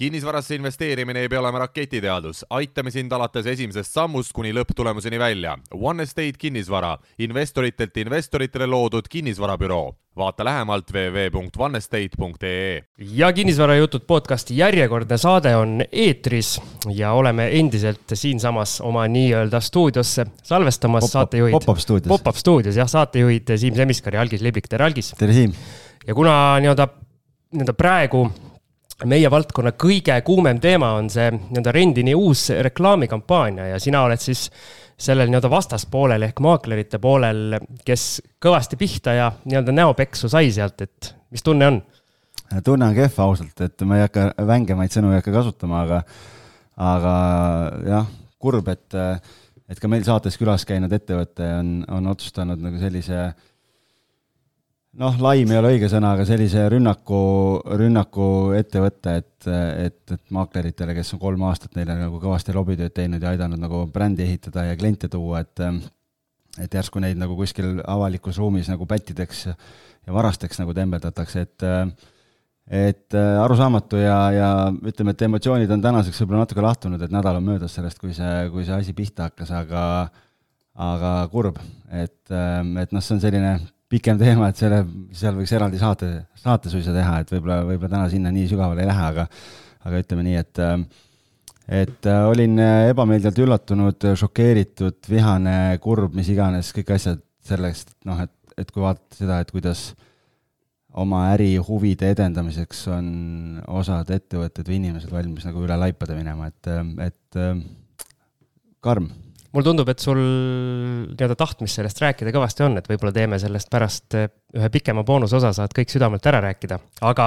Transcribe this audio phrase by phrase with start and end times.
[0.00, 5.58] kinnisvarasse investeerimine ei pea olema raketiteadus, aitame sind alates esimesest sammust kuni lõpptulemuseni välja.
[5.76, 9.90] One Estate kinnisvara, investoritelt investoritele loodud kinnisvarabüroo.
[10.16, 12.82] vaata lähemalt www.onestate.ee.
[12.98, 16.60] ja kinnisvarajutud podcasti järjekordne saade on eetris
[16.96, 21.52] ja oleme endiselt siinsamas oma nii-öelda stuudiosse salvestamas Pop-up- saatejuhid.
[21.52, 22.08] pop-up stuudios.
[22.08, 25.14] Pop-up stuudios jah, saatejuhid Siim Semiskar ja Algis Liblik, tere Algis.
[25.18, 25.52] tere, Siim!
[26.06, 26.88] ja kuna nii-öelda,
[27.52, 28.26] nii-öelda praegu
[29.08, 34.48] meie valdkonna kõige kuumem teema on see nii-öelda Rendini uus reklaamikampaania ja sina oled siis
[35.00, 41.14] sellel nii-öelda vastaspoolel ehk maaklerite poolel, kes kõvasti pihta ja nii-öelda näopeksu sai sealt, et
[41.32, 41.80] mis tunne on?
[42.64, 46.00] tunne on kehv ausalt, et ma ei hakka vängemaid sõnu ei hakka kasutama, aga,
[46.90, 47.14] aga
[47.86, 48.08] jah,
[48.42, 48.98] kurb, et,
[49.70, 53.30] et ka meil saates külas käinud ettevõte on, on otsustanud nagu sellise
[54.98, 57.20] noh, laim ei ole õige sõna, aga sellise rünnaku,
[57.78, 58.26] rünnaku
[58.58, 59.48] ette võtta, et,
[59.86, 63.84] et, et maakleritele, kes on kolm aastat neile nagu kõvasti lobitööd teinud ja aidanud nagu
[63.92, 65.66] brändi ehitada ja kliente tuua, et
[66.58, 71.66] et järsku neid nagu kuskil avalikus ruumis nagu pättideks ja varasteks nagu tembeldatakse, et
[72.70, 74.48] et arusaamatu ja, ja
[74.86, 78.34] ütleme, et emotsioonid on tänaseks võib-olla natuke lahtunud, et nädal on möödas sellest, kui see,
[78.50, 79.84] kui see asi pihta hakkas, aga
[80.80, 81.58] aga kurb,
[81.90, 83.54] et, et noh, see on selline
[83.90, 84.84] pikem teema, et selle,
[85.16, 88.90] seal võiks eraldi saate, saate suisa teha, et võib-olla, võib-olla täna sinna nii sügavale ei
[88.90, 89.26] lähe, aga
[89.88, 90.60] aga ütleme nii, et
[91.70, 92.58] et olin
[92.90, 99.18] ebameeldivalt üllatunud, šokeeritud, vihane, kurb, mis iganes, kõik asjad sellest, noh, et, et kui vaadata
[99.18, 99.92] seda, et kuidas
[101.00, 103.08] oma ärihuvide edendamiseks on
[103.70, 106.70] osad ettevõtted või inimesed valmis nagu üle laipade minema, et,
[107.06, 107.38] et
[108.82, 109.06] karm
[109.50, 114.14] mulle tundub, et sul nii-öelda tahtmist sellest rääkida kõvasti on, et võib-olla teeme sellest pärast
[114.16, 116.78] ühe pikema boonusosa, saad kõik südamelt ära rääkida.
[117.00, 117.26] aga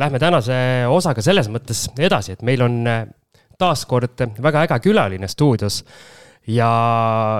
[0.00, 2.80] lähme tänase osaga selles mõttes edasi, et meil on
[3.60, 5.84] taaskord väga äge külaline stuudios.
[6.46, 6.68] ja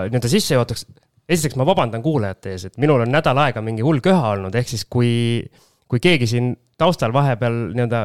[0.04, 0.86] nii-öelda sissejuhatuseks,
[1.28, 4.68] esiteks ma vabandan kuulajate ees, et minul on nädal aega mingi hull köha olnud, ehk
[4.68, 5.40] siis kui,
[5.88, 8.02] kui keegi siin taustal vahepeal nii-öelda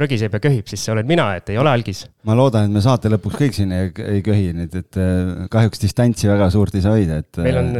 [0.00, 2.06] rögiseb ja köhib, siis see olen mina, et ei ole algis.
[2.28, 5.00] ma loodan, et me saate lõpuks kõik siin ei, ei köhi nüüd, et
[5.52, 7.42] kahjuks distantsi väga suurt ei saa hoida, et.
[7.44, 7.72] meil on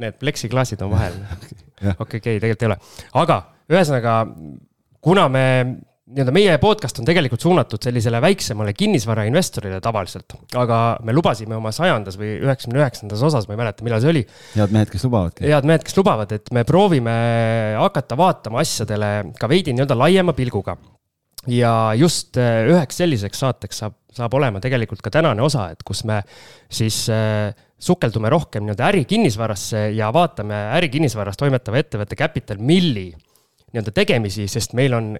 [0.00, 1.16] need pleksiklaasid on vahel.
[2.02, 2.80] okei, okei, tegelikult ei ole,
[3.22, 4.16] aga ühesõnaga,
[5.04, 5.46] kuna me
[6.10, 12.18] nii-öelda meie podcast on tegelikult suunatud sellisele väiksemale kinnisvarainvestorile tavaliselt, aga me lubasime oma sajandas
[12.18, 14.24] või üheksakümne üheksandas osas, ma ei mäleta, millal see oli.
[14.56, 15.46] head mehed, kes lubavadki.
[15.46, 17.14] head mehed, kes lubavad, et me proovime
[17.78, 20.76] hakata vaatama asjadele ka veidi nii-öelda laiema pilguga.
[21.48, 26.20] ja just üheks selliseks saateks saab, saab olema tegelikult ka tänane osa, et kus me
[26.68, 33.12] siis äh, sukeldume rohkem nii-öelda ärikinnisvarasse ja vaatame ärikinnisvaras toimetava ettevõtte Capital Milli
[33.70, 35.12] nii-öelda tegemisi, sest meil on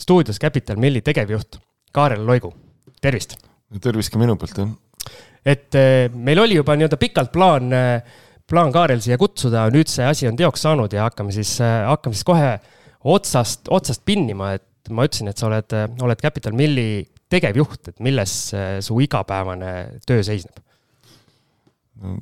[0.00, 1.60] stuudios Capital Milli tegevjuht
[1.92, 2.52] Kaarel Loigu,
[3.00, 3.36] tervist!
[3.82, 4.72] tervist ka minu poolt, jah!
[5.44, 5.78] et
[6.14, 7.72] meil oli juba nii-öelda pikalt plaan,
[8.48, 12.26] plaan Kaarel siia kutsuda, nüüd see asi on teoks saanud ja hakkame siis, hakkame siis
[12.28, 12.52] kohe
[13.12, 18.36] otsast, otsast pinnima, et ma ütlesin, et sa oled, oled Capital Milli tegevjuht, et milles
[18.84, 19.72] su igapäevane
[20.06, 20.62] töö seisneb
[22.02, 22.20] no,?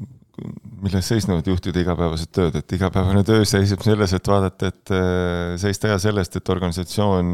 [0.80, 4.92] Milles seisnevad juhtide igapäevased tööd, et igapäevane töö seisneb selles, et vaadata, et
[5.60, 7.32] seista hea sellest, et organisatsioon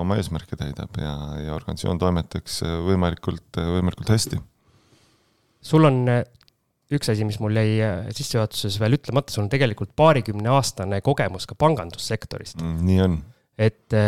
[0.00, 4.40] oma eesmärke täidab ja, ja organisatsioon toimetaks võimalikult, võimalikult hästi.
[5.72, 6.02] sul on
[6.92, 7.78] üks asi, mis mul jäi
[8.16, 12.84] sissejuhatuses veel ütlemata, sul on tegelikult paarikümneaastane kogemus ka pangandussektorist mm,.
[12.88, 13.18] nii on.
[13.60, 13.98] et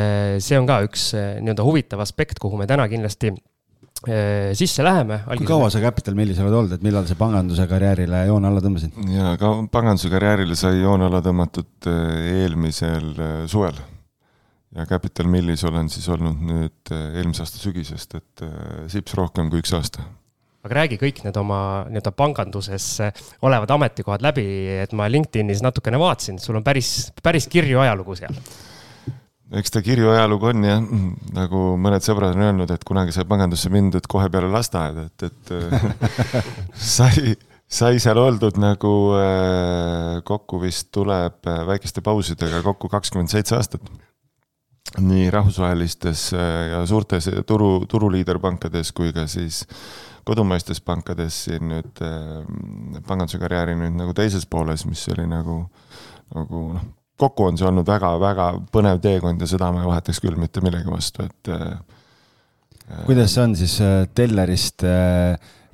[0.44, 3.32] see on ka üks nii-öelda huvitav aspekt, kuhu me täna kindlasti
[4.58, 5.20] sisse läheme.
[5.38, 8.98] kui kaua sa Capital Millis oled olnud, et millal sa panganduse karjäärile joone alla tõmbasid?
[9.12, 13.08] ja ka panganduse karjäärile sai joone alla tõmmatud eelmisel
[13.50, 13.78] suvel.
[14.74, 18.44] ja Capital Millis olen siis olnud nüüd eelmise aasta sügisest, et
[18.92, 20.04] sips rohkem kui üks aasta.
[20.64, 22.92] aga räägi kõik need oma nii-öelda panganduses
[23.44, 24.46] olevad ametikohad läbi,
[24.84, 28.40] et ma LinkedInis natukene vaatasin, sul on päris, päris kirju ajalugu seal
[29.52, 30.84] eks ta kirju ajalugu on jah,
[31.36, 35.52] nagu mõned sõbrad on öelnud, et kunagi sai pangandusse mindud kohe peale lasteaeda, et, et
[36.94, 37.34] sai,
[37.68, 38.94] sai seal oldud nagu
[40.24, 43.84] kokku vist tuleb väikeste pausidega kokku kakskümmend seitse aastat.
[44.94, 49.64] nii rahvusvahelistes ja suurtes turu, turuliiderpankades kui ka siis
[50.24, 52.02] kodumaistes pankades siin nüüd
[53.06, 55.64] panganduse karjääri nüüd nagu teises pooles, mis oli nagu,
[56.32, 60.38] nagu noh kokku on see olnud väga-väga põnev teekond ja seda ma ei vahetaks küll
[60.40, 61.52] mitte millegi vastu, et.
[63.04, 63.76] kuidas see on siis
[64.14, 64.82] Tellerist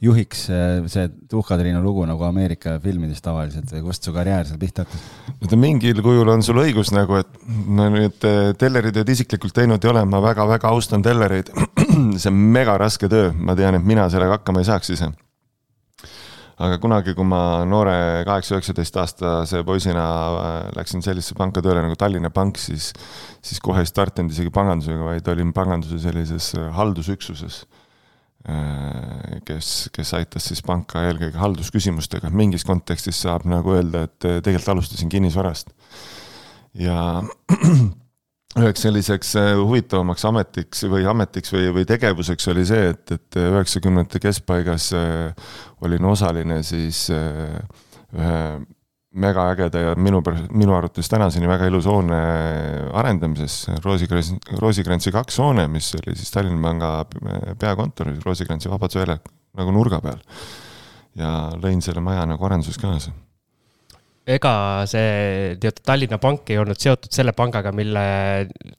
[0.00, 4.86] juhiks äh, see Tuhka-Triinu lugu nagu Ameerika filmides tavaliselt või kust su karjäär seal pihta
[4.86, 5.02] hakkas?
[5.36, 9.84] no ta mingil kujul on sul õigus nagu, et no nüüd äh, Tellerid isiklikult teinud
[9.84, 11.52] ei ole, ma väga-väga austan Tellereid.
[12.20, 15.12] see on mega raske töö, ma tean, et mina sellega hakkama ei saaks ise
[16.60, 17.94] aga kunagi, kui ma noore
[18.28, 22.90] kaheksa-üheksateist aastase poisina äh, läksin sellisesse panka tööle nagu Tallinna Pank, siis,
[23.44, 27.62] siis kohe ei startinud isegi pangandusega, vaid olin panganduse sellises äh, haldusüksuses.
[28.48, 34.76] Äh, kes, kes aitas siis panka eelkõige haldusküsimustega, mingis kontekstis saab nagu öelda, et tegelikult
[34.76, 35.72] alustasin kinnisvarast.
[36.80, 37.22] ja
[38.58, 44.20] üheks selliseks äh, huvitavamaks ametiks või ametiks või, või tegevuseks oli see, et, et üheksakümnendate
[44.22, 45.54] keskpaigas äh,
[45.86, 47.56] olin osaline siis äh,
[48.16, 48.42] ühe
[49.10, 50.20] megaägeda ja minu,
[50.54, 52.18] minu arvates tänaseni väga ilusa hoone
[52.94, 56.92] arendamises, Roosikrantsi, Roosikrantsi kaks hoone, mis oli siis Tallinna Panga
[57.58, 60.22] peakontor, Roosikrantsi Vabaduse väljaku nagu nurga peal.
[61.18, 63.10] ja lõin selle maja nagu arenduses kaasa
[64.28, 64.52] ega
[64.88, 68.02] see nii-öelda Tallinna Pank ei olnud seotud selle pangaga, mille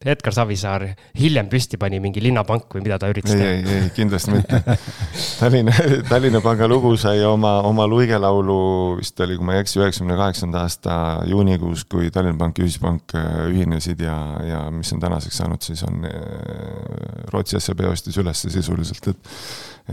[0.05, 0.85] Edgar Savisaar
[1.17, 3.49] hiljem püsti pani, mingi linnapank või mida ta üritas teha?
[3.49, 4.61] ei, ei, ei kindlasti mitte.
[5.41, 5.75] Tallinna,
[6.09, 8.61] Tallinna Panga lugu sai oma, oma luigelaulu
[9.01, 10.97] vist oli, kui ma ei eksi, üheksakümne kaheksanda aasta
[11.31, 15.81] juunikuus, kui Tallinna Pank ja Ühispank äh, ühinesid ja, ja mis on tänaseks saanud, siis
[15.89, 19.33] on äh, Rootsi SEB ostis üles sisuliselt, et,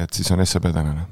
[0.05, 1.09] et siis on SEB tänane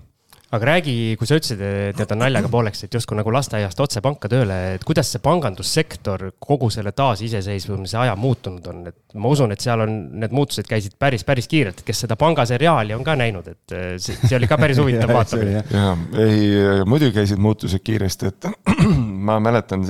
[0.56, 4.30] aga räägi, kui sa ütlesid, et nii-öelda naljaga pooleks, et justkui nagu lasteaiast otse panka
[4.30, 9.62] tööle, et kuidas see pangandussektor kogu selle taasiseseisvumise aja muutunud on, et ma usun, et
[9.62, 13.76] seal on, need muutused käisid päris, päris kiirelt, kes seda pangaseriaali on ka näinud, et
[13.76, 15.64] eh, see, see oli ka päris huvitav vaatamine.
[15.72, 16.46] jaa, ei,
[16.88, 18.50] muidugi käisid muutused kiiresti, et
[19.28, 19.84] ma mäletan,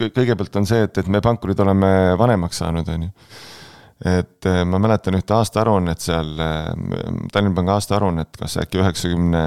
[0.00, 3.14] kõigepealt on see, et, et me pankurid oleme vanemaks saanud, on ju
[4.04, 6.68] et äh, ma mäletan ühte aastaaruannet seal, äh,
[7.32, 9.42] Tallinna Panga aastaaruannet, kas äkki üheksakümne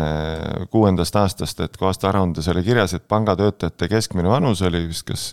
[0.73, 5.31] kuuendast aastast, et kui aastaaruandes oli kirjas, et pangatöötajate keskmine vanus oli vist kas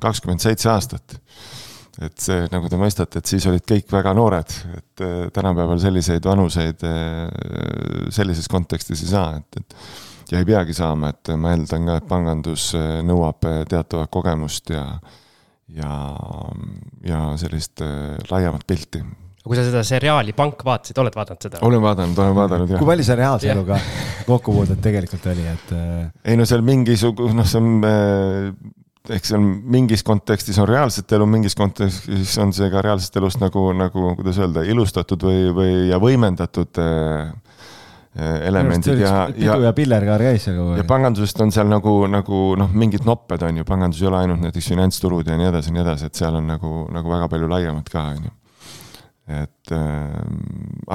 [0.00, 1.18] kakskümmend seitse aastat.
[2.00, 6.24] et see, nagu te mõistate, et siis olid kõik väga noored, et äh, tänapäeval selliseid
[6.24, 6.84] vanuseid
[8.14, 12.06] sellises kontekstis ei saa, et, et ja ei peagi saama, et ma eeldan ka, et
[12.08, 12.70] pangandus
[13.02, 14.84] nõuab teatavat kogemust ja
[15.76, 15.94] ja,
[17.06, 19.02] ja sellist äh, laiemat pilti.
[19.44, 21.62] kui sa seda seriaali Pank vaatasid, oled vaadanud seda?
[21.66, 22.82] olen vaadanud, olen vaadanud jah.
[22.82, 23.78] kui palju see reaalse eluga
[24.26, 25.72] kokkupuudet tegelikult oli, et?
[25.76, 28.52] Äh, ei no seal mingisugune, noh, see on äh,
[29.08, 33.40] ehk see on mingis kontekstis on reaalset elu, mingis kontekstis on see ka reaalsest elust
[33.42, 37.32] nagu, nagu kuidas öelda, ilustatud või, või ja võimendatud äh,
[38.18, 39.52] elemendid ja, ja.
[39.54, 40.82] pidu ja pillerkaar käis seal kogu aeg.
[40.82, 44.42] ja pangandusest on seal nagu, nagu noh, mingid nopped on ju, pangandus ei ole ainult
[44.42, 47.50] näiteks finantsturud ja nii edasi ja nii edasi, et seal on nagu, nagu väga palju
[47.52, 48.32] laiemat ka, on ju.
[49.30, 50.16] et äh,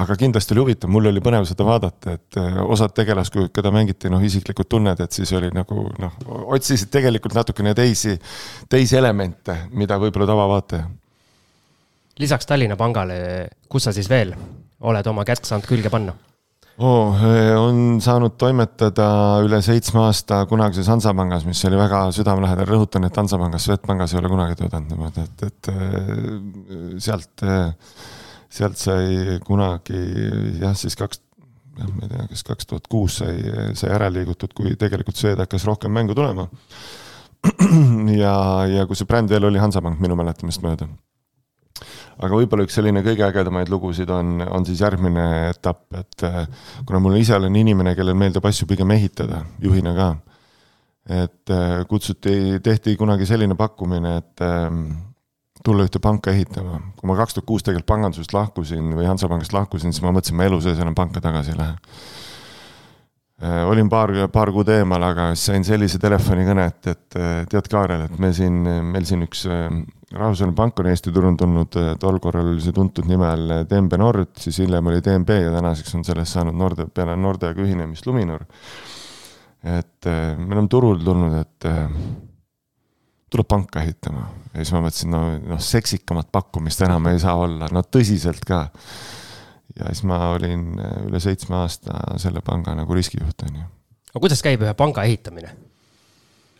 [0.02, 4.12] aga kindlasti oli huvitav, mul oli põnev seda vaadata, et äh, osad tegelaskujud, keda mängiti,
[4.12, 6.20] noh, isiklikult tunned, et siis oli nagu noh,
[6.52, 8.12] otsisid tegelikult natukene teisi,
[8.68, 10.84] teisi elemente, mida võib-olla tavavaataja.
[12.20, 13.18] lisaks Tallinna Pangale,
[13.72, 14.36] kus sa siis veel
[14.84, 16.12] oled oma kätt saanud külge panna?
[16.78, 17.22] Oh,?
[17.60, 19.06] on saanud toimetada
[19.44, 24.32] üle seitsme aasta kunagises Hansapangas, mis oli väga südamelähedane, rõhutan, et Hansapangas, Swedbankis ei ole
[24.32, 28.04] kunagi töötanud niimoodi, et, et äh, sealt, äh,
[28.58, 30.02] sealt sai kunagi
[30.60, 31.22] jah, siis kaks,
[31.80, 33.34] jah, ma ei tea, kas kaks tuhat kuus sai,
[33.78, 36.48] sai ära liigutud, kui tegelikult Swed hakkas rohkem mängu tulema.
[38.24, 38.36] ja,
[38.68, 40.88] ja kui see bränd veel oli Hansapank minu mäletamist mööda
[42.16, 46.44] aga võib-olla üks selline kõige ägedamaid lugusid on, on siis järgmine etapp, et äh,
[46.88, 50.08] kuna mul ise olen inimene, kellel meeldib asju pigem ehitada, juhina ka.
[51.22, 54.86] et äh, kutsuti, tehti kunagi selline pakkumine, et ähm,
[55.64, 56.80] tulla ühte panka ehitama.
[56.96, 60.48] kui ma kaks tuhat kuus tegelikult pangandusest lahkusin või Hansapangast lahkusin, siis ma mõtlesin, ma
[60.48, 61.76] elu sees enam panka tagasi ei lähe
[63.42, 67.16] Äh, olin paar, paar kuud eemal, aga sain sellise telefonikõne, et, et
[67.52, 68.62] tead, Kaarel, et me siin,
[68.94, 69.42] meil siin üks
[70.16, 74.60] rahvusvaheline pank on Eesti turul tulnud, tol korral oli see tuntud nimel DNB Nord, siis
[74.62, 78.46] hiljem oli DNB ja tänaseks on sellest saanud Norde, peale Nordeaga ühinemist Luminor.
[79.66, 81.68] et me oleme turul tulnud, et
[83.30, 85.22] tuleb panka ehitama ja siis ma mõtlesin, no,
[85.54, 88.66] noh, seksikamat pakkumist enam ei saa olla, no tõsiselt ka
[89.76, 90.76] ja siis ma olin
[91.08, 93.70] üle seitsme aasta selle panga nagu riskijuht, on ju.
[94.12, 95.54] aga kuidas käib ühe panga ehitamine?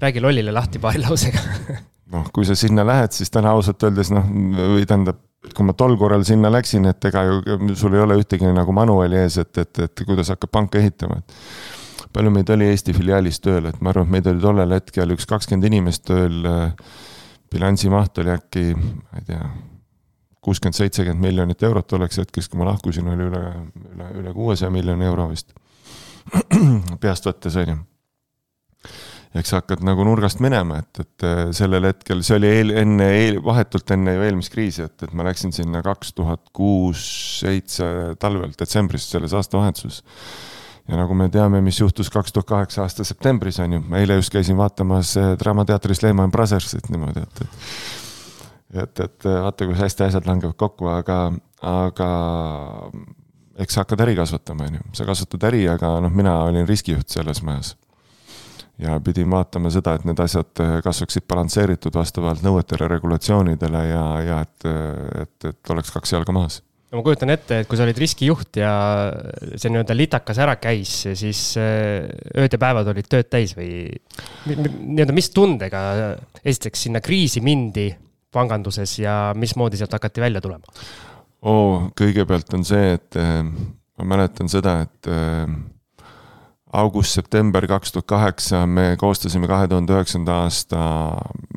[0.01, 1.41] räägi lollile lahti paari lausega
[2.13, 4.27] noh, kui sa sinna lähed, siis täna ausalt öeldes noh,
[4.75, 5.19] või tähendab,
[5.55, 9.21] kui ma tol korral sinna läksin, et ega ju sul ei ole ühtegi nagu manuaali
[9.23, 13.71] ees, et, et, et kuidas hakkab panka ehitama, et palju meid oli Eesti filiaalis tööl,
[13.71, 16.45] et ma arvan, et meid oli tollel hetkel üks kakskümmend inimest tööl.
[17.53, 19.51] bilansi maht oli äkki, ma ei tea,
[20.43, 23.43] kuuskümmend, seitsekümmend miljonit eurot tolleks hetkeks, kui ma lahkusin, oli üle,
[23.95, 25.55] üle, üle kuuesaja miljoni euro vist.
[27.03, 27.77] peast võttes, on ju
[29.41, 33.09] eks sa hakkad nagu nurgast minema, et, et äh, sellel hetkel, see oli eel, enne,
[33.19, 37.03] eel, vahetult enne eelmist kriisi, et, et ma läksin sinna kaks tuhat kuus,
[37.41, 37.89] seitse
[38.23, 40.03] talvel, detsembris, selles aastavahetuses.
[40.87, 44.19] ja nagu me teame, mis juhtus kaks tuhat kaheksa aasta septembris, on ju, ma eile
[44.21, 50.09] just käisin vaatamas äh, Draamateatris Lehman Brothersit niimoodi, et, et et, et vaata, kuidas hästi
[50.09, 51.31] asjad langevad kokku, aga,
[51.65, 52.09] aga
[53.63, 57.09] eks sa hakkad äri kasvatama, on ju, sa kasvatad äri, aga noh, mina olin riskijuht
[57.15, 57.77] selles majas
[58.83, 64.41] ja pidin vaatama seda, et need asjad äh, kasvaksid balansseeritud vastavalt nõuetele, regulatsioonidele ja, ja
[64.45, 64.71] et,
[65.23, 68.61] et, et oleks kaks jalga maas no ma kujutan ette, et kui sa olid riskijuht
[68.61, 68.73] ja
[69.57, 72.07] see nii-öelda litakas ära käis, siis äh,
[72.39, 73.89] ööd ja päevad olid tööd täis või
[74.47, 75.83] nii-öelda mis tundega
[76.45, 77.89] esiteks sinna kriisi mindi
[78.37, 80.77] panganduses ja mismoodi sealt hakati välja tulema?
[81.47, 83.41] oo kõigepealt on see, et äh,
[83.97, 85.11] ma mäletan seda, et
[86.77, 90.81] august-september kaks tuhat kaheksa me koostasime kahe tuhande üheksanda aasta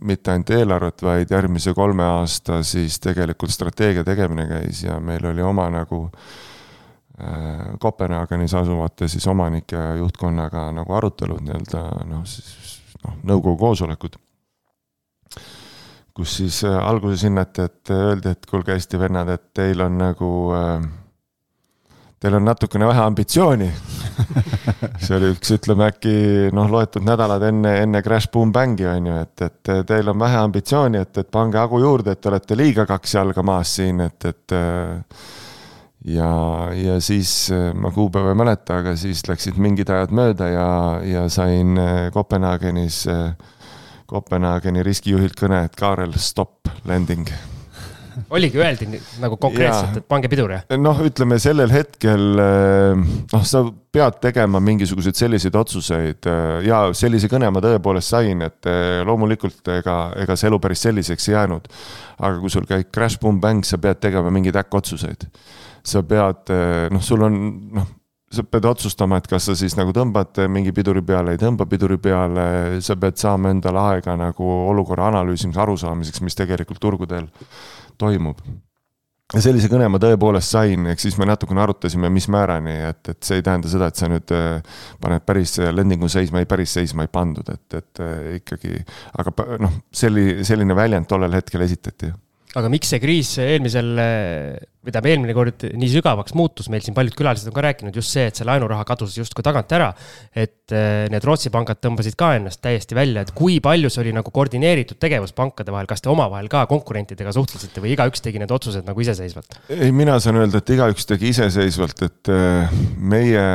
[0.05, 5.43] mitte ainult eelarvet, vaid järgmise kolme aasta siis tegelikult strateegia tegemine käis ja meil oli
[5.43, 13.19] oma nagu äh, Kopenhaagenis asuvate siis omanike ja juhtkonnaga nagu arutelud nii-öelda noh, siis noh,
[13.33, 14.15] nõukogu koosolekud.
[16.13, 20.31] kus siis äh, alguses hinnati, et öeldi, et kuulge hästi vennad, et teil on nagu
[20.55, 20.89] äh,
[22.19, 23.69] teil on natukene vähe ambitsiooni
[25.03, 26.13] see oli üks, ütleme äkki
[26.55, 30.39] noh, loetud nädalad enne, enne Crash Boom Bangi on ju, et, et teil on vähe
[30.43, 34.29] ambitsiooni, et, et pange hagu juurde, et te olete liiga kaks jalga maas siin, et,
[34.29, 34.55] et.
[36.15, 36.31] ja,
[36.75, 40.71] ja siis ma kuupäeva ei mäleta, aga siis läksid mingid ajad mööda ja,
[41.05, 41.79] ja sain
[42.15, 43.05] Kopenhaagenis,
[44.09, 47.29] Kopenhaageni riskijuhilt kõne, et Kaarel, stopp, landing
[48.29, 48.87] oligi, öeldi
[49.21, 50.65] nagu konkreetselt, et pange pidur, jah?
[50.81, 57.29] noh, ütleme sellel hetkel eh, noh, sa pead tegema mingisuguseid selliseid otsuseid eh, ja sellise
[57.31, 61.69] kõne ma tõepoolest sain, et eh, loomulikult ega, ega see elu päris selliseks ei jäänud.
[62.19, 65.29] aga kui sul käib crash, boom, bang, sa pead tegema mingeid äkkotsuseid.
[65.83, 66.51] sa pead,
[66.91, 67.39] noh, sul on
[67.77, 67.95] noh
[68.29, 71.97] sa pead otsustama, et kas sa siis nagu tõmbad mingi piduri peale, ei tõmba piduri
[72.01, 72.43] peale,
[72.85, 77.25] sa pead saama endale aega nagu olukorra analüüsimiseks, arusaamiseks, mis tegelikult turgudel
[77.99, 78.41] toimub.
[79.33, 83.19] ja sellise kõne ma tõepoolest sain, ehk siis me natukene arutasime, mis määrani, et, et
[83.23, 87.05] see ei tähenda seda, et sa nüüd äh, paned päris lendingu seisma, ei päris seisma
[87.05, 88.79] ei pandud, et, et äh, ikkagi,
[89.21, 92.09] aga noh, selli-, selline väljend tollel hetkel esitati
[92.57, 93.93] aga miks see kriis eelmisel,
[94.79, 98.13] või tähendab eelmine kord nii sügavaks muutus, meil siin paljud külalised on ka rääkinud just
[98.15, 99.89] see, et see laenuraha kadus justkui tagant ära.
[100.33, 104.13] et eh, need Rootsi pangad tõmbasid ka ennast täiesti välja, et kui palju see oli
[104.15, 108.51] nagu koordineeritud tegevus pankade vahel, kas te omavahel ka konkurentidega suhtlesite või igaüks tegi need
[108.55, 109.59] otsused nagu iseseisvalt?
[109.75, 113.45] ei, mina saan öelda, et igaüks tegi iseseisvalt, et eh, meie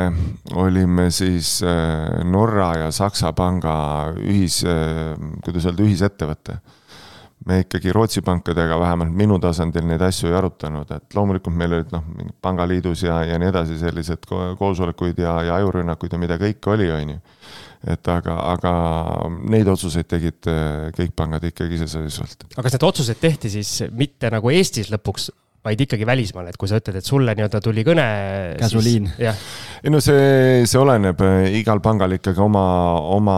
[0.53, 3.75] olime siis eh, Norra ja Saksa panga
[4.21, 4.61] ühis,
[5.41, 6.61] kuidas öelda, ühisettevõte
[7.45, 11.93] me ikkagi Rootsi pankadega vähemalt minu tasandil neid asju ei arutanud, et loomulikult meil olid
[11.93, 12.07] noh,
[12.41, 14.25] pangaliidus ja, ja nii edasi sellised
[14.59, 17.19] koosolekuid ja, ja ajurünnakuid ja mida kõike oli, on ju.
[17.93, 18.73] et aga, aga
[19.51, 22.47] neid otsuseid tegid eh, kõik pangad ikkagi iseseisvalt.
[22.51, 25.29] aga kas need otsused tehti siis mitte nagu Eestis lõpuks,
[25.65, 28.05] vaid ikkagi välismaal, et kui sa ütled, et sulle nii-öelda tuli kõne.
[28.59, 29.07] käsuliin.
[29.17, 31.21] ei no see, see oleneb,
[31.57, 32.65] igal pangal ikkagi oma,
[33.15, 33.37] oma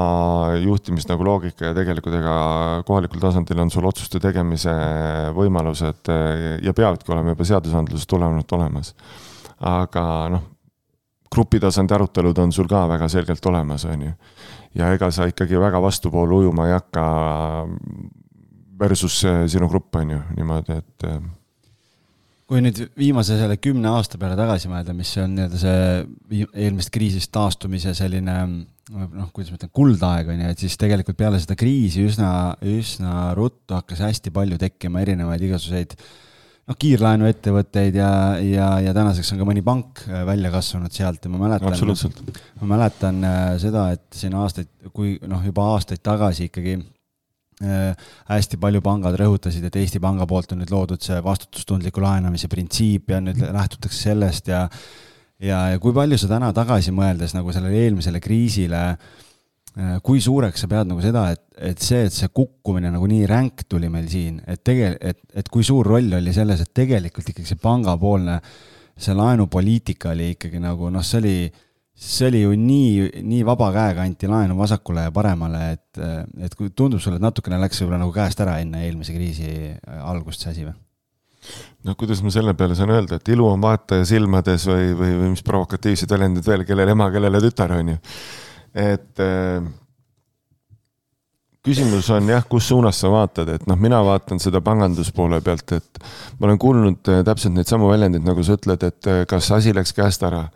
[0.60, 2.36] juhtimist nagu loogika ja tegelikult ega
[2.88, 4.74] kohalikul tasandil on sul otsuste tegemise
[5.38, 6.12] võimalused
[6.64, 8.94] ja peavadki olema juba seadusandlusest tulenevalt olemas.
[9.64, 10.04] aga
[10.36, 10.46] noh,
[11.32, 14.14] grupitasandi arutelud on sul ka väga selgelt olemas, on ju.
[14.76, 17.08] ja ega sa ikkagi väga vastuvoolu ujuma ei hakka
[18.80, 21.12] versus sinu grupp, on ju, niimoodi, et
[22.48, 27.32] kui nüüd viimase selle kümne aasta peale tagasi mõelda, mis on nii-öelda see eelmisest kriisist
[27.36, 28.38] taastumise selline
[28.88, 32.30] noh, kuidas ma ütlen, kuldaeg on ju, et siis tegelikult peale seda kriisi üsna,
[32.64, 35.98] üsna ruttu hakkas hästi palju tekkima erinevaid igasuguseid
[36.68, 38.12] noh, kiirlaenuettevõtteid ja,
[38.44, 41.76] ja, ja tänaseks on ka mõni pank äh, välja kasvanud sealt ja ma mäletan,
[42.62, 46.80] ma mäletan äh, seda, et siin aastaid, kui noh, juba aastaid tagasi ikkagi
[47.58, 53.10] hästi palju pangad rõhutasid, et Eesti Panga poolt on nüüd loodud see vastutustundliku laenamise printsiip
[53.10, 54.68] ja nüüd lähtutakse sellest ja
[55.44, 58.84] ja, ja kui palju sa täna tagasi mõeldes nagu sellele eelmisele kriisile,
[59.78, 63.28] äh, kui suureks sa pead nagu seda, et, et see, et see kukkumine nagu nii
[63.30, 67.34] ränk tuli meil siin, et tegel-, et, et kui suur roll oli selles, et tegelikult
[67.34, 68.40] ikkagi see pangapoolne,
[68.98, 71.38] see laenupoliitika oli ikkagi nagu noh, see oli
[71.98, 76.02] see oli ju nii, nii vaba käega anti laenu vasakule ja paremale, et,
[76.46, 79.50] et kui tundub sulle, et natukene läks võib-olla nagu käest ära enne eelmise kriisi
[80.06, 80.76] algust see asi või?
[81.88, 85.34] no kuidas ma selle peale saan öelda, et ilu on vaataja silmades või, või, või
[85.34, 87.98] mis provokatiivsed väljendid veel, kellele ema, kellele tütar, on ju.
[88.78, 89.68] et äh,
[91.68, 96.04] küsimus on jah, kus suunas sa vaatad, et noh, mina vaatan seda panganduspoole pealt, et
[96.40, 99.76] ma olen kuulnud äh, täpselt neid samu väljendeid, nagu sa ütled, et äh, kas asi
[99.76, 100.48] läks käest ära.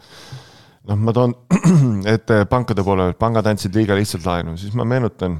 [0.90, 1.36] Noh, ma toon,
[2.14, 5.38] et äh, pankade poole pealt, pangad andsid liiga lihtsalt laenu, siis ma meenutan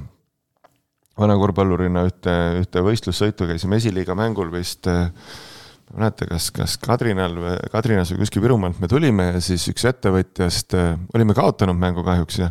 [1.22, 5.10] vana korvpallurina ühte, ühte võistlussõitu käisime esiliiga mängul vist äh,
[5.92, 9.66] ma ei mäleta, kas, kas Kadrinal või Kadrinas või kuskil Virumaalt me tulime ja siis
[9.72, 12.48] üks ettevõtjast, äh, olime kaotanud mängu kahjuks ja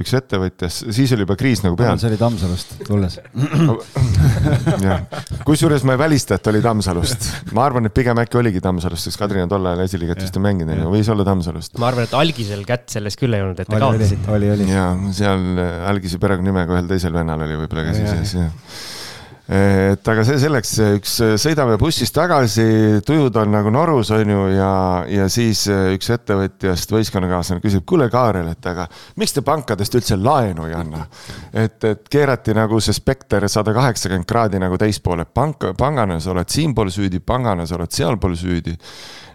[0.00, 1.96] üks ettevõtjast, siis oli juba kriis nagu peal.
[2.00, 3.16] see oli Tammsalust tulles.
[5.48, 7.20] kusjuures ma ei välista, et oli Tammsalust,
[7.56, 10.84] ma arvan, et pigem äkki oligi Tammsalust, sest Kadrina tol ajal esiliigat vist ei mänginud,
[10.92, 11.80] võis olla Tammsalust.
[11.80, 14.28] ma arvan, et algisel kätt selles küll ei olnud, et te kaotasite.
[14.36, 14.76] oli, oli, oli.
[14.76, 19.00] ja seal algise perekonnanimega ühel teisel vennal oli võib-olla käsi sees, jah
[19.48, 22.64] et aga see selleks, üks sõidame bussis tagasi,
[23.06, 24.72] tujud on nagu norus, on ju, ja,
[25.10, 28.86] ja siis üks ettevõtjast võistkonnakaaslane küsib, kuule, Kaarel, et aga
[29.18, 31.06] miks te pankadest üldse laenu ei anna?
[31.52, 36.48] et, et keerati nagu see spekter sada kaheksakümmend kraadi nagu teispoole, pank, pangana sa oled
[36.52, 38.76] siinpool süüdi, pangana sa oled sealpool süüdi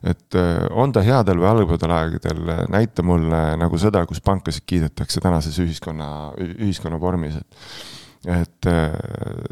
[0.08, 0.38] et
[0.72, 6.10] on ta headel või halbadel aegadel, näita mulle nagu seda, kus pankasid kiidetakse tänases ühiskonna,
[6.38, 8.92] ühiskonna vormis, et et äh,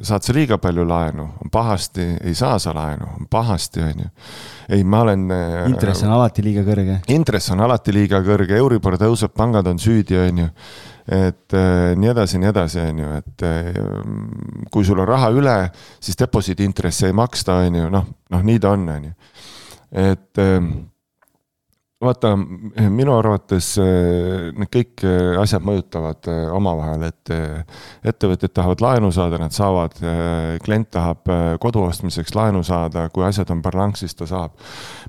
[0.04, 4.10] saad sa liiga palju laenu, on pahasti, ei saa sa laenu, on pahasti, on ju.
[4.76, 5.30] ei, ma olen.
[5.32, 6.98] Äh, intress on alati liiga kõrge.
[7.16, 10.48] intress on alati liiga kõrge, Euribor tõuseb, pangad on süüdi, on ju.
[11.06, 13.46] et äh, nii edasi, nii edasi, on ju, et
[14.74, 15.56] kui sul on raha üle,
[16.04, 19.16] siis deposiidi intressi ei maksta, on ju, noh, noh, nii ta on, on ju.
[20.04, 20.60] et äh,
[22.04, 22.34] vaata,
[22.92, 27.32] minu arvates eh, need kõik eh, asjad mõjutavad eh, omavahel, et
[28.12, 29.96] ettevõtjad tahavad laenu saada, nad saavad,
[30.66, 34.60] klient tahab kodu ostmiseks laenu saada, kui asjad on balansis, ta saab.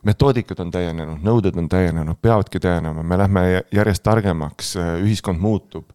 [0.07, 5.91] metoodikad on täienenud, nõuded on täienenud, peavadki täienema, me lähme järjest targemaks, ühiskond muutub.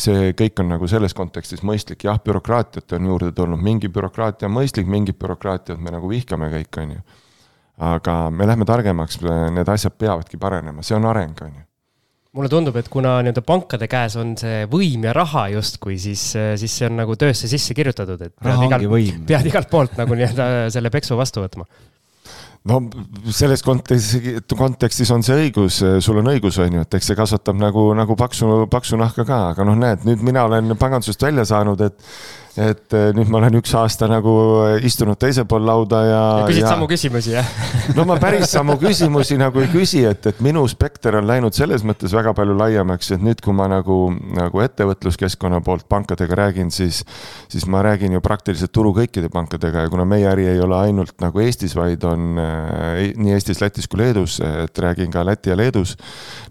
[0.00, 4.54] See kõik on nagu selles kontekstis mõistlik, jah, bürokraatiat on juurde tulnud, mingi bürokraatia on
[4.56, 7.02] mõistlik, mingit bürokraatiat me nagu vihkame kõik, on ju
[7.80, 9.20] aga me lähme targemaks,
[9.56, 11.66] need asjad peavadki parenema, see on areng, on ju.
[12.38, 16.76] Mulle tundub, et kuna nii-öelda pankade käes on see võim ja raha justkui, siis, siis
[16.78, 18.84] see on nagu töösse sisse kirjutatud, et pead, igal,
[19.26, 21.66] pead igalt poolt nagu nii-öelda selle peksu vastu võtma.
[22.70, 22.76] No
[23.32, 27.56] selles kontekstis, kontekstis on see õigus, sul on õigus, on ju, et eks see kasvatab
[27.58, 31.80] nagu, nagu paksu, paksu nahka ka, aga noh, näed, nüüd mina olen pangandusest välja saanud,
[31.88, 31.98] et
[32.58, 34.32] et eh, nüüd ma olen üks aasta nagu
[34.64, 36.22] eh, istunud teisel pool lauda ja.
[36.48, 36.72] küsid ja...
[36.72, 37.46] samu küsimusi, jah?
[37.96, 41.84] no ma päris samu küsimusi nagu ei küsi, et, et minu spekter on läinud selles
[41.86, 44.00] mõttes väga palju laiemaks, et nüüd, kui ma nagu,
[44.34, 47.04] nagu ettevõtluskeskkonna poolt pankadega räägin, siis,
[47.52, 51.14] siis ma räägin ju praktiliselt turu kõikide pankadega ja kuna meie äri ei ole ainult
[51.22, 55.58] nagu Eestis, vaid on äh, nii Eestis, Lätis kui Leedus, et räägin ka Läti ja
[55.60, 55.94] Leedus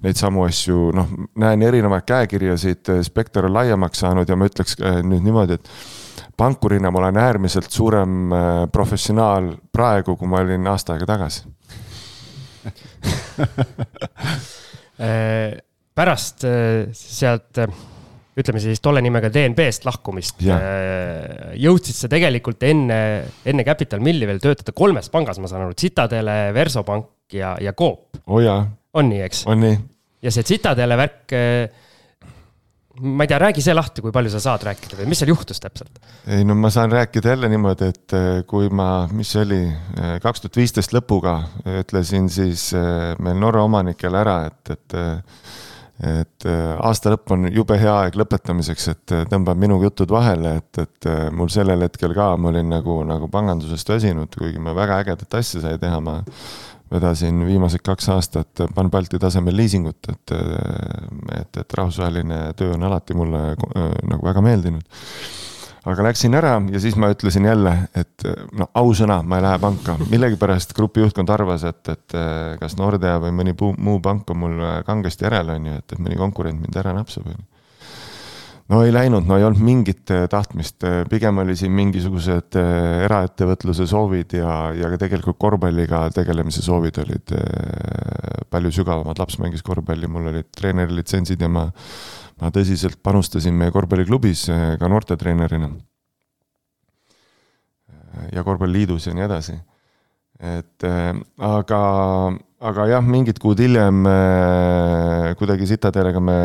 [0.06, 1.12] neid samu asju, noh,
[1.44, 5.98] näen erinevaid käekirjasid, spekter on laiemaks saanud ja ma ütleks nüüd niimoodi, et
[6.40, 11.46] pankurina ma olen äärmiselt suurem äh, professionaal praegu, kui ma olin aasta aega tagasi
[15.04, 15.60] äh,
[15.96, 17.60] pärast äh, sealt,
[18.40, 20.40] ütleme siis tolle nimega DNB-st lahkumist,
[21.60, 23.00] jõudsid sa tegelikult enne,
[23.44, 28.22] enne Capital Milli veel töötada kolmes pangas, ma saan aru, Citadele, Versopank ja, ja Coop.
[28.26, 28.62] oo oh jaa.
[28.96, 29.44] on nii, eks?
[29.50, 29.76] on nii.
[30.24, 31.36] ja see Citadele värk
[33.00, 35.62] ma ei tea, räägi see lahti, kui palju sa saad rääkida või mis seal juhtus
[35.64, 36.02] täpselt?
[36.28, 40.18] ei no ma saan rääkida jälle niimoodi, et äh, kui ma, mis see oli, äh,
[40.24, 41.40] kaks tuhat viisteist lõpuga
[41.80, 45.02] ütlesin siis äh, meil Norra omanikele ära, et, et
[46.00, 46.46] et
[46.80, 51.50] aasta lõpp on jube hea aeg lõpetamiseks, et tõmbab minuga jutud vahele, et, et mul
[51.52, 55.76] sellel hetkel ka, ma olin nagu, nagu pangandusest väsinud, kuigi me väga ägedat asja sai
[55.82, 56.22] teha, ma
[56.92, 60.34] vedasin viimased kaks aastat Pan-Balti tasemel liisingut, et,
[61.40, 65.04] et, et rahvusvaheline töö on alati mulle äh, nagu väga meeldinud.
[65.90, 68.26] aga läksin ära ja siis ma ütlesin jälle, et
[68.58, 72.18] no ausõna, ma ei lähe panka, millegipärast grupi juhtkond arvas, et, et
[72.60, 76.20] kas Nordea või mõni muu pank on mul kangesti järel, on ju, et, et mõni
[76.20, 77.49] konkurent mind ära napsab, on ju
[78.70, 83.04] no ei läinud, no ei olnud mingit äh, tahtmist, äh, pigem oli siin mingisugused äh,
[83.08, 87.34] eraettevõtluse soovid ja, ja ka tegelikult korvpalliga tegelemise soovid olid
[88.50, 91.68] palju sügavamad, laps mängis korvpalli, mul olid treenerilitsentsid ja ma,
[92.42, 94.48] ma tõsiselt panustasin meie korvpalliklubis
[94.80, 95.70] ka noortetreenerina.
[98.34, 99.58] ja korvpalliliidus ja nii edasi.
[100.40, 100.86] et
[101.38, 101.82] aga
[102.60, 106.40] aga jah, mingid kuud hiljem äh, kuidagi Citadelega me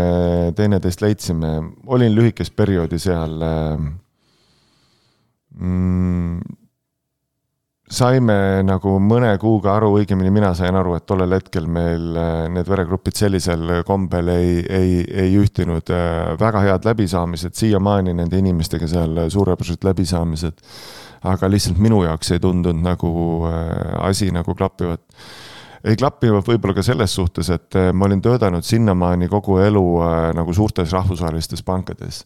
[0.56, 1.54] teineteist leidsime,
[1.86, 3.92] olin lühikest perioodi seal äh,.
[5.54, 6.40] Mm,
[7.86, 8.34] saime
[8.66, 13.14] nagu mõne kuuga aru, õigemini mina sain aru, et tollel hetkel meil äh, need veregrupid
[13.18, 15.94] sellisel kombel ei, ei, ei ühtinud.
[15.94, 20.62] Äh, väga head läbisaamised, siiamaani nende inimestega seal suurepärased läbisaamised.
[21.24, 23.10] aga lihtsalt minu jaoks ei tundunud nagu
[24.04, 25.00] asi nagu klappivat
[25.84, 29.84] ei klappinud võib-olla ka selles suhtes, et ma olin töötanud sinnamaani kogu elu
[30.36, 32.22] nagu suurtes rahvusvahelistes pankades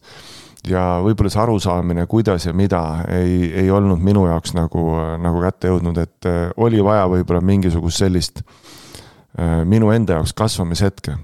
[0.67, 2.81] ja võib-olla see arusaamine, kuidas ja mida
[3.13, 4.83] ei, ei olnud minu jaoks nagu,
[5.21, 11.17] nagu kätte jõudnud, et äh, oli vaja võib-olla mingisugust sellist äh, minu enda jaoks kasvamishetke.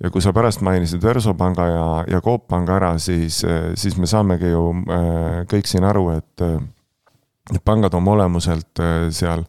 [0.00, 4.06] ja kui sa pärast mainisid Versobanga ja, ja Coop Panga ära, siis, äh, siis me
[4.06, 4.70] saamegi ju
[5.50, 6.46] kõik siin aru, et
[7.50, 8.78] need pangad oma olemuselt
[9.10, 9.42] seal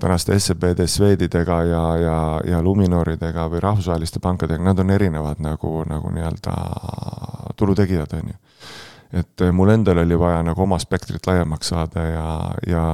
[0.00, 6.12] tänaste SEB-de, Swedidega ja, ja, ja Luminoridega või rahvusvaheliste pankadega, nad on erinevad nagu, nagu
[6.14, 6.54] nii-öelda
[7.58, 8.38] turutegijad, on ju
[9.12, 12.28] et eh, mul endal oli vaja nagu oma spektrit laiemaks saada ja,
[12.68, 12.84] ja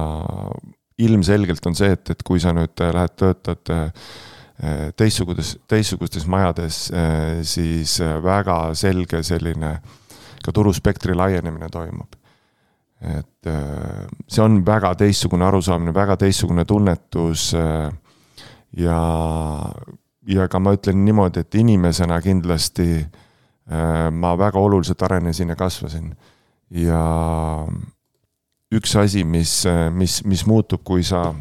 [1.03, 4.11] ilmselgelt on see, et, et kui sa nüüd eh, lähed, töötad eh,
[4.95, 6.77] teistsugustes, teistsugustes majades,
[7.43, 9.73] siis väga selge selline
[10.39, 12.15] ka turuspektri laienemine toimub.
[13.01, 13.49] Et
[14.27, 18.99] see on väga teistsugune arusaamine, väga teistsugune tunnetus ja,
[20.27, 23.19] ja ka ma ütlen niimoodi, et inimesena kindlasti äh,
[23.65, 26.15] Äh, ma väga oluliselt arenesin ja kasvasin.
[26.69, 26.99] ja
[28.73, 31.33] üks asi, mis, mis, mis muutub, kui sa,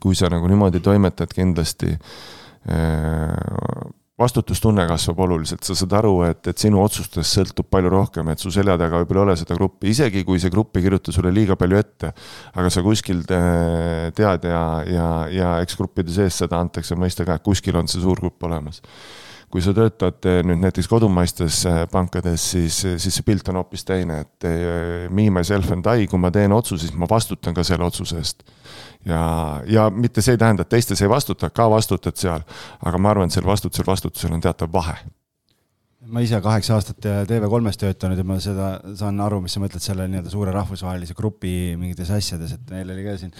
[0.00, 3.30] kui sa nagu niimoodi toimetad, kindlasti äh,
[4.18, 8.50] vastutustunne kasvab oluliselt, sa saad aru, et, et sinu otsustest sõltub palju rohkem, et su
[8.54, 11.56] selja taga võib-olla ei ole seda gruppi, isegi kui see grupp ei kirjuta sulle liiga
[11.60, 12.12] palju ette.
[12.58, 17.46] aga sa kuskil tead ja, ja, ja eks gruppide sees seda antakse mõista ka, et
[17.46, 18.82] kuskil on see suur grupp olemas
[19.48, 23.60] kui sa töötad eh, nüüd näiteks kodumaistes eh, pankades, siis, eh, siis see pilt on
[23.60, 24.48] hoopis teine, et
[25.08, 28.44] me, myself and I, kui ma teen otsuse, siis ma vastutan ka selle otsuse eest.
[29.06, 29.20] Ja,
[29.66, 32.42] ja mitte see ei tähenda, et teistes ei vastuta, ka vastutad seal,
[32.84, 34.98] aga ma arvan, et sel vastutusel, vastutusel on teatav vahe.
[36.08, 40.06] Ma ise kaheksa aastat TV3-s töötanud ja ma seda saan aru, mis sa mõtled selle
[40.08, 43.34] nii-öelda suure rahvusvahelise grupi mingites asjades, et meil oli ka siin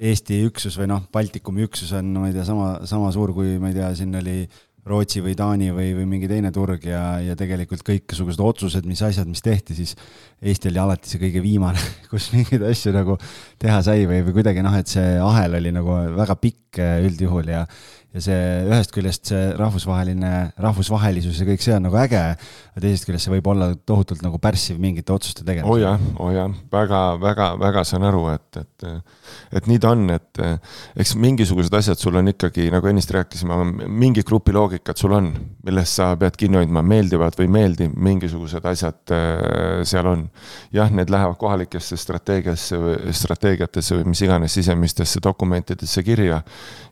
[0.00, 3.68] Eesti üksus või noh, Baltikumi üksus on, ma ei tea, sama, sama suur kui ma
[3.68, 4.38] ei tea, siin oli
[4.88, 9.28] Rootsi või Taani või, või mingi teine turg ja, ja tegelikult kõikesugused otsused, mis asjad,
[9.28, 9.92] mis tehti, siis
[10.40, 13.18] Eesti oli alati see kõige viimane, kus mingeid asju nagu
[13.60, 17.52] teha sai või, või kuidagi noh, et see ahel oli nagu väga pikk eh, üldjuhul
[17.52, 17.66] ja
[18.10, 22.22] ja see ühest küljest see rahvusvaheline, rahvusvahelisus ja kõik see on nagu äge,
[22.72, 25.70] aga teisest küljest see võib olla tohutult nagu pärssiv mingite otsuste tegemisel.
[25.70, 28.88] oo oh jah, oo oh jah, väga, väga, väga saan aru, et, et,
[29.60, 30.42] et nii ta on, et
[31.04, 35.30] eks mingisugused asjad sul on ikkagi, nagu ennist rääkisime, mingi grupi loogikad sul on,
[35.68, 40.26] millest sa pead kinni hoidma, meeldivad või ei meeldi, mingisugused asjad äh, seal on.
[40.74, 42.78] jah, need lähevad kohalikesse strateegiasse
[43.14, 46.42] strateegiatesse või mis iganes sisemistesse dokumentidesse kirja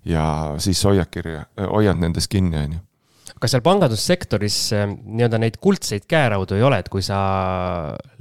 [0.06, 0.24] ja
[0.62, 2.84] siis hoiad kirja, hoiad nendest kinni, on ju
[3.38, 7.18] kas seal pangandussektoris nii-öelda neid kuldseid käeraudu ei ole, et kui sa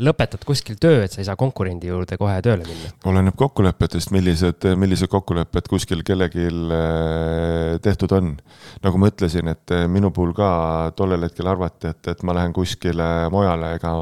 [0.04, 2.91] lõpetad kuskil töö, et sa ei saa konkurendi juurde kohe tööle minna?
[3.10, 8.36] oleneb kokkulepetest, millised, millised kokkulepped kuskil kellelgi eh, tehtud on.
[8.84, 10.50] nagu ma ütlesin, et minu puhul ka
[10.97, 13.95] tollel hetkel arvati, et, et ma lähen kuskile mujale, ega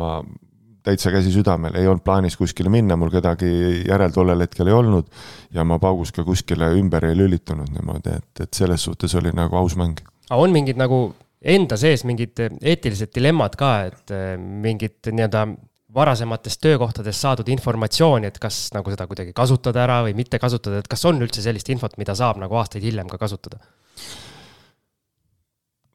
[0.86, 3.50] täitsa käsi südamel, ei olnud plaanis kuskile minna, mul kedagi
[3.88, 5.12] järel tollel hetkel ei olnud.
[5.56, 9.58] ja ma paugus ka kuskile ümber ei lülitunud niimoodi, et, et selles suhtes oli nagu
[9.58, 10.02] aus mäng.
[10.30, 11.08] aga on mingid nagu
[11.46, 15.48] enda sees mingid eetilised dilemmad ka, et eh, mingid nii-öelda
[15.96, 20.90] varasematest töökohtadest saadud informatsiooni, et kas nagu seda kuidagi kasutada ära või mitte kasutada, et
[20.92, 23.62] kas on üldse sellist infot, mida saab nagu aastaid hiljem ka kasutada?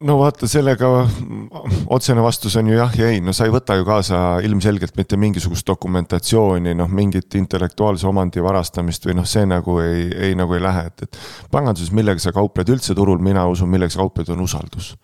[0.05, 0.89] No vaata, sellega
[1.93, 5.17] otsene vastus on ju jah ja ei, no sa ei võta ju kaasa ilmselgelt mitte
[5.21, 10.63] mingisugust dokumentatsiooni, noh, mingit intellektuaalse omandi varastamist või noh, see nagu ei, ei nagu ei
[10.63, 11.21] lähe, et, et
[11.53, 14.95] panganduses, millega sa kaupled üldse turul, mina usun, millega sa kaupled, on usaldus.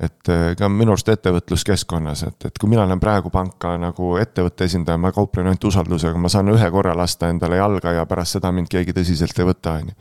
[0.00, 4.66] et eh, ka minu arust ettevõtluskeskkonnas, et, et kui mina lähen praegu panka nagu ettevõtte
[4.68, 8.52] esindaja, ma kauplen ainult usaldusega, ma saan ühe korra lasta endale jalga ja pärast seda
[8.52, 9.96] mind keegi tõsiselt ei võta, on ju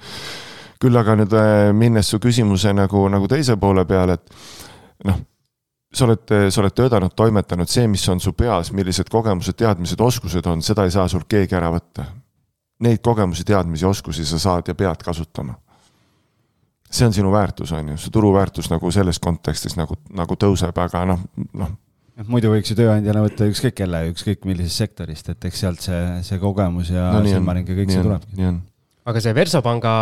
[0.81, 5.21] küll aga nüüd äh, minnes su küsimuse nagu, nagu teise poole peale, et noh,
[5.95, 10.47] sa oled, sa oled töötanud, toimetanud, see, mis on su peas, millised kogemused, teadmised, oskused
[10.51, 12.09] on, seda ei saa sult keegi ära võtta.
[12.83, 15.55] Neid kogemusi, teadmisi, oskusi sa saad ja pead kasutama.
[16.95, 21.01] see on sinu väärtus, on ju, see turuväärtus nagu selles kontekstis nagu, nagu tõuseb, aga
[21.09, 21.71] noh, noh
[22.15, 25.99] noh, muidu võiks ju tööandjana võtta ükskõik kelle, ükskõik millisest sektorist, et eks sealt see,
[26.23, 28.37] see kogemus ja no, silmaring ja kõik see tulebki.
[28.39, 28.61] nii on
[29.05, 29.95] aga see Versopanga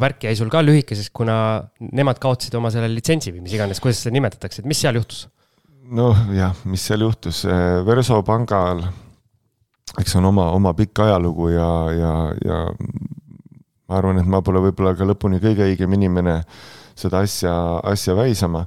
[0.00, 1.38] värk jäi sul ka lühikeseks, kuna
[1.80, 5.26] nemad kaotasid oma selle litsentsi või mis iganes, kuidas seda nimetatakse, et mis seal juhtus?
[5.86, 7.44] noh, jah, mis seal juhtus,
[7.86, 8.86] Versopangal
[10.00, 12.12] eks on oma, oma pikk ajalugu ja, ja,
[12.44, 12.58] ja
[13.86, 16.40] ma arvan, et ma pole võib-olla ka lõpuni kõige õigem inimene
[16.96, 17.52] seda asja,
[17.84, 18.64] asja väisama.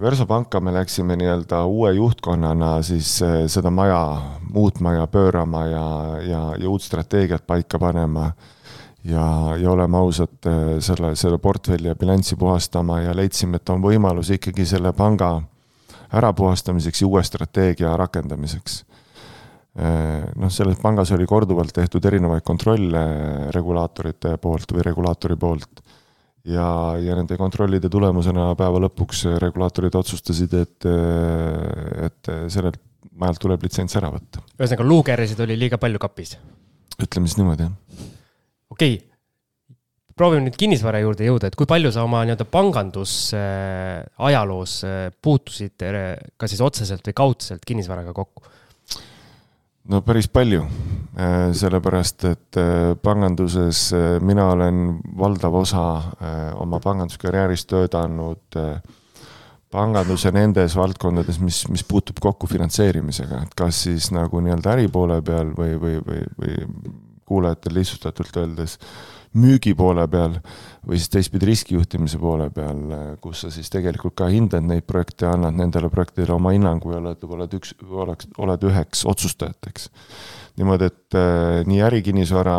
[0.00, 3.12] Versopanka me läksime nii-öelda uue juhtkonnana siis
[3.46, 4.00] seda maja
[4.42, 5.84] muutma ja pöörama ja,
[6.26, 8.32] ja, ja uut strateegiat paika panema
[9.04, 10.50] ja, ja oleme ausad,
[10.82, 15.36] selle, selle portfelli ja bilanssi puhastama ja leidsime, et on võimalus ikkagi selle panga
[16.10, 18.84] ärapuhastamiseks ja uue strateegia rakendamiseks.
[20.34, 23.06] noh, selles pangas oli korduvalt tehtud erinevaid kontrolle
[23.54, 25.84] regulaatorite poolt või regulaatori poolt
[26.48, 26.68] ja,
[27.00, 30.88] ja nende kontrollide tulemusena päeva lõpuks regulaatorid otsustasid, et,
[32.06, 32.80] et sellelt
[33.20, 34.44] majalt tuleb litsents ära võtta.
[34.56, 36.36] ühesõnaga, luukeresid oli liiga palju kapis?
[37.00, 38.08] ütleme siis niimoodi, jah.
[38.72, 39.10] okei okay.,
[40.20, 46.18] proovime nüüd kinnisvara juurde jõuda, et kui palju sa oma nii-öelda pangandusajaloos äh, puutusid äh,
[46.36, 48.42] kas siis otseselt või kaudselt kinnisvaraga kokku?
[49.88, 50.64] No päris palju,
[51.16, 52.60] äh, sellepärast et
[53.02, 53.90] panganduses
[54.20, 55.84] mina olen valdav osa
[56.60, 58.60] oma panganduskarjäärist töötanud
[59.70, 65.54] panganduse nendes valdkondades, mis, mis puutub kokku finantseerimisega, et kas siis nagu nii-öelda äripoole peal
[65.56, 66.56] või, või, või, või
[67.30, 68.78] kuulajatel lihtsustatult öeldes
[69.38, 70.40] müügi poole peal
[70.86, 72.80] või siis teistpidi riskijuhtimise poole peal,
[73.20, 77.26] kus sa siis tegelikult ka hindad neid projekte, annad nendele projektidele oma hinnangu ja oled,
[77.36, 79.90] oled üks, oleks, oled üheks otsustajateks.
[80.60, 82.56] niimoodi, et äh, nii ärikinnisvara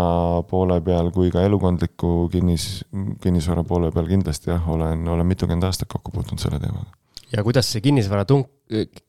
[0.49, 2.85] poole peal kui ka elukondliku kinnis,
[3.21, 6.93] kinnisvara poole peal kindlasti jah, olen, olen mitukümmend aastat kokku puutunud selle teemaga.
[7.33, 8.45] ja kuidas see kinnisvaratung,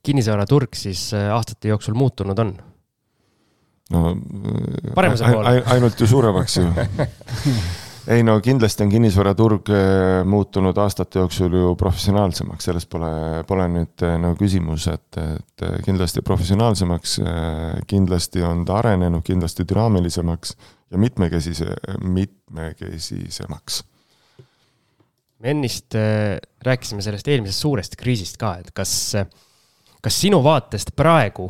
[0.03, 2.57] kinnisvaraturg siis äh, aastate jooksul muutunud on?
[3.93, 4.17] no
[4.95, 5.57] paremuse poole.
[5.77, 6.69] ainult ju suuremaks ju
[8.07, 13.11] ei no kindlasti on kinnisvaraturg äh, muutunud aastate jooksul ju professionaalsemaks, selles pole,
[13.49, 17.19] pole nüüd äh, nagu küsimus, et, et äh, kindlasti professionaalsemaks,
[17.91, 20.57] kindlasti on ta arenenud, kindlasti dünaamilisemaks
[20.91, 23.83] ja mitmekesise, mitmekesisemaks.
[25.43, 25.95] me ennist
[26.63, 29.17] rääkisime sellest eelmisest suurest kriisist ka, et kas,
[30.03, 31.49] kas sinu vaatest praegu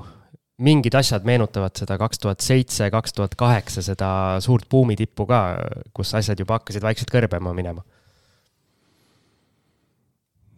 [0.63, 4.13] mingid asjad meenutavad seda kaks tuhat seitse, kaks tuhat kaheksa, seda
[4.45, 5.43] suurt buumitippu ka,
[5.97, 7.85] kus asjad juba hakkasid vaikselt kõrbema minema?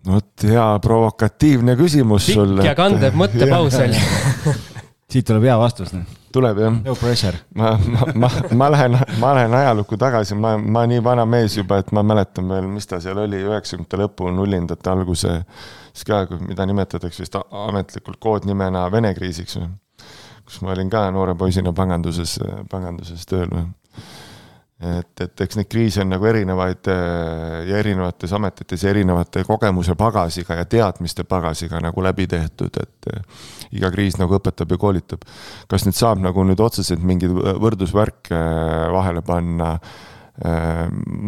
[0.04, 2.58] vot hea provokatiivne küsimus Pikk sul.
[2.58, 3.96] pikk ja kandev mõttepaus oli
[5.14, 5.92] siit tuleb hea vastus.
[5.94, 6.04] Noh.
[6.34, 6.74] tuleb jah.
[6.84, 7.38] no pressure.
[7.54, 11.78] ma, ma, ma, ma lähen, ma lähen ajalukku tagasi, ma, ma nii vana mees juba,
[11.82, 15.38] et ma mäletan veel, mis ta seal oli, üheksakümnendate lõpu, nullindate alguse,
[15.92, 19.70] siis ka, mida nimetatakse vist ametlikult koodnimena Vene kriisiks või
[20.44, 22.38] kus ma olin ka noore poisina panganduses,
[22.70, 23.52] panganduses tööl
[24.84, 26.88] et, et eks neid kriise on nagu erinevaid
[27.68, 34.18] ja erinevates ametites erinevate kogemuse pagasiga ja teadmiste pagasiga nagu läbi tehtud, et iga kriis
[34.20, 35.22] nagu õpetab ja koolitab.
[35.70, 38.40] kas nüüd saab nagu nüüd otseselt mingeid võrdlusvärke
[38.94, 39.76] vahele panna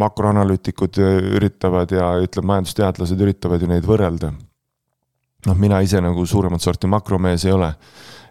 [0.03, 0.99] makroanalüütikud
[1.39, 4.33] üritavad ja ütleme, majandusteadlased üritavad ju neid võrrelda.
[5.47, 7.71] noh, mina ise nagu suuremat sorti makromees ei ole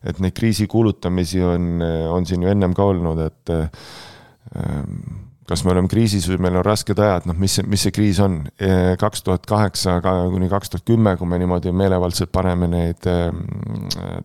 [0.05, 1.79] et neid kriisi kuulutamisi on,
[2.13, 4.99] on siin ju ennem ka olnud, et ähm,
[5.45, 8.39] kas me oleme kriisis või meil on rasked ajad, noh, mis mis see kriis on?
[9.01, 13.43] kaks tuhat kaheksa kuni kaks tuhat kümme, kui me niimoodi meelevaldselt paneme neid ähm,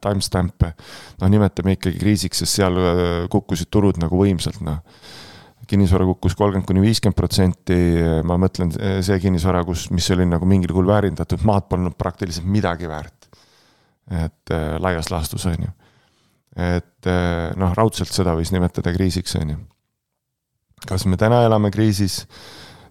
[0.01, 0.73] timestamp'e,
[1.21, 4.85] noh, nimetame ikkagi kriisiks, sest seal äh, kukkusid turud nagu võimsalt, noh
[5.71, 7.77] kinnisvara kukkus kolmkümmend kuni viiskümmend protsenti,
[8.27, 8.73] ma mõtlen
[9.07, 13.20] see kinnisvara, kus, mis oli nagu mingil kujul väärindatud, maad polnud praktiliselt midagi väärt
[14.11, 15.75] et äh, laias laastus, on ju.
[16.57, 19.61] et äh, noh, raudselt seda võis nimetada kriisiks, on ju.
[20.89, 22.25] kas me täna elame kriisis?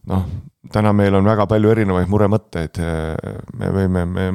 [0.10, 0.26] noh,
[0.72, 2.80] täna meil on väga palju erinevaid muremõtteid,
[3.60, 4.30] me võime, me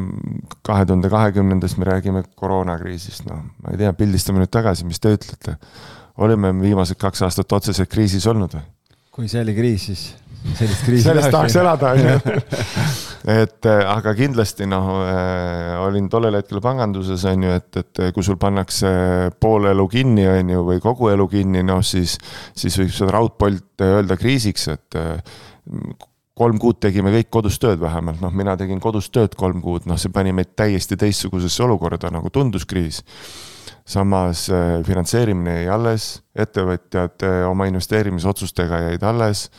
[0.66, 5.14] kahe tuhande kahekümnendast me räägime koroonakriisist, noh, ma ei tea, pildistame nüüd tagasi, mis te
[5.16, 5.56] ütlete.
[6.16, 8.62] olime viimased kaks aastat otseselt kriisis olnud või?
[9.14, 10.06] kui see oli kriis, siis
[10.58, 12.38] sellist kriisi sellest tahaks elada, on ju.
[13.24, 18.24] et äh, aga kindlasti noh, äh, olin tollel hetkel panganduses, on ju, et, et kui
[18.26, 18.90] sul pannakse
[19.40, 22.18] pool elu kinni, on ju, või kogu elu kinni, noh siis,
[22.52, 25.38] siis võib seda raudpolt öelda kriisiks, et äh,
[26.36, 29.96] kolm kuud tegime kõik kodus tööd vähemalt, noh, mina tegin kodus tööd kolm kuud, noh,
[30.00, 33.00] see pani meid täiesti teistsugusesse olukorda, nagu tundus kriis.
[33.84, 34.46] Samas
[34.84, 36.06] finantseerimine jäi alles,
[36.40, 39.50] ettevõtjad oma investeerimisotsustega jäid alles.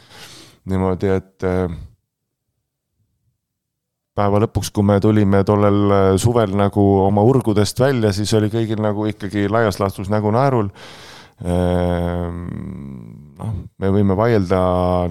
[0.65, 1.69] Niimoodi, et äh,
[4.15, 8.79] päeva lõpuks, kui me tulime tollel äh, suvel nagu oma urgudest välja, siis oli kõigil
[8.83, 10.71] nagu ikkagi laias laastus nägu naerul.
[11.43, 12.45] Ehm,
[13.35, 14.59] noh, me võime vaielda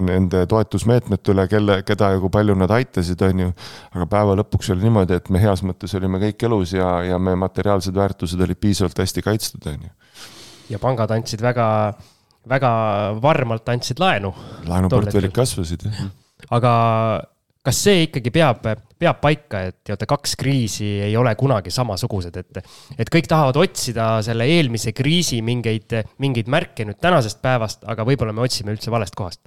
[0.01, 3.51] nende toetusmeetmete üle, kelle, keda ja kui palju nad aitasid, on ju.
[3.93, 7.35] aga päeva lõpuks oli niimoodi, et me heas mõttes olime kõik elus ja, ja me
[7.37, 9.93] materiaalsed väärtused olid piisavalt hästi kaitstud, on ju.
[10.73, 11.67] ja pangad andsid väga,
[12.49, 12.73] väga
[13.21, 14.33] varmalt andsid laenu.
[14.65, 16.09] laenuportfellid kasvasid, jah.
[16.57, 16.73] aga
[17.65, 18.61] kas see ikkagi peab,
[18.99, 22.61] peab paika, et nii-öelda kaks kriisi ei ole kunagi samasugused, et,
[22.97, 28.35] et kõik tahavad otsida selle eelmise kriisi mingeid, mingeid märke nüüd tänasest päevast, aga võib-olla
[28.35, 29.43] me otsime üldse valest kohast?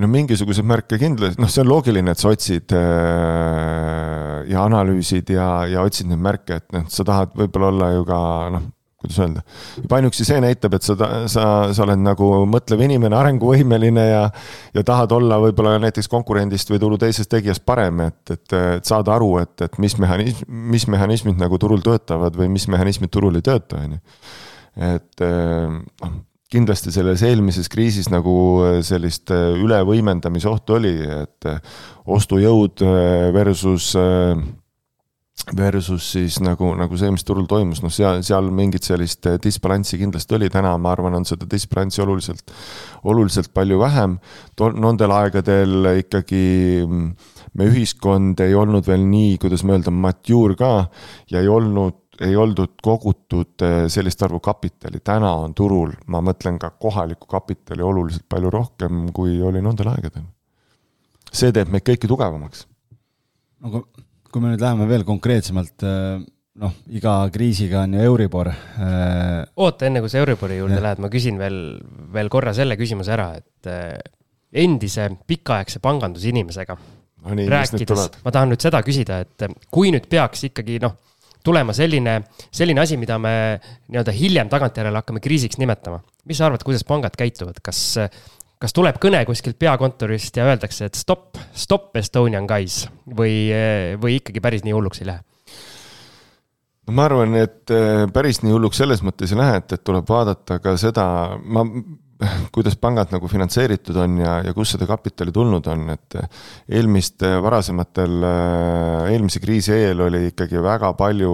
[0.00, 5.48] no mingisuguseid märke kindlasti, noh, see on loogiline, et sa otsid äh, ja analüüsid ja,
[5.66, 8.20] ja otsid neid märke, et noh, sa tahad võib-olla olla ju ka
[8.54, 8.68] noh
[9.00, 9.42] kuidas öelda,
[9.80, 10.94] juba ainuüksi see näitab, et sa,
[11.30, 14.22] sa, sa oled nagu mõtlev inimene, arenguvõimeline ja
[14.76, 19.16] ja tahad olla võib-olla näiteks konkurendist või turu teisest tegijast parem, et, et, et saada
[19.16, 23.46] aru, et, et mis mehhanism, mis mehhanismid nagu turul töötavad või mis mehhanismid turul ei
[23.46, 24.02] tööta, on ju.
[24.90, 26.18] et noh,
[26.50, 28.32] kindlasti selles eelmises kriisis nagu
[28.84, 31.50] sellist ülevõimendamise ohtu oli, et
[32.10, 32.82] ostujõud
[33.36, 33.92] versus
[35.56, 39.98] versus siis nagu, nagu see, mis turul toimus, noh, seal, seal mingit sellist eh, disbalanssi
[40.00, 42.52] kindlasti oli, täna ma arvan, on seda disbalanssi oluliselt,
[43.10, 44.18] oluliselt palju vähem.
[44.80, 46.42] Nendel aegadel ikkagi
[46.84, 47.08] mm,
[47.58, 50.74] me ühiskond ei olnud veel nii, kuidas ma öelda, mature ka
[51.32, 56.58] ja ei olnud ei oldud kogutud eh, sellist arvu kapitali, täna on turul, ma mõtlen
[56.60, 60.28] ka kohalikku kapitali oluliselt palju rohkem, kui oli nendel aegadel.
[61.32, 62.66] see teeb meid kõiki tugevamaks.
[63.64, 63.82] aga
[64.30, 66.22] kui me nüüd läheme veel konkreetsemalt, äh,
[66.60, 68.52] noh, iga kriisiga on ju Euribor.
[68.52, 70.86] Äh, oota, enne kui sa Euribori juurde ja.
[70.88, 71.60] lähed, ma küsin veel,
[72.14, 73.98] veel korra selle küsimuse ära, et äh,
[74.64, 80.48] endise pikaaegse pangandusinimesega no nii, rääkides, ma tahan nüüd seda küsida, et kui nüüd peaks
[80.48, 80.96] ikkagi noh,
[81.46, 82.16] tulema selline,
[82.52, 86.02] selline asi, mida me nii-öelda hiljem tagantjärele hakkame kriisiks nimetama.
[86.28, 87.80] mis sa arvad, kuidas pangad käituvad, kas
[88.60, 93.48] kas tuleb kõne kuskilt peakontorist ja öeldakse, et stopp, stopp Estonian guys või,
[94.00, 95.24] või ikkagi päris nii hulluks ei lähe?
[96.90, 100.08] no ma arvan, et eh, päris nii hulluks selles mõttes ei lähe, et, et tuleb
[100.08, 101.06] vaadata ka seda,
[101.40, 101.64] ma
[102.54, 106.16] kuidas pangad nagu finantseeritud on ja, ja kust seda kapitali tulnud on, et
[106.68, 108.26] eelmiste varasematel,
[109.12, 111.32] eelmise kriisi eel oli ikkagi väga palju,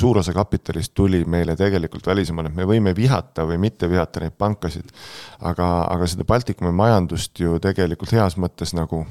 [0.00, 4.38] suur osa kapitalist tuli meile tegelikult välismaale, et me võime vihata või mitte vihata neid
[4.38, 4.94] pankasid.
[5.44, 9.04] aga, aga seda Baltikumi majandust ju tegelikult heas mõttes nagu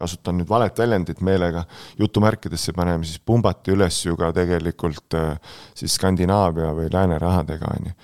[0.00, 1.64] kasutan nüüd valet väljendit meelega,
[1.98, 5.16] jutumärkidesse paneme, siis pumbati üles ju ka tegelikult
[5.76, 7.98] siis Skandinaavia või lääne rahadega, on ju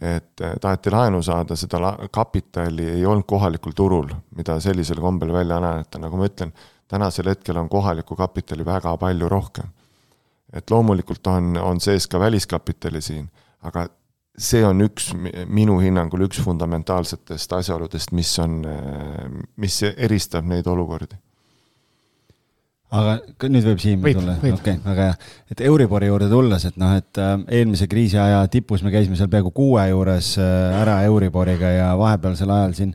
[0.00, 5.32] et eh, taheti laenu saada, seda la kapitali ei olnud kohalikul turul, mida sellisel kombel
[5.32, 6.52] välja näidata, nagu ma ütlen,
[6.88, 9.72] tänasel hetkel on kohalikku kapitali väga palju rohkem.
[10.52, 13.28] et loomulikult on, on sees ka väliskapitali siin,
[13.62, 13.86] aga
[14.38, 15.12] see on üks,
[15.48, 21.16] minu hinnangul üks fundamentaalsetest asjaoludest, mis on, eh, mis eristab neid olukordi
[22.92, 25.16] aga nüüd võib Siim võib, tulla, okei okay,, väga hea.
[25.54, 29.30] et Euribori juurde tulles, et noh, et äh, eelmise kriisi aja tipus me käisime seal
[29.32, 32.94] peaaegu kuue juures äh, ära Euriboriga ja vahepealsel ajal siin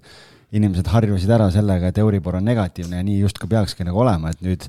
[0.57, 4.45] inimesed harjusid ära sellega, et Euribor on negatiivne ja nii justkui peakski nagu olema, et
[4.45, 4.63] nüüd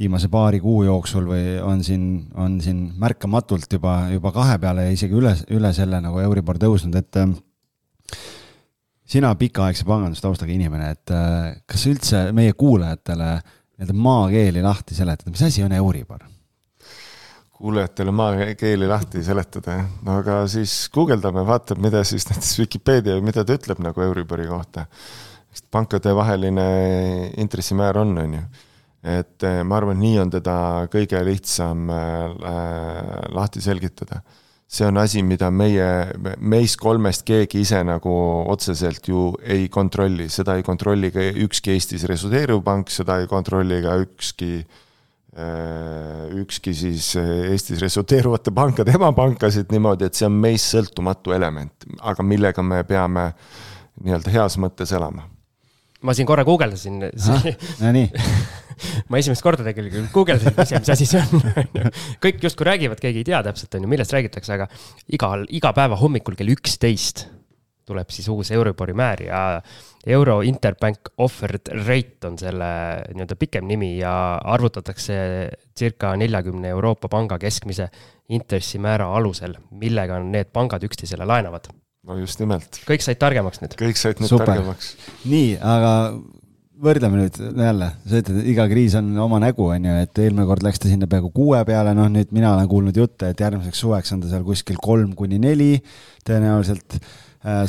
[0.00, 2.06] viimase paari kuu jooksul või on siin,
[2.38, 6.96] on siin märkamatult juba, juba kahe peale ja isegi üle, üle selle nagu Euribor tõusnud,
[7.02, 8.16] et äh,
[9.08, 11.12] sina pikaaegse pangandustaustaga inimene, et
[11.68, 16.26] kas üldse meie kuulajatele äh, nii-öelda maakeeli lahti seletada, mis asi on Euribor?
[17.58, 19.86] kuulajatele maakeeli lahti seletada, jah.
[20.06, 24.86] no aga siis guugeldame, vaatame, mida siis näiteks Vikipeedia, mida ta ütleb nagu Euribori kohta.
[25.70, 26.66] pankadevaheline
[27.36, 28.42] intressimäär on, on ju.
[29.02, 30.54] et eh, ma arvan, nii on teda
[30.90, 32.36] kõige lihtsam äh,
[33.34, 34.22] lahti selgitada
[34.68, 35.86] see on asi, mida meie,
[36.44, 38.12] meist kolmest keegi ise nagu
[38.52, 43.80] otseselt ju ei kontrolli, seda ei kontrolli ka ükski Eestis resideeriv pank, seda ei kontrolli
[43.84, 51.32] ka ükski äh, ükski siis Eestis resideeruvate pankade emapankasid niimoodi, et see on meist sõltumatu
[51.36, 53.30] element, aga millega me peame
[54.04, 55.24] nii-öelda heas mõttes elama
[56.02, 57.00] ma siin korra guugeldasin.
[57.00, 58.10] no nii
[59.10, 61.72] ma esimest korda tegelikult guugeldasin, mis, mis asi see on
[62.24, 64.68] kõik justkui räägivad, keegi ei tea täpselt, on ju, millest räägitakse, aga
[65.14, 67.26] igal, iga päeva hommikul kell üksteist
[67.88, 69.40] tuleb siis uus Euribori määr ja
[70.06, 72.68] Euro Interbank Offered Rate on selle
[73.14, 74.12] nii-öelda pikem nimi ja
[74.44, 75.16] arvutatakse
[75.78, 77.88] circa neljakümne Euroopa panga keskmise
[78.28, 81.70] intressimäära alusel, millega need pangad üksteisele laenavad
[82.08, 82.80] no just nimelt.
[82.88, 83.76] kõik said targemaks nüüd?
[83.78, 84.48] kõik said nüüd Super.
[84.50, 84.92] targemaks.
[85.28, 85.92] nii, aga
[86.82, 90.46] võrdleme nüüd jälle, sa ütled, et iga kriis on oma nägu, on ju, et eelmine
[90.48, 93.82] kord läks ta sinna peaaegu kuue peale, noh nüüd mina olen kuulnud jutte, et järgmiseks
[93.82, 95.72] suveks on ta seal kuskil kolm kuni neli
[96.26, 97.00] tõenäoliselt.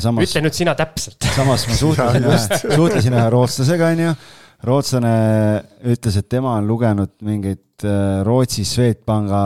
[0.02, 1.18] samas, ütle nüüd sina täpselt.
[1.34, 4.14] samas ma suhtlesin ühe, suhtlesin ühe rootslasega, onju.
[4.70, 5.16] rootslane
[5.90, 7.66] ütles, et tema on lugenud mingit
[8.26, 9.42] Rootsi Swedbanka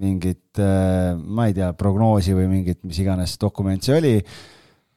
[0.00, 4.14] mingit, ma ei tea, prognoosi või mingit, mis iganes dokument see oli,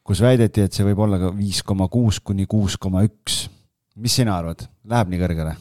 [0.07, 3.47] kus väideti, et see võib olla ka viis koma kuus kuni kuus koma üks.
[3.97, 5.55] mis sina arvad, läheb nii kõrgele?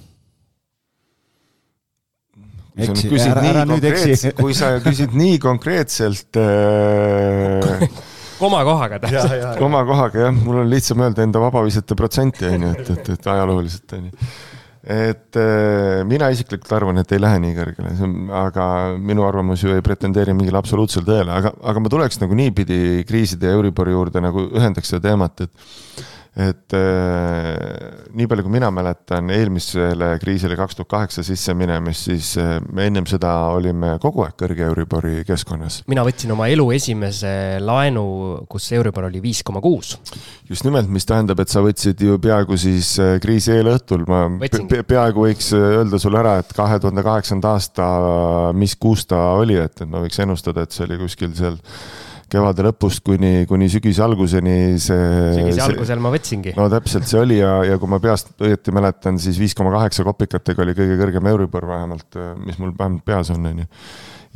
[2.76, 4.32] eksi, ära, ära nüüd eksi.
[4.42, 7.86] kui sa küsid nii konkreetselt äh,
[8.40, 9.46] komakohaga täpselt.
[9.60, 13.96] komakohaga jah, mul on lihtsam öelda enda vabavisete protsenti on ju, et, et, et ajalooliselt
[13.96, 14.28] on ju.
[14.86, 18.66] Et äh, mina isiklikult arvan, et ei lähe nii kõrgele, see on, aga
[19.02, 23.50] minu arvamus ju ei pretendeeri mingile absoluutsele tõele, aga, aga ma tuleks nagu niipidi kriiside
[23.50, 26.06] ja Euribori juurde nagu ühendaks seda teemat, et
[26.36, 27.56] et äh,
[28.12, 32.84] nii palju, kui mina mäletan eelmisele kriisile kaks tuhat kaheksa sisse minemist, siis äh, me
[32.90, 35.80] ennem seda olime kogu aeg kõrge Euribori keskkonnas.
[35.88, 37.32] mina võtsin oma elu esimese
[37.64, 38.04] laenu,
[38.52, 39.94] kus Euribor oli viis koma kuus.
[40.50, 44.26] just nimelt, mis tähendab, et sa võtsid ju peaaegu siis äh, kriisi eelõhtul, ma
[44.68, 47.86] pe peaaegu võiks öelda sulle ära, et kahe tuhande kaheksanda aasta,
[48.52, 51.56] mis kuus ta oli, et, et ma võiks ennustada, et see oli kuskil seal
[52.32, 55.06] kevade lõpust kuni, kuni sügise alguseni see.
[55.36, 56.56] sügise algusel ma võtsingi.
[56.58, 60.06] no täpselt see oli ja, ja kui ma peast õieti mäletan, siis viis koma kaheksa
[60.06, 63.70] kopikatega oli kõige kõrgem Euribor vähemalt, mis mul vähemalt peas on, on ju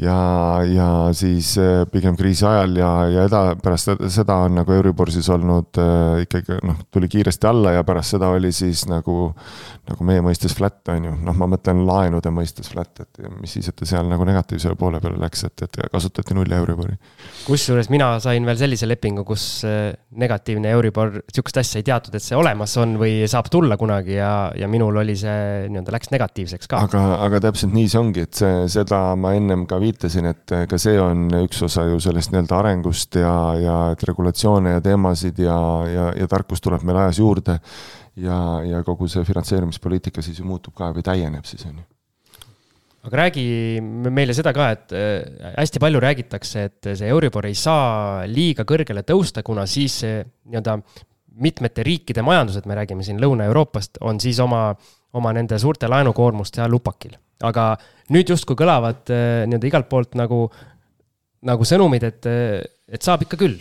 [0.00, 0.18] ja,
[0.64, 5.28] ja siis äh, pigem kriisi ajal ja, ja eda-, pärast seda on nagu Euribor siis
[5.32, 9.32] olnud äh, ikkagi noh, tuli kiiresti alla ja pärast seda oli siis nagu,
[9.90, 13.68] nagu meie mõistes flat, on ju, noh, ma mõtlen laenude mõistes flat, et mis siis,
[13.68, 16.96] et ta seal nagu negatiivsele poole peale läks, et, et kasutati null Euribori.
[17.46, 19.90] kusjuures mina sain veel sellise lepingu, kus äh,
[20.22, 24.32] negatiivne Euribor, sihukest asja ei teatud, et see olemas on või saab tulla kunagi ja,
[24.56, 26.84] ja minul oli see nii-öelda läks negatiivseks ka.
[26.88, 29.89] aga, aga täpselt nii see ongi, et see, seda ma ennem ka viitasin,
[30.30, 34.82] et ka see on üks osa ju sellest nii-öelda arengust ja, ja et regulatsioone ja
[34.84, 35.56] teemasid ja,
[35.90, 37.58] ja, ja tarkust tuleb meil ajas juurde.
[38.16, 38.36] ja,
[38.66, 41.86] ja kogu see finantseerimispoliitika siis ju muutub ka või täieneb siis on ju
[43.08, 43.44] aga räägi
[44.12, 49.06] meile seda ka, et äh, hästi palju räägitakse, et see Euribor ei saa liiga kõrgele
[49.08, 50.76] tõusta, kuna siis nii-öelda
[51.40, 54.68] mitmete riikide majandused, me räägime siin Lõuna-Euroopast, on siis oma,
[55.16, 57.16] oma nende suurte laenukoormuste all upakil
[57.46, 57.74] aga
[58.12, 60.44] nüüd justkui kõlavad äh, nii-öelda igalt poolt nagu,
[61.46, 62.60] nagu sõnumid, et, äh,
[62.90, 63.60] et saab ikka küll.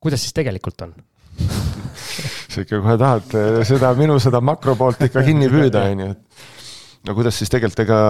[0.00, 0.94] kuidas siis tegelikult on?
[2.52, 6.10] sa ikka kohe tahad äh, seda minu seda makro poolt ikka kinni püüda, on ju,
[6.16, 8.00] et no kuidas siis tegelikult, ega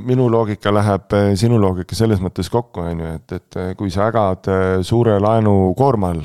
[0.00, 4.48] minu loogika läheb sinu loogika selles mõttes kokku, on ju, et, et kui sa ägad
[4.86, 6.24] suure laenukoorma all,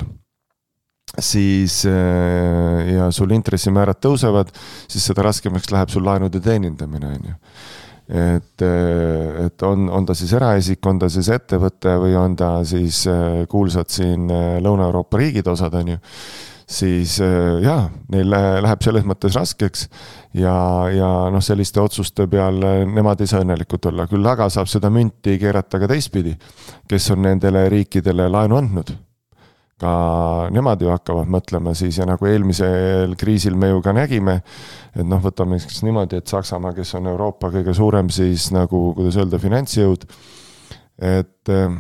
[1.20, 4.50] siis ja sul intressimäärad tõusevad,
[4.90, 7.36] siis seda raskemaks läheb sul laenude teenindamine, on ju.
[8.14, 8.64] Et,
[9.46, 13.46] et on, on ta siis eraisik, on ta siis ettevõte või on ta siis äh,
[13.50, 16.02] kuulsad siin äh, Lõuna-Euroopa riigid osad, on ju,
[16.68, 19.88] siis äh, jaa, neil läheb selles mõttes raskeks
[20.36, 20.58] ja,
[20.92, 22.60] ja noh, selliste otsuste peal
[22.92, 26.36] nemad ei saa õnnelikud olla, küll aga saab seda münti keerata ka teistpidi,
[26.92, 28.96] kes on nendele riikidele laenu andnud
[29.82, 29.94] ka
[30.54, 34.40] nemad ju hakkavad mõtlema siis ja nagu eelmisel kriisil me ju ka nägime,
[34.94, 39.18] et noh, võtame siis niimoodi, et Saksamaa, kes on Euroopa kõige suurem siis nagu, kuidas
[39.20, 40.06] öelda, finantsjõud,
[41.04, 41.76] et eh,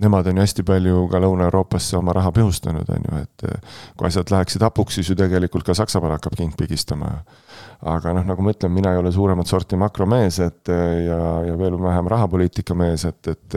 [0.00, 4.10] nemad on ju hästi palju ka Lõuna-Euroopasse oma raha pihustanud, on ju, et eh, kui
[4.10, 7.16] asjad läheksid hapuks, siis ju tegelikult ka Saksamaal hakkab king pigistama
[7.88, 11.78] aga noh, nagu ma ütlen, mina ei ole suuremat sorti makromees, et ja, ja veel
[11.80, 13.56] vähem rahapoliitika mees, et, et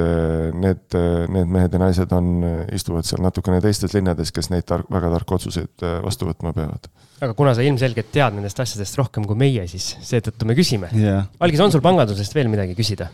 [0.56, 0.96] need,
[1.34, 2.30] need mehed ja naised on,
[2.76, 6.88] istuvad seal natukene teistes linnades, kes neid tark, väga tarku otsuseid vastu võtma peavad.
[7.20, 11.28] aga kuna sa ilmselgelt tead nendest asjadest rohkem kui meie, siis seetõttu me küsime yeah..
[11.44, 13.12] Algis, on sul pangandusest veel midagi küsida?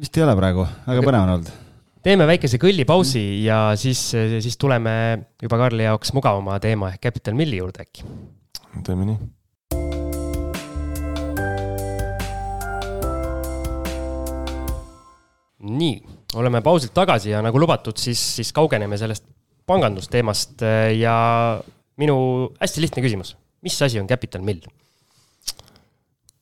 [0.00, 1.54] vist ei ole praegu, väga põnev on olnud
[2.06, 4.92] teeme väikese kõllipausi ja siis, siis tuleme
[5.42, 8.06] juba Karli jaoks mugavama teema ehk Capital Milli juurde äkki.
[8.86, 9.35] teeme nii
[15.66, 15.96] nii,
[16.38, 19.26] oleme pausilt tagasi ja nagu lubatud, siis, siis kaugeneme sellest
[19.66, 21.16] pangandusteemast äh, ja
[22.00, 22.16] minu
[22.60, 23.34] hästi lihtne küsimus,
[23.66, 24.62] mis asi on Capital Mill?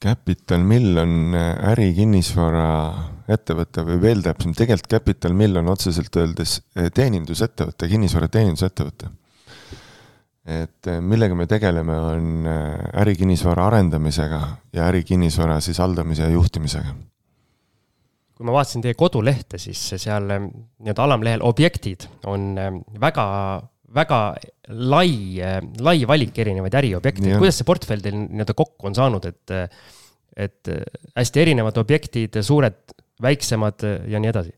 [0.05, 2.69] Capital Mill on äh, ärikinnisvara
[3.35, 9.13] ettevõte või veel täpsem, tegelikult Capital Mill on otseselt öeldes äh, teenindusettevõte, kinnisvara teenindusettevõte.
[10.45, 12.49] et millega me tegeleme, on
[13.01, 14.41] ärikinnisvara arendamisega
[14.77, 16.93] ja ärikinnisvara siis haldamise ja juhtimisega
[18.35, 20.49] kui ma vaatasin teie kodulehte, siis seal ähm,
[20.83, 23.27] nii-öelda alamlehel objektid on ähm, väga,
[23.95, 24.21] väga
[24.69, 29.79] lai, äh, lai valik erinevaid äriobjekte, kuidas see portfell teil nii-öelda kokku on saanud, et,
[30.35, 30.75] et
[31.15, 32.83] hästi erinevad objektid, suured,
[33.23, 34.55] väiksemad ja nii edasi?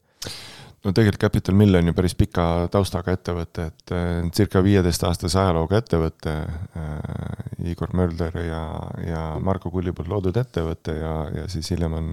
[0.86, 3.94] No tegelikult Capital Mill on ju päris pika taustaga ettevõte, et
[4.36, 7.42] circa viieteistaastase ajalooga ettevõte äh,.
[7.66, 8.60] Igor Mölder ja,
[9.02, 12.10] ja Marko Kulli poolt loodud ettevõte ja, ja siis hiljem on,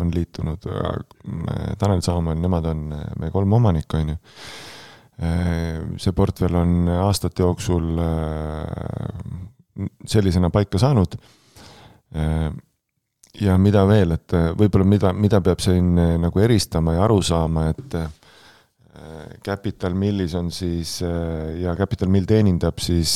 [0.00, 4.16] on liitunud äh, Tanel Saamann, nemad on meie kolm omanikku, on ju
[5.22, 5.84] äh,.
[6.00, 11.14] see portfell on aastate jooksul äh, sellisena paika saanud
[12.16, 12.50] äh,
[13.38, 17.20] ja mida veel, et äh, võib-olla mida, mida peab siin äh, nagu eristama ja aru
[17.22, 18.08] saama, et äh,
[19.46, 23.14] Capital Millis on siis ja Capital Mill teenindab siis,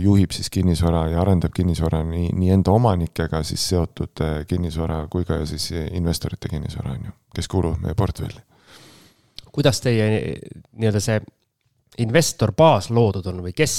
[0.00, 5.42] juhib siis kinnisvara ja arendab kinnisvara nii, nii enda omanikega siis seotud kinnisvara kui ka
[5.50, 8.40] siis investorite kinnisvara, on ju, kes kuuluvad meie portfelli.
[9.52, 10.08] kuidas teie
[10.78, 11.20] nii-öelda see
[12.06, 13.76] investor baas loodud on või kes,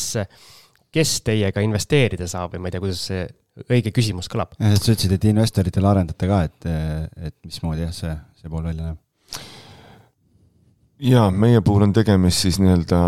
[0.91, 3.25] kes teiega investeerida saab või ma ei tea, kuidas see
[3.69, 4.55] õige küsimus kõlab.
[4.59, 6.69] sa ütlesid, et investoritele arendate ka, et,
[7.29, 9.05] et mismoodi jah, see, see pool välja näeb?
[10.99, 12.99] jaa, meie puhul on tegemist siis nii-öelda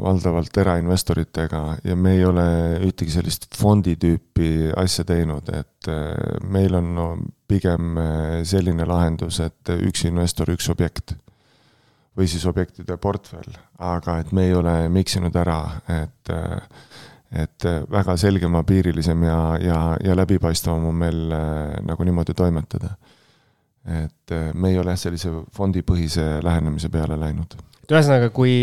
[0.00, 2.46] valdavalt erainvestoritega ja me ei ole
[2.86, 7.06] ühtegi sellist fondi tüüpi asja teinud, et äh, meil on no,
[7.48, 11.16] pigem äh, selline lahendus, et üks investor, üks objekt.
[12.16, 15.58] või siis objektide portfell, aga et me ei ole miksinud ära,
[15.92, 16.62] et äh,
[17.36, 22.96] et äh, väga selgemapiirilisem ja, ja, ja läbipaistvam on meil äh, nagu niimoodi toimetada.
[23.86, 27.54] et äh, me ei ole jah, sellise fondipõhise lähenemise peale läinud.
[27.86, 28.54] ühesõnaga, kui,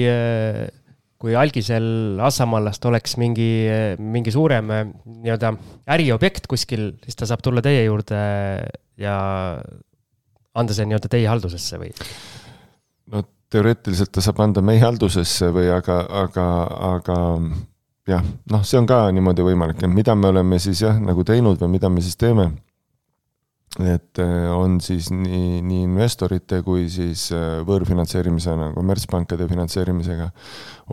[1.21, 3.51] kui algisel Assamallast oleks mingi,
[3.99, 5.53] mingi suurem nii-öelda
[5.95, 8.19] äriobjekt kuskil, siis ta saab tulla teie juurde
[8.99, 9.17] ja
[10.53, 11.93] anda see nii-öelda teie haldusesse või?
[13.13, 16.47] no teoreetiliselt ta saab anda meie haldusesse või aga, aga,
[16.97, 17.19] aga
[18.09, 21.61] jah, noh, see on ka niimoodi võimalik, et mida me oleme siis jah, nagu teinud
[21.61, 22.51] või mida me siis teeme.
[23.79, 30.29] et äh, on siis nii, nii investorite kui siis äh, võõrfinantseerimisena, kommertspankade finantseerimisega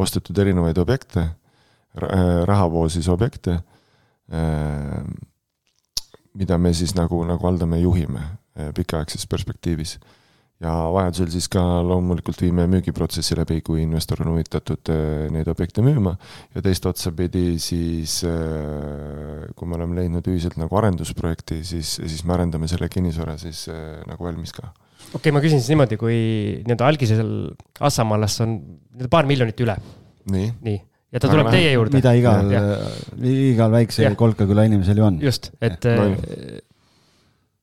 [0.01, 1.27] ostetud erinevaid objekte,
[2.01, 3.61] äh, rahavoo siis objekte,
[6.39, 8.21] mida me siis nagu, nagu haldame ja juhime
[8.77, 9.97] pikaaegses perspektiivis
[10.61, 15.85] ja vajadusel siis ka loomulikult viime müügiprotsessi läbi, kui investor on huvitatud äh, neid objekte
[15.85, 16.13] müüma
[16.55, 22.37] ja teist otsapidi siis, äh, kui me oleme leidnud ühiselt nagu arendusprojekti, siis, siis me
[22.37, 24.69] arendame selle kinnisvara siis äh, nagu valmis ka.
[24.69, 26.21] okei okay,, ma küsin siis niimoodi, kui
[26.67, 27.35] nii-öelda algisel
[27.81, 29.81] Assamaallas on nii-öelda paar miljonit üle.
[30.31, 30.81] nii, nii.,
[31.11, 31.97] ja ta tuleb teie juurde.
[31.97, 32.53] mida igal,
[33.25, 35.23] igal väikse kolkaküla inimesel ju on.
[35.25, 36.11] just, et no,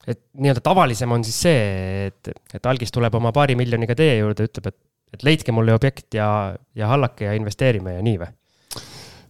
[0.08, 1.62] et nii-öelda tavalisem on siis see,
[2.08, 4.78] et, et algis tuleb oma paari miljoniga teie juurde, ütleb, et,
[5.18, 6.30] et leidke mulle objekt ja,
[6.76, 8.34] ja hallake ja investeerime ja nii või?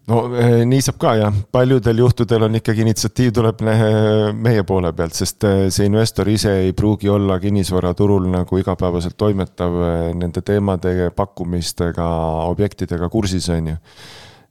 [0.07, 5.17] no eh, nii saab ka jah, paljudel juhtudel on ikkagi initsiatiiv tuleb meie poole pealt,
[5.17, 11.11] sest eh, see investor ise ei pruugi olla kinnisvaraturul nagu igapäevaselt toimetav eh, nende teemade,
[11.15, 12.07] pakkumistega,
[12.53, 13.78] objektidega kursis, on ju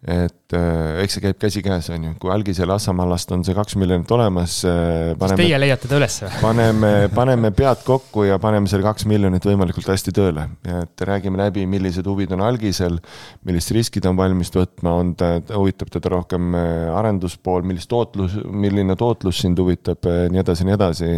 [0.07, 4.11] et äh, eks see käib käsikäes, on ju, kui algisel Assamaalast on see kaks miljonit
[4.15, 5.17] olemas äh,.
[5.19, 6.31] siis teie leiate ta üles või?
[6.45, 10.47] paneme, paneme pead kokku ja paneme selle kaks miljonit võimalikult hästi tööle.
[10.63, 13.01] et räägime läbi, millised huvid on algisel,
[13.49, 18.95] millised riskid on valmis võtma, on ta, huvitab teda rohkem äh, arenduspool, millist tootlus, milline
[18.99, 21.13] tootlus sind huvitab, äh, nii edasi, nii edasi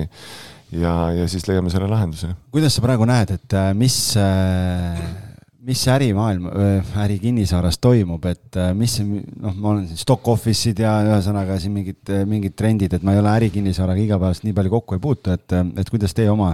[0.73, 2.33] ja, ja siis leiame selle lahenduse.
[2.55, 5.28] kuidas sa praegu näed, et äh, mis äh
[5.67, 6.47] mis ärimaailm,
[7.03, 12.55] ärikinnisvaras toimub, et mis, noh, ma olen siin stock office'id ja ühesõnaga siin mingid, mingid
[12.59, 16.15] trendid, et ma ei ole ärikinnisvaraga igapäevaselt nii palju kokku ei puutu, et, et kuidas
[16.15, 16.53] teie oma,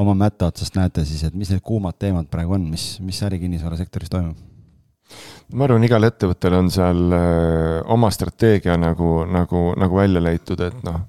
[0.00, 3.80] oma mätta otsast näete siis, et mis need kuumad teemad praegu on, mis, mis ärikinnisvara
[3.80, 4.38] sektoris toimub?
[5.56, 7.14] ma arvan, igal ettevõttel on seal
[7.88, 11.06] oma strateegia nagu, nagu, nagu välja leitud, et noh,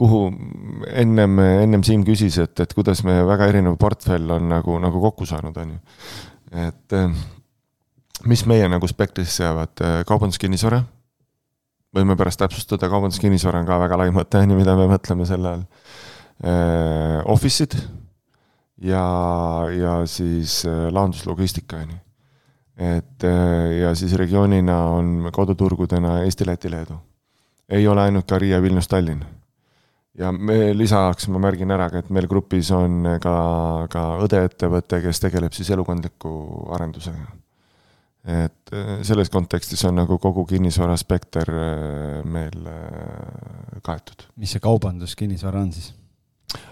[0.00, 0.22] kuhu
[0.88, 5.28] ennem, ennem Siim küsis, et, et kuidas me väga erinev portfell on nagu, nagu kokku
[5.28, 7.14] saanud, on ju et äh,
[8.28, 10.82] mis meie nagu spektrisse jäävad, äh, kaubanduskinnisvara,
[11.96, 15.56] võime pärast täpsustada, kaubanduskinnisvara on ka väga lai mõte, on ju, mida me mõtleme selle
[15.56, 15.66] all.
[16.42, 17.76] Äh, office'id
[18.82, 19.04] ja,
[19.76, 22.00] ja siis launduslogistika, on ju.
[22.82, 23.24] et
[23.78, 26.96] ja siis regioonina on koduturgudena Eesti, Läti, Leedu.
[27.68, 29.22] ei ole ainult ka Riia, Vilnius, Tallinn
[30.18, 33.36] ja me lisaks ma märgin ära ka, et meil grupis on ka,
[33.92, 36.32] ka õdeettevõte, kes tegeleb siis elukondliku
[36.76, 37.38] arendusega.
[38.22, 44.28] et äh, selles kontekstis on nagu kogu kinnisvara spekter äh, meil äh, kaetud.
[44.36, 45.92] mis see kaubanduskinnisvara on siis?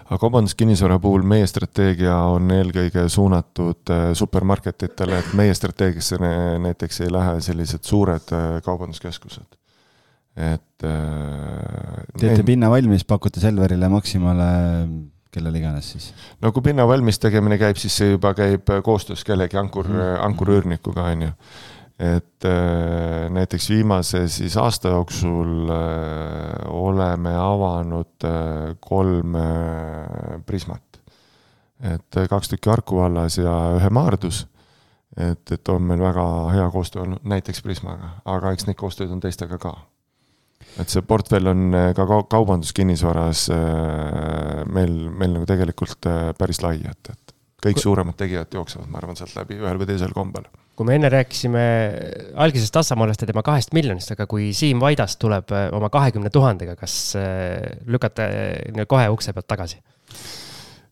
[0.05, 6.21] aga kaubanduskinnisvara puhul meie strateegia on eelkõige suunatud supermarketitele, et meie strateegiasse
[6.61, 8.29] näiteks ei lähe sellised suured
[8.63, 9.60] kaubanduskeskused
[10.35, 14.47] et äh, teete pinna valmis, pakute Selverile, Maximale,
[15.31, 16.07] kellel iganes siis?
[16.43, 20.23] no kui pinna valmis tegemine käib, siis see juba käib koostöös kellegi ankur mm, -hmm.
[20.29, 21.31] ankurüürnikuga, on ju.
[21.99, 30.83] et äh, näiteks viimase siis aasta jooksul äh, oleme avanud äh, kolm äh, Prismat.
[31.81, 34.47] et äh, kaks tükki Harku vallas ja ühe Maardus
[35.17, 39.19] et, et on meil väga hea koostöö olnud näiteks Prismaga, aga eks neid koostööd on
[39.19, 39.75] teistega ka
[40.79, 46.77] et see portfell on äh, ka kaubanduskinnisvaras äh, meil, meil nagu tegelikult äh, päris lai,
[46.87, 50.47] et, et kõik suuremad tegijad jooksevad, ma arvan, sealt läbi ühel või teisel kombel.
[50.75, 51.63] kui me enne rääkisime
[52.41, 57.17] algisest Assamaalast ja tema kahest miljonist, aga kui Siim Vaidast tuleb oma kahekümne tuhandega, kas
[57.85, 58.29] lükata
[58.89, 59.81] kohe ukse pealt tagasi?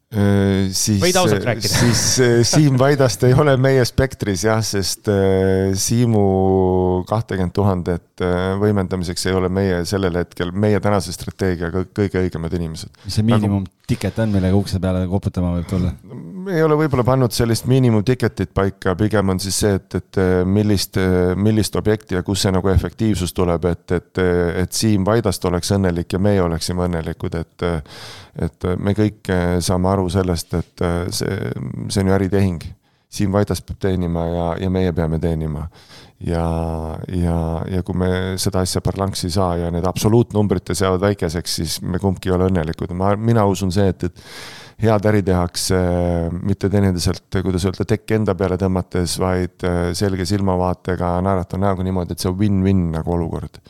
[0.10, 1.02] Äh, siis,
[1.46, 1.68] rääkida.
[1.68, 8.24] siis äh, Siim Vaidast ei ole meie spektris jah, sest äh, Siimu kahtekümmet tuhandet
[8.60, 12.90] võimendamiseks ei ole meie sellel hetkel, meie tänase strateegiaga kõige õigemad inimesed.
[13.06, 15.94] mis see miinimumtiket on, millega ukse peale koputama võib tulla?
[16.50, 20.98] Ei ole võib-olla pannud sellist miinimumtiketit paika, pigem on siis see, et, et millist,
[21.38, 24.24] millist objekti ja kus see nagu efektiivsus tuleb, et, et,
[24.64, 27.70] et Siim Vaidast oleks õnnelik ja meie oleksime õnnelikud, et
[28.40, 29.28] et me kõik
[29.66, 31.40] saame aru sellest, et see,
[31.90, 32.62] see on ju äritehing.
[33.10, 35.66] Siim Vaidas peab teenima ja, ja meie peame teenima.
[36.20, 36.46] ja,
[37.16, 37.36] ja,
[37.72, 42.00] ja kui me seda asja parlanksi ei saa ja need absoluutnumbrite seavad väikeseks, siis me
[42.00, 44.22] kumbki ei ole õnnelikud, ma, mina usun see, et, et
[44.80, 45.78] head äri tehakse
[46.32, 52.16] mitte teineteiselt, kuidas öelda, tekki enda peale tõmmates, vaid äh, selge silmavaatega naerata näoga niimoodi,
[52.16, 53.62] et see on win-win nagu olukord.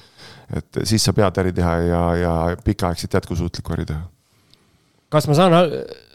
[0.55, 2.34] et siis sa pead äri teha ja, ja
[2.64, 4.01] pikaaegselt jätkusuutlikku äri teha.
[5.10, 5.57] kas ma saan,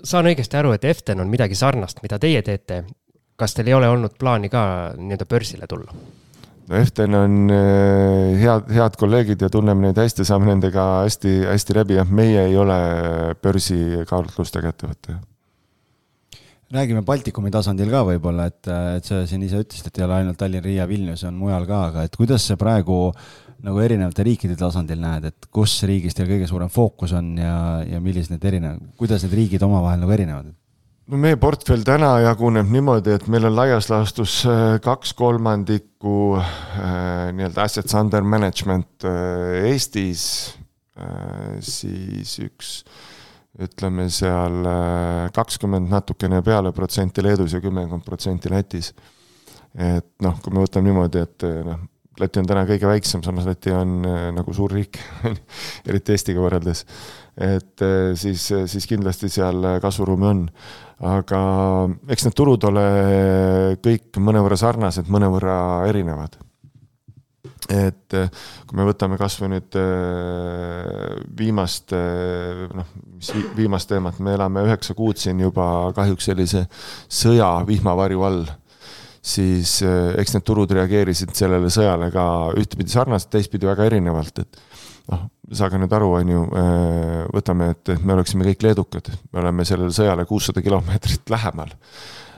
[0.02, 2.84] saan õigesti aru, et Eften on midagi sarnast, mida teie teete?
[3.36, 5.94] kas teil ei ole olnud plaani ka nii-öelda börsile tulla?
[6.68, 11.98] No Eften on äh, head, head kolleegid ja tunneme neid hästi, saame nendega hästi-hästi läbi,
[12.00, 12.78] jah, meie ei ole
[13.44, 15.20] börsikaalutlustega ettevõte.
[16.74, 18.66] räägime Baltikumi tasandil ka võib-olla, et,
[18.98, 21.84] et sa siin ise ütlesid, et ei ole ainult Tallinn, Riia, Vilnius, on mujal ka,
[21.92, 23.12] aga et kuidas see praegu
[23.64, 27.56] nagu erinevate riikide tasandil näed, et kus riigis teil kõige suurem fookus on ja,
[27.86, 30.52] ja millised need erinevad, kuidas need riigid omavahel nagu erinevad?
[31.10, 37.32] No meie portfell täna jaguneb niimoodi, et meil on laias laastus äh, kaks kolmandikku äh,
[37.36, 40.26] nii-öelda assets under management äh, Eestis,
[41.66, 42.68] siis üks
[43.64, 44.60] ütleme seal
[45.34, 48.92] kakskümmend natukene peale protsenti Leedus ja kümmekond protsenti Lätis.
[49.74, 51.82] et noh, kui me võtame niimoodi, et noh,
[52.22, 55.00] Läti on täna kõige väiksem, samas Läti on nagu suur riik
[55.88, 56.84] eriti Eestiga võrreldes.
[57.34, 57.82] Et
[58.14, 60.42] siis, siis kindlasti seal kasvuruumi on.
[61.02, 61.38] Aga
[62.14, 62.84] eks need turud ole
[63.82, 65.58] kõik mõnevõrra sarnased, mõnevõrra
[65.90, 66.38] erinevad.
[67.64, 68.28] et eh,
[68.68, 74.94] kui me võtame kasvõi nüüd eh, viimast, eh, noh, mis viimast teemat, me elame üheksa
[74.94, 76.66] kuud siin juba kahjuks sellise
[77.08, 78.44] sõja vihmavarju all.
[79.24, 82.24] Siis eks need turud reageerisid sellele sõjale ka
[82.60, 84.60] ühtepidi sarnaselt, teistpidi väga erinevalt, et
[85.12, 85.24] noh,
[85.54, 89.66] saage nüüd aru, on ju, äh, võtame, et, et me oleksime kõik leedukad, me oleme
[89.68, 91.72] sellele sõjale kuussada kilomeetrit lähemal.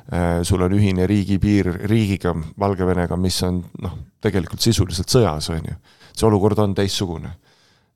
[0.06, 5.80] Äh, sul on ühine riigipiir riigiga, Valgevenega, mis on noh, tegelikult sisuliselt sõjas, on ju.
[6.16, 7.34] see olukord on teistsugune.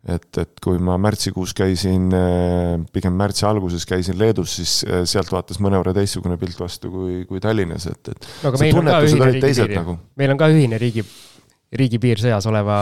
[0.01, 5.61] et, et kui ma märtsikuus käisin, äh, pigem märtsi alguses käisin Leedus, siis sealt vaatas
[5.61, 8.63] mõnevõrra teistsugune pilt vastu kui, kui Tallinnas, et, et no, aga
[10.17, 11.30] meil on ka ühine riigipiir
[11.77, 12.79] riigipiir sõjas oleva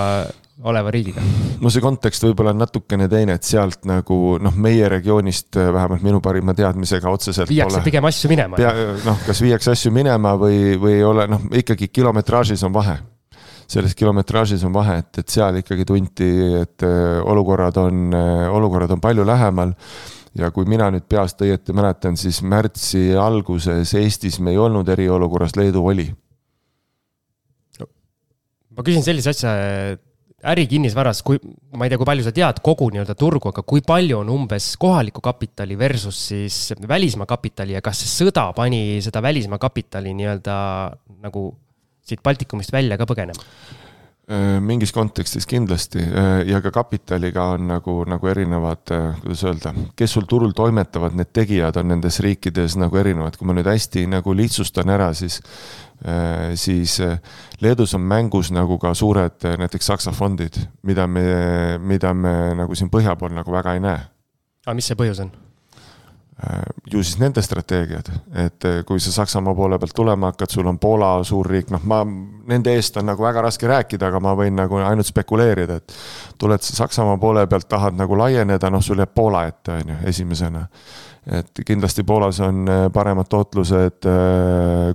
[0.67, 1.23] oleva riigiga?
[1.63, 6.05] no see kontekst võib-olla on natukene teine, et sealt nagu noh, meie regioonist äh, vähemalt
[6.07, 8.59] minu parima teadmisega otseselt viiakse pole, pigem asju minema.
[9.05, 12.99] noh, kas viiakse asju minema või, või ei ole, noh, ikkagi kilometraažis on vahe.
[13.69, 16.31] selles kilometraažis on vahe, et, et seal ikkagi tunti,
[16.63, 19.75] et äh, olukorrad on, äh, olukorrad on palju lähemal
[20.39, 25.57] ja kui mina nüüd peast õieti mäletan, siis märtsi alguses Eestis me ei olnud eriolukorras,
[25.57, 26.09] Leedu oli
[28.79, 29.53] ma küsin sellise asja,
[30.47, 31.41] ärikinnisvaras, kui,
[31.75, 34.71] ma ei tea, kui palju sa tead kogu nii-öelda turgu, aga kui palju on umbes
[34.79, 40.59] kohalikku kapitali versus siis välismaa kapitali ja kas see sõda pani seda välismaa kapitali nii-öelda
[41.27, 41.51] nagu
[42.07, 43.43] siit Baltikumist välja ka põgenema?
[44.29, 49.73] Äh, mingis kontekstis kindlasti äh, ja ka kapitaliga on nagu, nagu erinevad, äh, kuidas öelda,
[49.97, 54.05] kes sul turul toimetavad, need tegijad on nendes riikides nagu erinevad, kui ma nüüd hästi
[54.13, 55.41] nagu lihtsustan ära, siis
[56.55, 57.01] siis
[57.59, 61.25] Leedus on mängus nagu ka suured näiteks Saksa fondid, mida me,
[61.83, 64.05] mida me nagu siin põhja pool nagu väga ei näe.
[64.67, 65.33] aga mis see põhjus on?
[66.93, 68.09] Ju siis nende strateegiad,
[68.45, 71.99] et kui sa Saksamaa poole pealt tulema hakkad, sul on Poola suurriik, noh, ma,
[72.49, 75.97] nende eest on nagu väga raske rääkida, aga ma võin nagu ainult spekuleerida, et
[76.39, 80.01] tuled sa Saksamaa poole pealt, tahad nagu laieneda, noh, sul jääb Poola ette, on ju,
[80.13, 80.63] esimesena.
[81.39, 84.07] Et kindlasti Poolas on paremad tootlused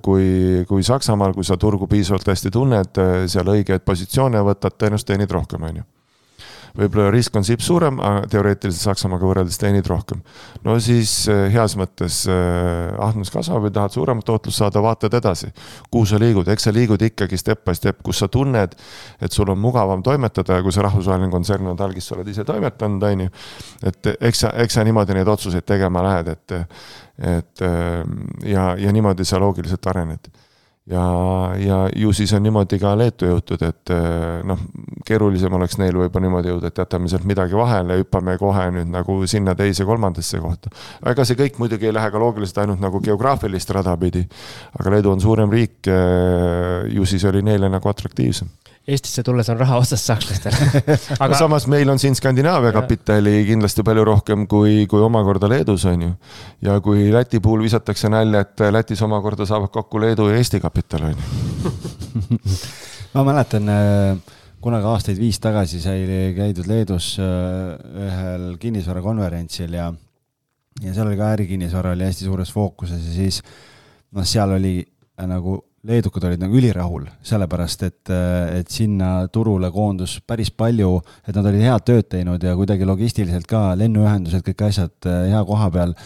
[0.02, 0.30] kui,
[0.70, 5.68] kui Saksamaal, kui sa turgu piisavalt hästi tunned, seal õigeid positsioone võtad, tõenäoliselt teenid rohkem,
[5.68, 5.86] on ju
[6.78, 10.24] võib-olla risk on siip suurem, aga teoreetiliselt Saksamaaga võrreldes teenid rohkem.
[10.66, 15.52] no siis äh, heas mõttes äh, ahnus kasvab või tahad suuremat tootlust saada, vaatad edasi.
[15.92, 18.76] kuhu sa liigud, eks sa liigud ikkagi step by step, kus sa tunned,
[19.22, 22.46] et sul on mugavam toimetada ja kui see rahvusvaheline kontsern on talgis, sa oled ise
[22.48, 23.34] toimetanud, on ju.
[23.92, 26.58] et eks sa, eks sa niimoodi neid otsuseid tegema lähed, et,
[27.38, 27.68] et
[28.50, 30.32] ja, ja niimoodi sa loogiliselt arened
[30.90, 31.04] ja,
[31.58, 34.60] ja ju siis on niimoodi ka Leetu jõutud, et eh, noh,
[35.08, 39.18] keerulisem oleks neil võib-olla niimoodi jõuda, et jätame sealt midagi vahele, hüppame kohe nüüd nagu
[39.30, 40.74] sinna teise, kolmandasse kohta.
[41.12, 44.26] ega see kõik muidugi ei lähe ka loogiliselt ainult nagu geograafilist rada pidi,
[44.80, 48.52] aga Leedu on suurem riik, eh, ju siis oli neile nagu atraktiivsem
[48.84, 50.56] Eestisse tulles on raha otsas sakslastel.
[51.24, 55.86] Aga no samas meil on siin Skandinaavia kapitali kindlasti palju rohkem kui, kui omakorda Leedus
[55.88, 56.10] on ju.
[56.68, 61.08] ja kui Läti puhul visatakse nalja, et Lätis omakorda saavad kokku Leedu ja Eesti kapital
[61.08, 61.72] on ju.
[63.16, 66.04] Ma mäletan äh, kunagi aastaid viis tagasi sai
[66.36, 67.76] käidud Leedus äh,
[68.08, 69.94] ühel kinnisvarakonverentsil ja,
[70.84, 73.40] ja seal oli ka ärikinnisvara oli hästi suures fookuses ja siis
[74.12, 78.12] noh, seal oli äh, nagu leedukad olid nagu ülirahul, sellepärast et,
[78.56, 80.96] et sinna turule koondus päris palju,
[81.28, 85.44] et nad olid head tööd teinud ja kuidagi logistiliselt ka, lennuühendused, kõik asjad eh, hea
[85.48, 85.98] koha peal.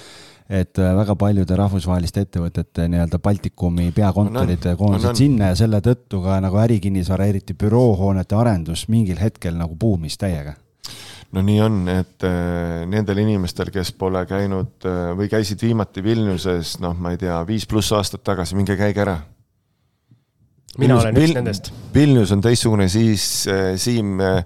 [0.48, 6.40] Et eh, väga paljude rahvusvaheliste ettevõtete nii-öelda Baltikumi peakontorid koondusid sinna ja selle tõttu ka
[6.42, 10.58] nagu ärikinnisvara, eriti büroohoonete arendus mingil hetkel nagu buumis täiega.
[11.36, 14.88] No nii on, et äh, nendel inimestel, kes pole käinud
[15.20, 19.20] või käisid viimati Vilniuses, noh, ma ei tea, viis pluss aastat tagasi, minge käige ära
[20.78, 21.72] mina Vilnius, olen üks Vil nendest.
[21.94, 24.44] Vilnius on teistsugune, siis äh, Siim äh,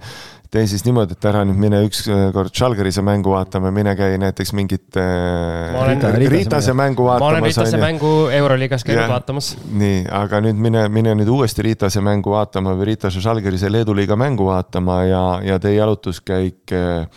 [0.52, 4.98] tee siis niimoodi, et ära nüüd mine ükskord Žalgirise mängu vaatama, mine käi näiteks mingit
[5.00, 7.22] äh, Riitase mängu vaatamas.
[7.24, 9.54] ma olen Riitase mängu Euroliigas käinud vaatamas.
[9.72, 14.18] nii, aga nüüd mine, mine nüüd uuesti Riitase mängu vaatama või Riitase Žalgirise Leedu liiga
[14.20, 17.08] mängu vaatama ja, ja tee jalutuskäik äh,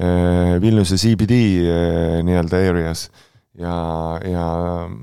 [0.00, 3.10] äh, Vilniuse CBD äh, nii-öelda areas
[3.52, 3.76] ja,
[4.24, 4.48] ja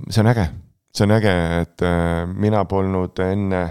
[0.10, 0.50] see on äge
[0.96, 3.64] see on äge, et äh, mina polnud enne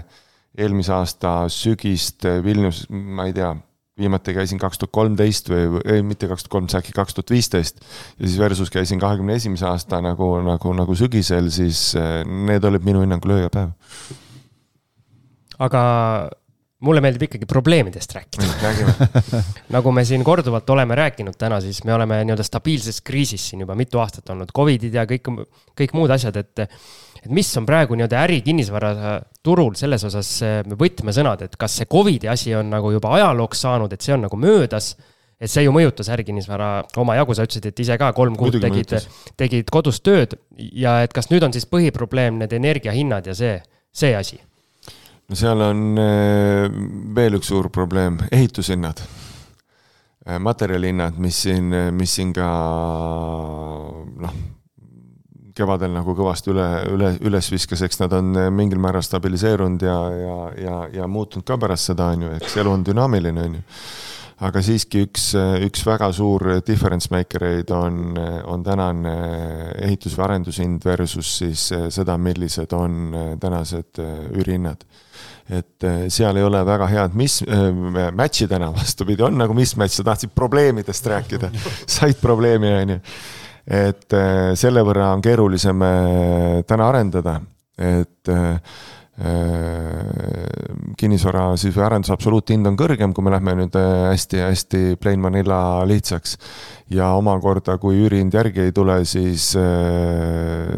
[0.59, 3.53] eelmise aasta sügist Vilnius, ma ei tea,
[3.99, 7.83] viimati käisin kaks tuhat kolmteist või, ei mitte kaks tuhat kolmteist, äkki kaks tuhat viisteist.
[8.19, 12.85] ja siis versus käisin kahekümne esimese aasta nagu, nagu, nagu sügisel, siis äh, need olid
[12.87, 13.71] minu hinnangul öö ja päev.
[15.59, 15.81] aga
[16.79, 18.71] mulle meeldib ikkagi probleemidest rääkida
[19.75, 23.75] nagu me siin korduvalt oleme rääkinud täna, siis me oleme nii-öelda stabiilses kriisis siin juba
[23.75, 25.27] mitu aastat olnud, Covidid ja kõik,
[25.75, 26.79] kõik muud asjad, et
[27.23, 30.33] et mis on praegu nii-öelda ärikinnisvaraturul selles osas
[30.79, 34.39] võtmesõnad, et kas see Covidi asi on nagu juba ajalooks saanud, et see on nagu
[34.39, 34.93] möödas
[35.39, 39.07] et see ju mõjutas ärikinnisvara omajagu, sa ütlesid, et ise ka kolm kuud Muidugi tegid,
[39.39, 43.55] tegid kodus tööd ja et kas nüüd on siis põhiprobleem need energiahinnad ja see,
[43.95, 44.39] see asi?
[45.29, 46.67] no seal on eh,
[47.15, 49.01] veel üks suur probleem, ehitushinnad.
[50.25, 52.47] Eh, materjalihinnad, mis siin, mis siin ka
[54.25, 54.39] noh,
[55.59, 60.37] kevadel nagu kõvasti üle, üle, üles viskas, eks nad on mingil määral stabiliseerunud ja, ja,
[60.63, 63.65] ja, ja muutunud ka pärast seda, on ju, eks elu on dünaamiline, on ju.
[64.47, 65.33] aga siiski üks,
[65.67, 68.15] üks väga suur difference maker eid on,
[68.47, 69.15] on tänane
[69.83, 74.87] ehitus- või arendushind versus siis seda, millised on tänased üürihinnad.
[75.49, 77.67] Et seal ei ole väga head mis äh,,
[78.13, 81.51] match'i täna vastupidi, on nagu mismatch, sa tahtsid probleemidest rääkida,
[81.89, 82.99] said probleemi, on ju
[83.69, 87.39] et äh, selle võrra on keerulisem äh, täna arendada,
[87.77, 88.79] et äh,
[90.95, 96.37] kinnisvara siis või arenduse absoluuthind on kõrgem, kui me lähme nüüd hästi-hästi plain vanilla lihtsaks.
[96.89, 99.49] ja omakorda, kui üürihind järgi ei tule, siis,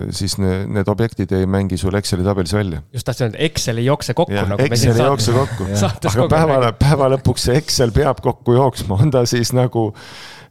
[0.09, 2.81] siis need objektid ei mängi sul Exceli tabelis välja.
[2.91, 4.33] just tahtsin öelda, Excel ei jookse kokku.
[4.33, 5.69] Nagu Excel ei jookse kokku,
[6.09, 9.91] aga päeva, päeva lõpuks see Excel peab kokku jooksma, on ta siis nagu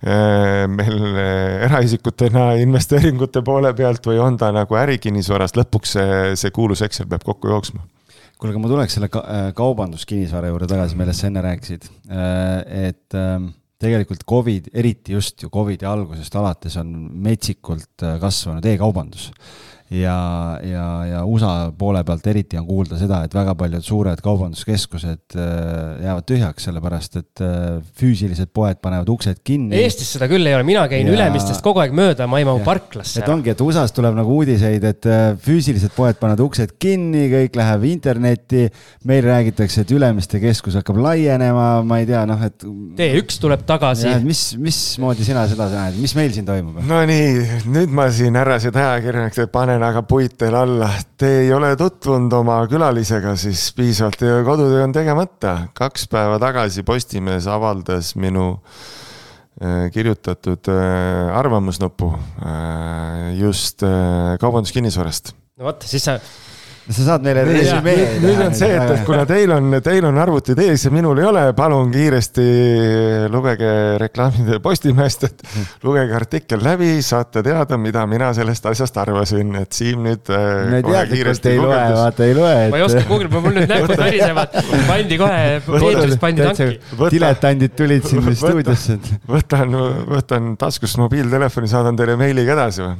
[0.00, 6.80] meil äh, eraisikutena investeeringute poole pealt või on ta nagu ärikinnisvarast, lõpuks see, see kuulus
[6.86, 7.84] Excel peab kokku jooksma
[8.40, 11.90] kuule, aga ma tuleks selle ka, äh, kaubanduskinnisvara juurde tagasi, millest sa enne rääkisid.
[12.08, 19.28] et ähm, tegelikult Covid, eriti just ju Covidi algusest alates on metsikult kasvanud e-kaubandus
[19.90, 25.34] ja, ja, ja USA poole pealt eriti on kuulda seda, et väga paljud suured kaubanduskeskused
[25.34, 29.74] äh, jäävad tühjaks, sellepärast et äh, füüsilised poed panevad uksed kinni.
[29.82, 31.16] Eestis seda küll ei ole, mina käin ja...
[31.16, 33.18] Ülemistest kogu aeg mööda, ma ei mahu parklasse.
[33.18, 37.58] et ongi, et USA-s tuleb nagu uudiseid, et äh, füüsilised poed panevad uksed kinni, kõik
[37.58, 38.68] läheb internetti.
[39.10, 42.62] meil räägitakse, et Ülemiste keskus hakkab laienema, ma ei tea, noh, et.
[43.00, 44.14] T1 tuleb tagasi.
[44.22, 46.78] mis, mismoodi sina seda näed, mis meil siin toimub?
[46.86, 50.88] Nonii, nüüd ma siin härrased ajakirjanikud panen panen aga puit teil alla.
[51.16, 55.68] Te ei ole tutvunud oma külalisega siis piisavalt ja kodutöö on tegemata.
[55.74, 58.60] kaks päeva tagasi Postimees avaldas minu
[59.62, 63.80] äh, kirjutatud äh, arvamusnupu äh, just
[64.40, 65.32] kaubanduskinnisvarast.
[65.56, 66.18] no vot, siis sa
[66.90, 68.06] sa saad meile resümee.
[68.22, 71.26] nüüd on see, et, et kuna teil on, teil on arvutid ees ja minul ei
[71.28, 72.46] ole, palun kiiresti
[73.30, 73.72] lugege
[74.02, 75.44] reklaamide Postimehest, et
[75.86, 80.32] lugege artikkel läbi, saate teada, mida mina sellest asjast arvasin, et Siim nüüd.
[80.34, 82.74] Äh, me teadlikult ei loe, vaata ei loe et....
[82.74, 84.58] ma ei oska guugeldada, mul nüüd näpud värisevad,
[84.90, 85.46] pandi kohe,
[85.92, 86.68] eetris pandi tanki.
[87.14, 88.98] diletandid tulid siin stuudiosse.
[89.30, 89.78] võtan,
[90.10, 92.98] võtan taskust mobiiltelefoni, saadan teile meiliga edasi või?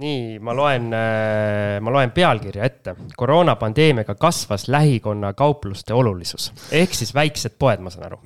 [0.00, 2.94] Nii, ma loen, äh, ma loen pealkirja ette.
[3.16, 6.50] koroonapandeemiaga kasvas lähikonna kaupluste olulisus.
[6.72, 8.20] ehk siis väiksed poed, ma saan aru.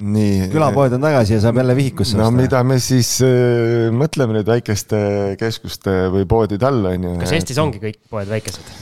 [0.53, 2.41] külapoed on tagasi ja saab jälle vihikusse no osta.
[2.41, 7.15] mida me siis äh, mõtleme nüüd väikeste keskuste või poodide all, on ju.
[7.23, 8.75] kas Eestis ongi kõik poed väikesed?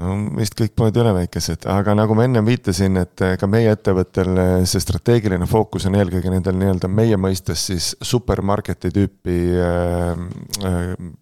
[0.00, 3.48] no vist kõik poed ei ole väikesed, aga nagu ma ennem viitasin, et äh, ka
[3.50, 9.38] meie ettevõttel äh, see strateegiline fookus on eelkõige nendel nii-öelda meie mõistes siis supermarketi tüüpi
[9.60, 10.24] äh,
[10.66, 11.12] äh,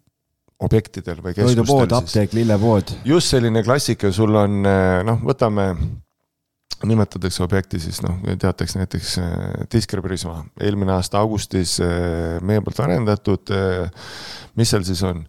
[0.63, 1.61] objektidel või keskustel.
[1.63, 2.95] toidupood, apteek, lillepood.
[3.07, 5.67] just selline klassika, sul on eh, noh, võtame,
[6.83, 9.35] nimetatakse objekti siis noh, teateks näiteks eh,
[9.71, 13.53] Disker Prisma, eelmine aasta augustis eh, meie poolt arendatud.
[14.59, 15.23] mis seal siis on?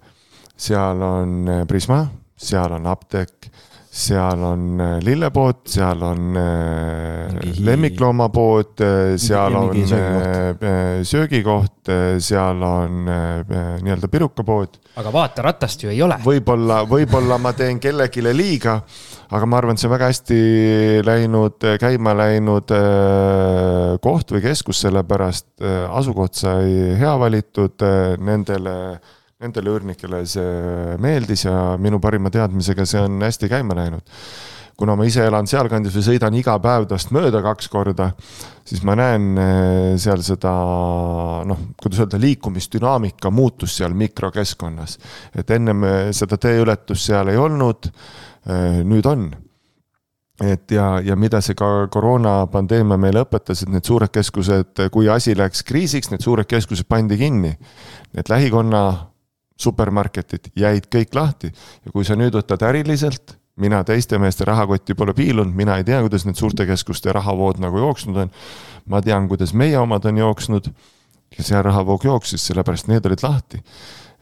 [0.57, 2.05] seal on Prisma,
[2.39, 3.51] seal on apteek
[3.95, 9.85] seal on äh, lillepood, seal on äh, lemmikloomapood, äh, seal on
[11.07, 14.81] söögikoht, seal on nii-öelda pirukapood.
[14.97, 16.19] aga vaata, ratast ju ei ole.
[16.25, 18.81] võib-olla, võib-olla ma teen kellelegi liiga,
[19.31, 20.39] aga ma arvan, et see on väga hästi
[21.07, 22.75] läinud, käima läinud
[24.03, 27.87] koht või keskus, sellepärast asukoht sai hea valitud
[28.19, 28.79] nendele
[29.45, 34.05] nendele üürnikele see meeldis ja minu parima teadmisega see on hästi käima läinud.
[34.75, 38.09] kuna ma ise elan sealkandis või sõidan iga päev tast mööda kaks korda,
[38.67, 40.51] siis ma näen eh, seal seda
[41.47, 44.99] noh, kuidas öelda, liikumisdünaamika muutus seal mikrokeskkonnas.
[45.39, 47.91] et ennem eh, seda teeületust seal ei olnud,
[48.51, 49.29] eh, nüüd on
[50.43, 55.37] et ja, ja mida see ka koroonapandeemia meile õpetas, et need suured keskused, kui asi
[55.39, 57.53] läks kriisiks, need suured keskused pandi kinni.
[58.19, 58.81] Need lähikonna
[59.61, 65.15] supermarketid jäid kõik lahti ja kui sa nüüd võtad äriliselt, mina teiste meeste rahakotti pole
[65.15, 68.33] piilunud, mina ei tea, kuidas need suurte keskuste rahavood nagu jooksnud on.
[68.91, 70.71] ma tean, kuidas meie omad on jooksnud
[71.39, 73.63] ja see rahavoog jooksis, sellepärast need olid lahti.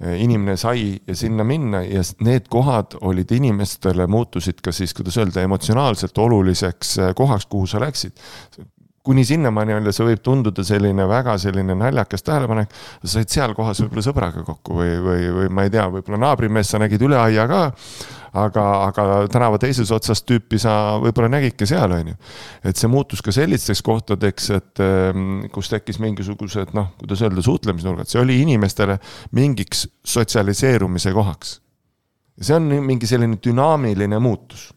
[0.03, 6.19] inimene sai sinna minna ja need kohad olid inimestele, muutusid ka siis, kuidas öelda, emotsionaalselt
[6.19, 8.19] oluliseks kohaks, kuhu sa läksid
[9.03, 12.75] kuni sinnamaani on, see võib tunduda selline väga selline naljakas tähelepanek.
[13.03, 16.75] sa said seal kohas võib-olla sõbraga kokku või, või, või ma ei tea, võib-olla naabrimeest
[16.75, 17.63] sa nägid üle aia ka.
[18.33, 22.15] aga, aga tänava teises otsas tüüpi sa võib-olla nägidki seal, on ju.
[22.71, 28.09] et see muutus ka sellisteks kohtadeks, et ehm, kus tekkis mingisugused noh, kuidas öelda, suhtlemisnurgad,
[28.09, 29.01] see oli inimestele
[29.35, 31.59] mingiks sotsialiseerumise kohaks.
[32.41, 34.71] see on mingi selline dünaamiline muutus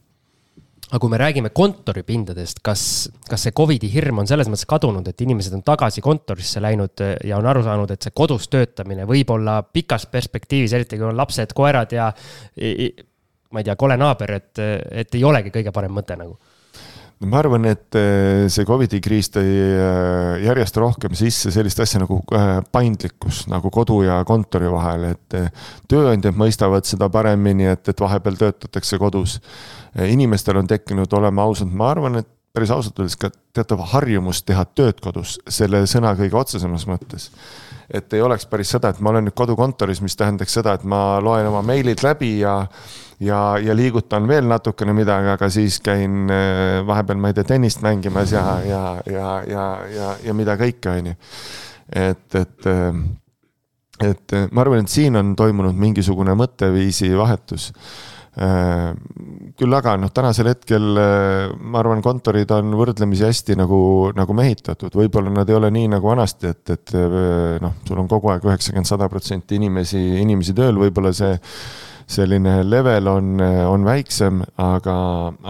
[0.89, 2.81] aga kui me räägime kontoripindadest, kas,
[3.29, 7.39] kas see Covidi hirm on selles mõttes kadunud, et inimesed on tagasi kontorisse läinud ja
[7.39, 11.55] on aru saanud, et see kodus töötamine võib olla pikas perspektiivis, eriti kui on lapsed,
[11.57, 14.61] koerad ja ma ei tea, kole naaber, et,
[14.91, 16.37] et ei olegi kõige parem mõte nagu
[17.23, 22.19] ma arvan, et eh, see Covidi kriis tõi eh, järjest rohkem sisse sellist asja nagu
[22.35, 25.37] eh, paindlikkus nagu kodu ja kontori vahel, et
[25.91, 29.39] tööandjad mõistavad seda paremini, et, et vahepeal töötatakse kodus.
[29.95, 34.65] inimestel on tekkinud, oleme ausad, ma arvan, et päris ausalt öeldes ka teatav harjumus teha
[34.75, 37.31] tööd kodus, selle sõna kõige otsesemas mõttes
[37.93, 41.19] et ei oleks päris seda, et ma olen nüüd kodukontoris, mis tähendaks seda, et ma
[41.23, 42.61] loen oma meilid läbi ja
[43.19, 47.83] ja, ja liigutan veel natukene midagi, aga siis käin äh, vahepeal, ma ei tea, tennist
[47.85, 48.81] mängimas ja, ja,
[49.11, 51.15] ja, ja, ja, ja mida kõike, on ju.
[51.95, 59.77] et, et, äh, et ma arvan, et siin on toimunud mingisugune mõtteviisi vahetus äh, küll
[59.77, 63.79] aga noh, tänasel hetkel ma arvan, kontorid on võrdlemisi hästi nagu,
[64.17, 66.95] nagu mehitatud, võib-olla nad ei ole nii nagu vanasti, et, et
[67.63, 71.37] noh, sul on kogu aeg üheksakümmend, sada protsenti inimesi, inimesi tööl, võib-olla see
[72.11, 73.39] selline level on,
[73.71, 74.97] on väiksem, aga,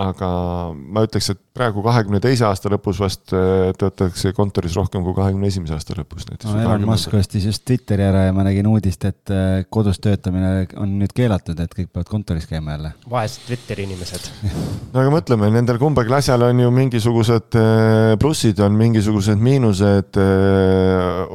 [0.06, 0.30] aga
[0.76, 5.48] ma ütleks, et praegu kahekümne teise aasta lõpus vast äh, töötatakse kontoris rohkem kui kahekümne
[5.48, 6.60] esimese aasta lõpus näiteks no,.
[6.66, 10.98] Elon Musk ostis just Twitteri ära ja ma nägin uudist, et äh, kodus töötamine on
[11.00, 12.92] nüüd keelatud, et kõik peavad kontoris käima jälle.
[13.12, 14.30] vaesed Twitteri inimesed
[14.92, 20.20] no aga mõtleme, nendel kumbagi asjal on ju mingisugused äh, plussid, on mingisugused miinused.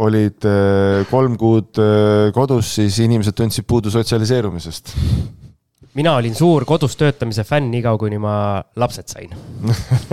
[0.00, 0.44] olid
[1.10, 1.78] kolm kuud
[2.34, 4.94] kodus, siis inimesed tundsid puudu sotsialiseerumisest
[5.98, 8.34] mina olin suur kodus töötamise fänn, niikaua kuni ma
[8.78, 9.32] lapsed sain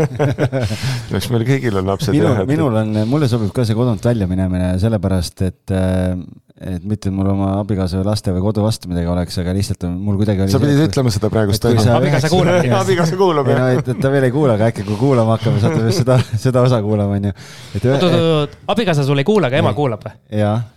[1.17, 2.15] eks meil kõigil on lapsed.
[2.15, 6.15] minul, minul on, mulle sobib ka see kodunt välja minemine sellepärast, et äh,
[6.58, 9.93] et mitte mul oma abikaasa või laste või kodu vastu midagi oleks, aga lihtsalt on
[10.01, 11.68] mul kuidagi oli sa pidid see, ütlema seda praegust.
[11.70, 12.66] abikaasa kuulab.
[12.80, 13.62] abikaasa kuulab, jah.
[13.62, 16.18] ei no, et ta veel ei kuula, aga äkki kui kuulama hakkame, saate just seda,
[16.45, 17.34] seda osa kuulama, onju.
[17.78, 19.78] oot, oot, oot, abikaasa sul ei kuula, aga ema ei.
[19.78, 20.18] kuulab või?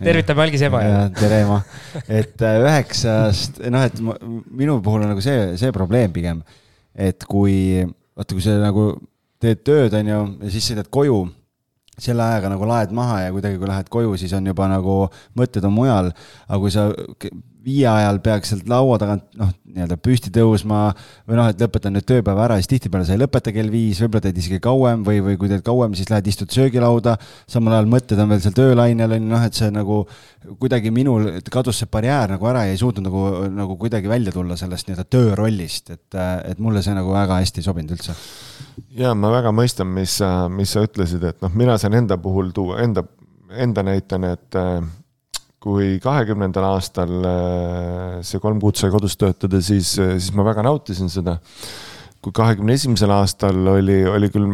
[0.05, 0.83] tervitame algis ema.
[1.17, 1.59] tere ema.
[2.05, 6.45] et äh, üheksast, noh, et minu puhul on nagu see, see probleem pigem,
[6.93, 7.81] et kui,
[8.13, 8.91] vaata, kui sa nagu
[9.41, 11.23] teed tööd, onju, ja siis sõidad koju
[12.01, 14.97] selle ajaga nagu laed maha ja kuidagi, kui lähed koju, siis on juba nagu
[15.37, 16.11] mõtted on mujal.
[16.47, 16.89] aga kui sa
[17.65, 20.81] viie ajal peaks sealt laua tagant noh, nii-öelda püsti tõusma
[21.29, 24.25] või noh, et lõpetan nüüd tööpäeva ära, siis tihtipeale sa ei lõpeta kell viis, võib-olla
[24.25, 27.17] teed isegi kauem või, või kui teed kauem, siis lähed istud söögilauda.
[27.47, 30.01] samal ajal mõtted on veel seal töölainel on ju noh, et see nagu
[30.59, 34.57] kuidagi minul kadus see barjäär nagu ära ja ei suutnud nagu, nagu kuidagi välja tulla
[34.57, 38.17] sellest nii-öelda töörollist, et, et mulle see nagu väga hästi ei sobinud üldse
[38.97, 40.17] ja ma väga mõistan, mis
[40.55, 43.03] mis sa ütlesid, et noh, mina saan enda puhul tuua enda,
[43.51, 44.81] enda näitena, et äh,
[45.61, 51.11] kui kahekümnendal aastal äh, see kolm kuud sai kodus töötada, siis, siis ma väga nautisin
[51.13, 51.37] seda.
[52.21, 54.49] kui kahekümne esimesel aastal oli, oli küll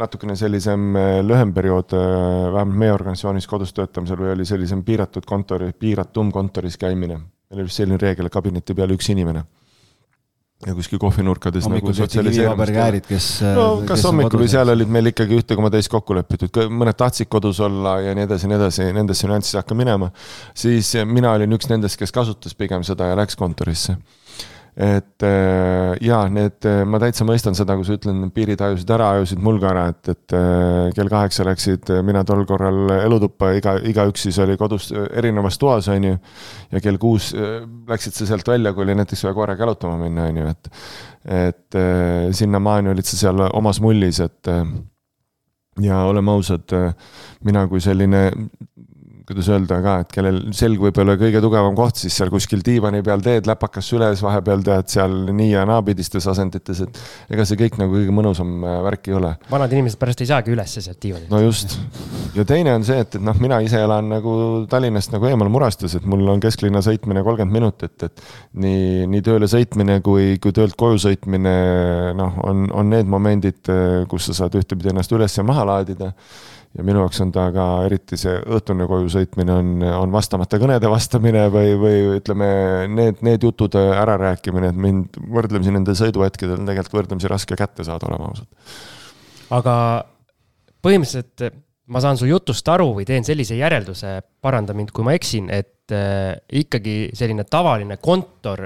[0.00, 5.72] natukene sellisem äh, lühem periood, vähemalt meie organisatsioonis kodus töötamisel või oli sellisem piiratud kontori,
[5.72, 7.20] piiratum kontoris käimine.
[7.20, 9.44] meil oli vist selline reegel, et kabineti peal üks inimene
[10.64, 13.08] ja kuskil kohvinurkades nagu sotsialiseerumist.
[13.10, 13.26] kes.
[13.56, 17.28] no kas hommikul või seal olid meil ikkagi ühte koma teist kokku lepitud, mõned tahtsid
[17.32, 20.08] kodus olla ja nii edasi ja nii edasi, nendesse nüanssidesse hakka minema.
[20.56, 23.98] siis mina olin üks nendest, kes kasutas pigem seda ja läks kontorisse
[24.76, 28.90] et äh, jaa, need, äh, ma täitsa mõistan seda, kui sa ütled, need piirid ajusid
[28.92, 33.54] ära, ajusid mul ka ära, et, et äh, kell kaheksa läksid mina tol korral elutuppa,
[33.56, 36.18] iga, igaüks siis oli kodus erinevas toas, on ju.
[36.76, 37.30] ja kell kuus
[37.88, 40.70] läksid sa sealt välja, kui oli näiteks vaja koeraga jalutama minna, on ju, et.
[41.26, 41.80] et
[42.36, 44.52] sinnamaani olid sa seal omas mullis, et
[45.82, 46.76] ja oleme ausad,
[47.44, 48.28] mina kui selline
[49.26, 53.00] kuidas öelda ka, et kellel selg võib olla kõige tugevam koht, siis seal kuskil diivani
[53.06, 57.00] peal teed läpakas süles, vahepeal tead seal nii ja naapidistes asendites, et
[57.34, 59.32] ega see kõik nagu kõige mõnusam äh, värk ei ole.
[59.50, 61.32] vanad inimesed pärast ei saagi ülesse sealt diivanilt.
[61.34, 61.74] no just.
[62.38, 64.36] ja teine on see, et, et noh, mina ise elan nagu
[64.70, 68.26] Tallinnast nagu eemal Murastes, et mul on kesklinna sõitmine kolmkümmend minutit, et
[68.62, 71.56] nii, nii tööle sõitmine kui, kui töölt koju sõitmine,
[72.14, 76.14] noh, on, on need momendid, äh, kus sa saad ühtepidi ennast üles ja maha laadida
[76.76, 80.90] ja minu jaoks on ta ka eriti see õhtune koju sõitmine on, on vastamata kõnede
[80.92, 82.48] vastamine või, või ütleme,
[82.92, 88.10] need, need jutud ärarääkimine, et mind võrdlemisi nendel sõiduhetkedel on tegelikult võrdlemisi raske kätte saada,
[88.10, 88.50] oleme ausad.
[89.56, 89.76] aga
[90.84, 91.62] põhimõtteliselt
[91.92, 95.94] ma saan su jutust aru või teen sellise järelduse, paranda mind, kui ma eksin, et
[95.94, 98.64] äh, ikkagi selline tavaline kontor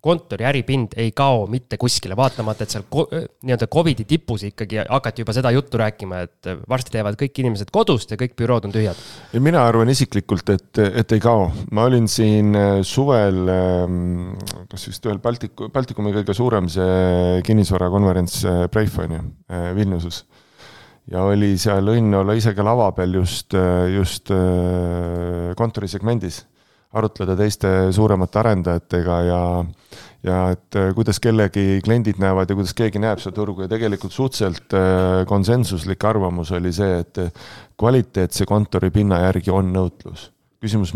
[0.00, 5.34] kontori äripind ei kao mitte kuskile, vaatamata, et seal nii-öelda Covidi tipus ikkagi hakati juba
[5.34, 8.98] seda juttu rääkima, et varsti teevad kõik inimesed kodust ja kõik bürood on tühjad.
[9.32, 11.48] ja mina arvan isiklikult, et, et ei kao.
[11.74, 14.36] ma olin siin äh, suvel, ähm,
[14.70, 20.22] kas vist ühel Baltiku, Baltikumi kõige suurem see kinnisvarakonverents Preif on ju, äh, Vilniuses
[21.10, 24.30] ja oli seal õnn olla ise ka lava peal just, äh, just
[25.58, 26.44] kontorisegmendis
[26.96, 29.42] arutleda teiste suuremate arendajatega ja,
[30.24, 33.66] ja et äh, kuidas kellegi kliendid näevad ja kuidas keegi näeb seda turgu.
[33.66, 37.22] Ja tegelikult suhteliselt äh, konsensuslik arvamus oli see, et
[37.78, 40.30] kvaliteetse kontoripinna järgi on nõutlus.
[40.58, 40.90] Küsimus,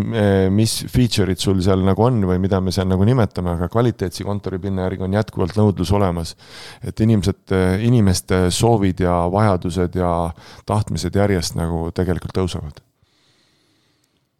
[0.51, 4.89] mis feature'id sul seal nagu on või mida me seal nagu nimetame, aga kvaliteetse kontoripinna
[4.89, 6.35] järgi on jätkuvalt nõudlus olemas.
[6.83, 7.55] et inimesed,
[7.87, 10.33] inimeste soovid ja vajadused ja
[10.67, 12.83] tahtmised järjest nagu tegelikult tõusevad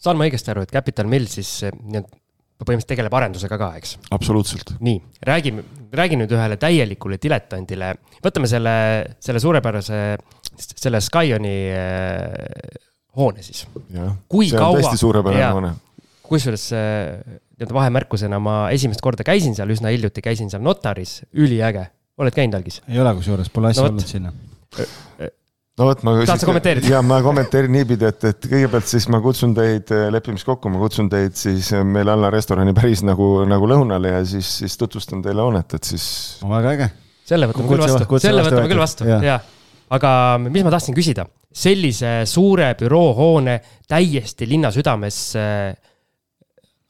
[0.03, 2.21] saan ma õigesti aru, et Capital Mill siis eh, nii-öelda
[2.63, 3.97] põhimõtteliselt tegeleb arendusega ka, eks?
[4.15, 4.75] absoluutselt.
[4.85, 5.65] nii, räägime,
[5.99, 7.93] räägi nüüd ühele täielikule diletandile,
[8.25, 8.75] võtame selle,
[9.23, 10.03] selle suurepärase,
[10.71, 12.83] selle Skyoni äh,
[13.19, 13.65] hoone siis.
[14.31, 15.75] kui see kaua,
[16.23, 21.89] kusjuures äh, nii-öelda vahemärkusena ma esimest korda käisin seal üsna hiljuti, käisin seal notaris, üliäge,
[22.23, 22.81] oled käinud algis?
[22.89, 24.35] ei ole kusjuures, pole asja no, olnud sinna
[25.83, 26.15] no vot, ma.
[26.23, 26.91] tahad sa kommenteerida?
[26.95, 31.11] ja ma kommenteerin niipidi, et, et kõigepealt siis ma kutsun teid äh, lepimiskokku, ma kutsun
[31.13, 35.45] teid siis äh, meil alla restorani päris nagu, nagu lõunale ja siis, siis tutvustan teile
[35.45, 36.07] hoonet, et siis.
[36.47, 36.91] väga äge.
[37.29, 39.39] selle võtame küll vastu, selle võtame küll vastu, jaa.
[39.99, 40.17] aga
[40.47, 43.59] mis ma tahtsin küsida, sellise suure büroohoone
[43.91, 45.73] täiesti linna südames äh,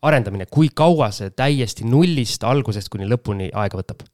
[0.03, 4.05] arendamine, kui kaua see täiesti nullist algusest kuni lõpuni aega võtab?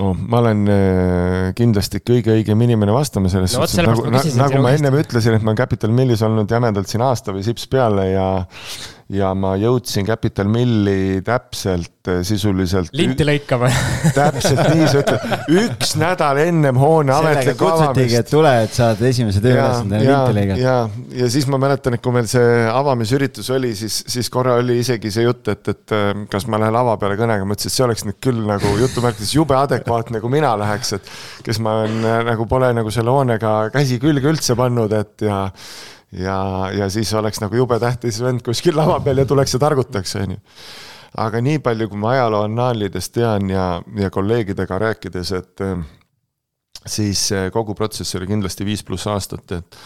[0.00, 0.12] Oh,?
[0.16, 4.06] ma olen äh, kindlasti kõige õigem inimene vastama selles no, suhtes, nagu,
[4.38, 7.68] nagu ma ennem ütlesin, et ma olen Capital Millis olnud jämedalt siin aasta või sips
[7.72, 8.26] peale ja
[9.12, 12.92] ja ma jõudsin Capital Milli täpselt äh, sisuliselt.
[12.96, 13.68] linti lõikama
[14.16, 18.16] täpselt nii sa ütled, üks nädal ennem hoone ametlikku avamist.
[18.22, 20.62] et tule, et saad esimese tööülesandena linti lõigata.
[20.62, 20.76] ja,
[21.22, 25.12] ja siis ma mäletan, et kui meil see avamisüritus oli, siis, siis korra oli isegi
[25.12, 27.86] see jutt, et, et äh, kas ma lähen lava peale kõnega, ma ütlesin, et see
[27.88, 32.20] oleks nüüd küll nagu jutumärkides jube adekvaatne, kui mina läheks, et kes ma olen äh,
[32.32, 35.44] nagu pole nagu selle hoonega käsi külge üldse pannud, et ja
[36.12, 36.38] ja,
[36.76, 40.36] ja siis oleks nagu jube tähtis vend kuskil lava peal ja tuleks ja targutaks, on
[40.36, 40.42] ju.
[41.22, 43.66] aga nii palju, kui ma ajaloo annaalidest tean ja,
[43.98, 45.64] ja kolleegidega rääkides, et
[46.86, 49.80] siis kogu protsess oli kindlasti viis pluss aastat, et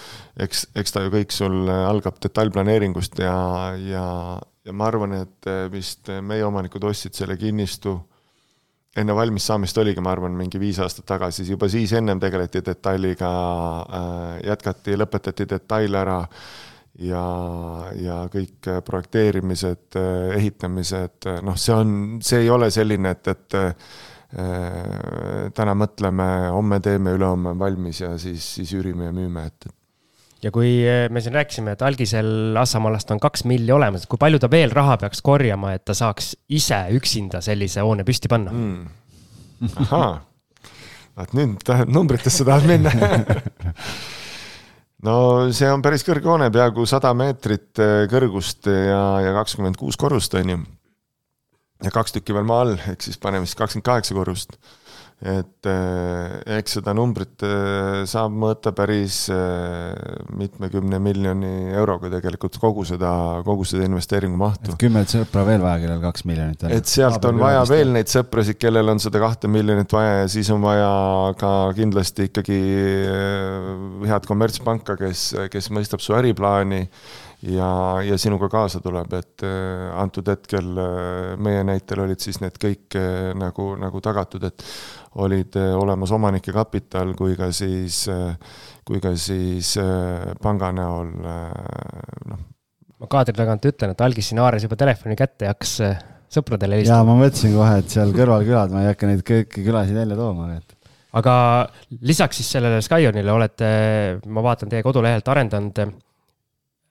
[0.46, 3.38] eks, eks ta ju kõik sul algab detailplaneeringust ja,
[3.78, 4.06] ja,
[4.64, 7.98] ja ma arvan, et vist meie omanikud ostsid selle kinnistu
[8.96, 13.30] enne valmissaamist oligi, ma arvan, mingi viis aastat tagasi, juba siis ennem tegeleti detailiga
[13.84, 16.18] äh,, jätkati, lõpetati detail ära
[17.04, 17.22] ja,
[18.00, 23.96] ja kõik projekteerimised, äh, ehitamised, noh, see on, see ei ole selline, et, et äh,
[25.56, 29.85] täna mõtleme, homme teeme, ülehomme on valmis ja siis, siis üürime ja müüme, et, et
[30.46, 34.40] ja kui eh, me siin rääkisime, et algisel Assamaalast on kaks milli olemas, kui palju
[34.42, 39.66] ta veel raha peaks korjama, et ta saaks ise üksinda sellise hoone püsti panna mm.?
[39.86, 40.12] ahaa,
[41.16, 42.92] vaat nüüd tahad numbritesse tahad minna
[45.08, 45.16] no
[45.56, 50.36] see on päris kõrge hoone, peaaegu sada meetrit eh, kõrgust ja, ja kakskümmend kuus korrust,
[50.38, 50.62] on ju.
[51.84, 54.60] ja kaks tükki veel maa all, ehk siis paneme siis kakskümmend kaheksa korrust
[55.16, 59.94] et eh, eks seda numbrit eh, saab mõõta päris eh,
[60.36, 63.10] mitmekümne miljoni euroga tegelikult kogu seda,
[63.46, 64.74] kogu seda investeeringu mahtu.
[64.80, 66.74] kümmet sõpra veel vaja, kellel kaks miljonit on.
[66.76, 70.52] et sealt on vaja veel neid sõprasid, kellel on seda kahte miljonit vaja ja siis
[70.52, 70.92] on vaja
[71.40, 72.60] ka kindlasti ikkagi
[74.04, 76.84] head kommertspanka, kes, kes mõistab su äriplaani
[77.44, 77.68] ja,
[78.04, 82.96] ja sinuga kaasa tuleb, et äh, antud hetkel äh, meie näitel olid siis need kõik
[82.98, 84.64] äh, nagu, nagu tagatud, et
[85.22, 88.02] olid olemas omanike kapital kui ka siis,
[88.84, 89.70] kui ka siis
[90.44, 92.42] panga näol noh.
[93.00, 95.72] ma kaadri tagant ütlen, et algis siin haaras juba telefoni kätte ja hakkas
[96.36, 97.00] sõpradele helistama.
[97.00, 100.50] jaa, ma mõtlesin kohe, et seal kõrvalkülad, ma ei hakka neid kõiki külasid välja tooma,
[100.58, 100.76] et
[101.16, 101.36] aga
[102.04, 103.70] lisaks siis sellele Skionile olete,
[104.28, 105.80] ma vaatan teie kodulehelt arendanud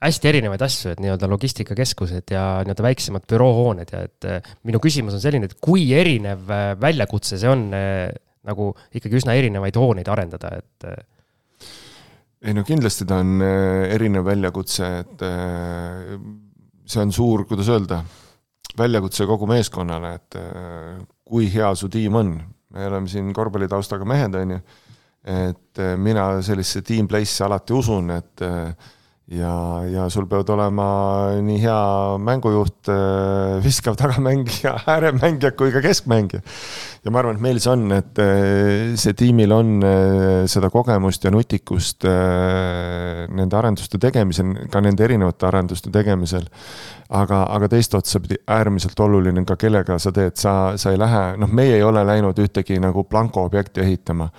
[0.04, 5.16] hästi erinevaid asju, et nii-öelda logistikakeskused ja nii-öelda väiksemad büroohooned ja et eh, minu küsimus
[5.16, 8.10] on selline, et kui erinev eh, väljakutse see on eh,
[8.46, 10.90] nagu ikkagi üsna erinevaid hooneid arendada, et
[12.46, 15.24] ei no kindlasti ta on erinev väljakutse, et
[16.86, 18.04] see on suur, kuidas öelda,
[18.78, 20.38] väljakutse kogu meeskonnale, et
[21.26, 22.36] kui hea su tiim on.
[22.76, 24.60] me oleme siin korvpallitaustaga mehed, on ju,
[25.26, 28.46] et mina sellisesse team play'sse alati usun, et
[29.32, 30.88] ja, ja sul peavad olema
[31.42, 31.78] nii hea
[32.22, 36.44] mängujuht, äh, viskav tagamängija, ääremängija kui ka keskmängija.
[37.06, 41.26] ja ma arvan, et meil see on, et äh, see tiimil on äh, seda kogemust
[41.26, 46.46] ja nutikust nende arenduste tegemisel, ka nende erinevate arenduste tegemisel.
[47.10, 51.28] aga, aga teist otsa pidi äärmiselt oluline ka, kellega sa teed, sa, sa ei lähe,
[51.42, 54.30] noh, meie ei ole läinud ühtegi nagu blankoobjekti ehitama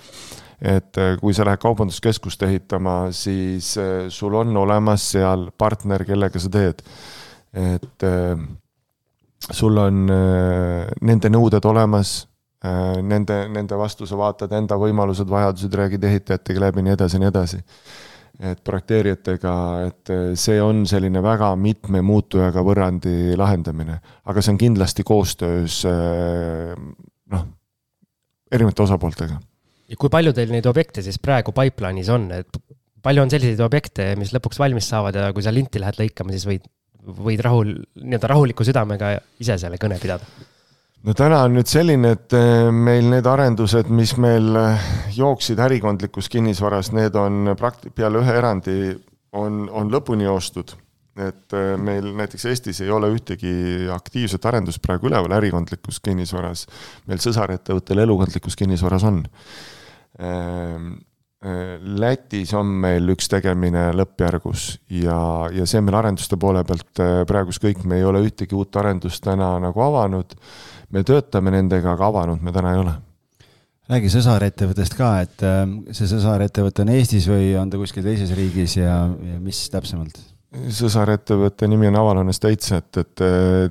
[0.61, 6.41] et äh, kui sa lähed kaubanduskeskust ehitama, siis äh, sul on olemas seal partner, kellega
[6.41, 6.81] sa teed.
[7.53, 8.47] et äh,
[9.51, 10.09] sul on
[11.01, 12.27] nende nõuded olemas,
[13.05, 17.59] nende, nende vastu sa vaatad enda võimalused, vajadused, räägid ehitajatega läbi, nii edasi nii edasi.
[18.49, 19.53] Et projekteerijatega,
[19.87, 27.45] et see on selline väga mitme muutujaga võrrandi lahendamine, aga see on kindlasti koostöös noh,
[28.51, 29.39] erinevate osapooltega
[29.87, 32.59] ja kui palju teil neid objekte siis praegu pipeline'is on, et
[33.03, 36.47] palju on selliseid objekte, mis lõpuks valmis saavad ja kui sa linti lähed lõikama, siis
[36.49, 36.67] võid,
[37.23, 40.27] võid rahul, nii-öelda rahuliku südamega ise selle kõne pidada?
[41.07, 46.27] no täna on nüüd selline, et eh, meil need arendused, mis meil eh, jooksid ärikondlikus
[46.33, 48.75] kinnisvaras, need on prakti-, peale ühe erandi
[49.37, 50.75] on, on lõpuni joostud
[51.17, 56.67] et eh, meil näiteks Eestis ei ole ühtegi aktiivset arendust praegu üleval ärikondlikus kinnisvaras.
[57.07, 59.23] meil sõsarettevõttel elukondlikus kinnisvaras on
[62.01, 65.17] Lätis on meil üks tegemine lõppjärgus ja,
[65.53, 69.51] ja see meil arenduste poole pealt praegust kõik, me ei ole ühtegi uut arendust täna
[69.61, 70.33] nagu avanud.
[70.89, 72.95] me töötame nendega, aga avanud me täna ei ole
[73.87, 75.45] räägi sõsarettevõttest ka, et
[75.95, 80.17] see sõsarettevõte on Eestis või on ta kuskil teises riigis ja, ja mis täpsemalt?
[80.73, 83.23] Sõsarettevõtte nimi on Avalon Estates, et, et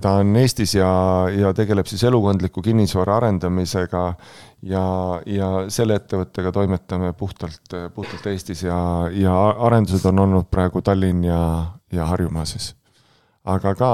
[0.03, 0.89] ta on Eestis ja,
[1.33, 4.03] ja tegeleb siis elukondliku kinnisvara arendamisega
[4.71, 4.87] ja,
[5.27, 8.79] ja selle ettevõttega toimetame puhtalt, puhtalt Eestis ja,
[9.13, 9.37] ja
[9.69, 11.41] arendused on olnud praegu Tallinn ja,
[11.93, 12.75] ja Harjumaa siis.
[13.47, 13.89] aga ka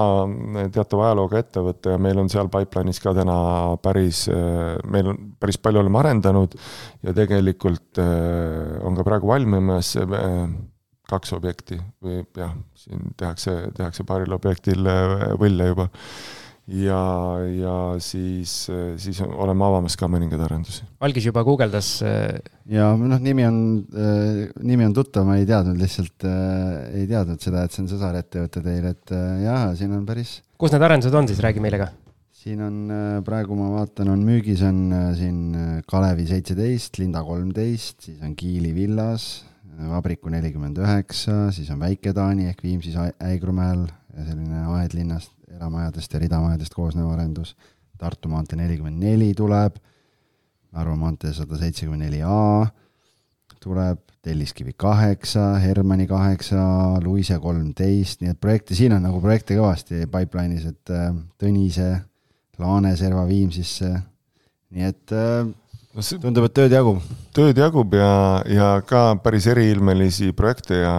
[0.72, 3.36] teatava ajalooga ettevõte ja meil on seal pipeline'is ka täna
[3.84, 4.24] päris,
[4.88, 6.56] meil on päris palju oleme arendanud
[7.02, 9.96] ja tegelikult on ka praegu valmimas
[11.12, 14.88] kaks objekti või jah, siin tehakse, tehakse paaril objektil
[15.40, 15.88] võlle juba.
[16.72, 17.00] ja,
[17.52, 18.54] ja siis,
[19.02, 20.86] siis oleme avamas ka mõningaid arendusi.
[21.02, 21.94] algis juba guugeldas.
[22.06, 22.38] Äh,
[22.70, 23.58] ja noh, nimi on
[23.92, 27.90] äh,, nimi on tuttav, ma ei teadnud lihtsalt äh,, ei teadnud seda, et see on
[27.92, 30.40] sõsarettevõte teil, et äh, jaa, siin on päris.
[30.58, 31.92] kus need arendused on siis, räägi meile ka
[32.42, 37.22] siin on äh, praegu ma vaatan, on müügis on äh, siin äh, Kalevi seitseteist, Linda
[37.26, 44.66] kolmteist, siis on Kiili villas, Vabriku nelikümmend üheksa, siis on Väike-Taani ehk Viimsis Äigrumäel selline
[44.76, 47.54] aedlinnast, eramajadest ja ridamajadest koosnev arendus.
[47.98, 49.78] Tartu maantee nelikümmend neli tuleb,
[50.72, 52.66] Narva maantee sada seitsekümmend neli A
[53.62, 56.62] tuleb, Telliskivi kaheksa, Hermanni kaheksa,
[57.02, 61.10] Luise kolmteist, nii et projekte, siin on nagu projekte kõvasti pipeline'is, et äh,
[61.42, 61.88] Tõnise,
[62.62, 63.90] Laane serva Viimsisse,
[64.74, 65.50] nii et äh,
[65.92, 67.00] no see tundub, et tööd jagub.
[67.36, 70.96] tööd jagub ja, ja ka päris eriilmelisi projekte ja,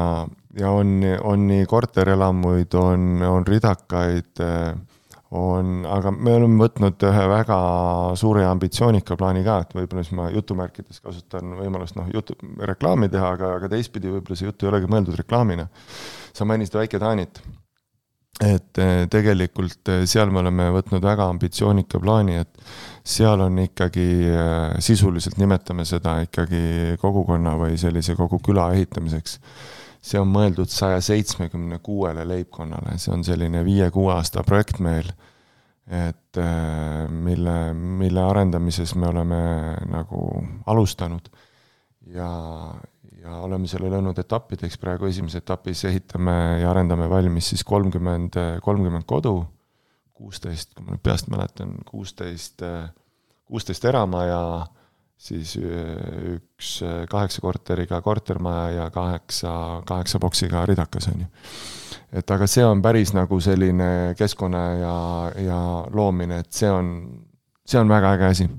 [0.58, 4.44] ja on, on nii korterelamuid, on, on ridakaid,
[5.34, 7.58] on, aga me oleme võtnud ühe väga
[8.20, 13.10] suure ja ambitsioonika plaani ka, et võib-olla siis ma jutumärkides kasutan võimalust noh, jutu, reklaami
[13.14, 15.68] teha, aga, aga teistpidi võib-olla see jutt ei olegi mõeldud reklaamina.
[16.34, 17.42] sa mainisid Väike-Taanit
[18.42, 24.08] et eh, tegelikult eh, seal me oleme võtnud väga ambitsioonika plaani, et seal on ikkagi
[24.32, 29.40] eh, sisuliselt nimetame seda ikkagi kogukonna või sellise kogu küla ehitamiseks.
[30.04, 35.12] see on mõeldud saja seitsmekümne kuuele leibkonnale, see on selline viie-kuue aasta projekt meil.
[35.88, 36.38] et
[37.12, 39.40] mille, mille arendamises me oleme
[39.92, 40.22] nagu
[40.66, 41.28] alustanud
[42.08, 42.30] ja,
[43.20, 49.04] ja oleme selle löönud etappideks, praegu esimeses etapis ehitame ja arendame valmis siis kolmkümmend, kolmkümmend
[49.06, 49.42] kodu,
[50.24, 52.64] kuusteist, kui ma nüüd peast mäletan, kuusteist,
[53.44, 54.40] kuusteist eramaja,
[55.20, 56.76] siis üks
[57.12, 59.54] kaheksa korteriga kortermaja ja kaheksa,
[59.88, 61.28] kaheksa boksiga ridakas, on ju.
[62.20, 63.90] et aga see on päris nagu selline
[64.20, 64.96] keskkonna ja,
[65.44, 65.60] ja
[65.94, 66.94] loomine, et see on,
[67.66, 68.50] see on väga äge asi.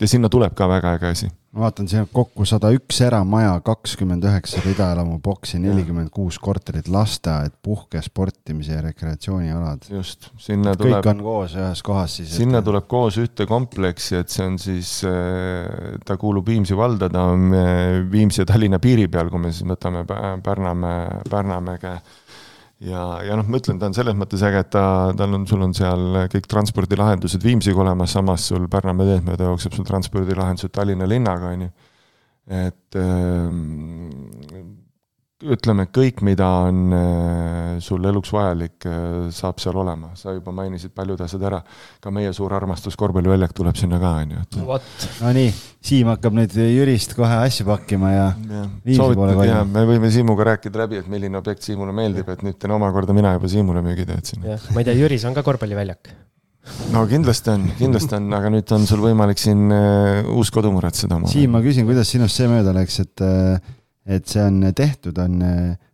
[0.00, 3.52] ja sinna tuleb ka väga äge asi ma vaatan, siin on kokku sada üks eramaja,
[3.64, 9.84] kakskümmend üheksa ridaelamu boksi, nelikümmend kuus korterit, lasteaed, puhke, sportimise ja rekreatsioonialad.
[9.92, 11.02] just, sinna tuleb.
[11.02, 12.32] kõik on koos ühes kohas siis.
[12.38, 12.68] sinna et...
[12.70, 17.52] tuleb koos ühte kompleksi, et see on siis, äh, ta kuulub Viimsi valda, ta on
[17.52, 21.98] äh, Viimsi ja Tallinna piiri peal, kui me siis võtame Pärnamäe, Pärnamäge
[22.82, 24.84] ja, ja noh, ma ütlen, ta on selles mõttes äge, et ta,
[25.18, 29.78] tal on, sul on seal kõik transpordilahendused Viimsiga olemas, samas sul Pärnamäe teed mööda jookseb
[29.78, 31.72] sul transpordilahendused Tallinna linnaga, on ju.
[32.62, 34.62] et äh,
[35.54, 40.94] ütleme, kõik, mida on äh, sul eluks vajalik, äh, saab seal olema, sa juba mainisid
[40.94, 41.60] paljud asjad ära.
[42.02, 45.06] ka meie suur armastus, korvpalliväljak tuleb sinna ka, on ju, et.
[45.22, 45.52] Nonii,
[45.82, 48.64] Siim hakkab nüüd Jürist kohe asju pakkima ja, ja.
[48.96, 52.74] soovitan, jaa, me võime Siimuga rääkida läbi, et milline objekt Siimule meeldib, et nüüd teen
[52.74, 54.46] omakorda mina juba Siimule müügitööd siin.
[54.46, 56.14] ma ei tea, Jüris on ka korvpalliväljak
[56.94, 61.18] no kindlasti on, kindlasti on, aga nüüd on sul võimalik siin uh, uus kodu muretseda.
[61.30, 63.56] Siim, ma küsin, kuidas sinust see mööda läks, et uh,
[64.06, 65.42] et see on tehtud, on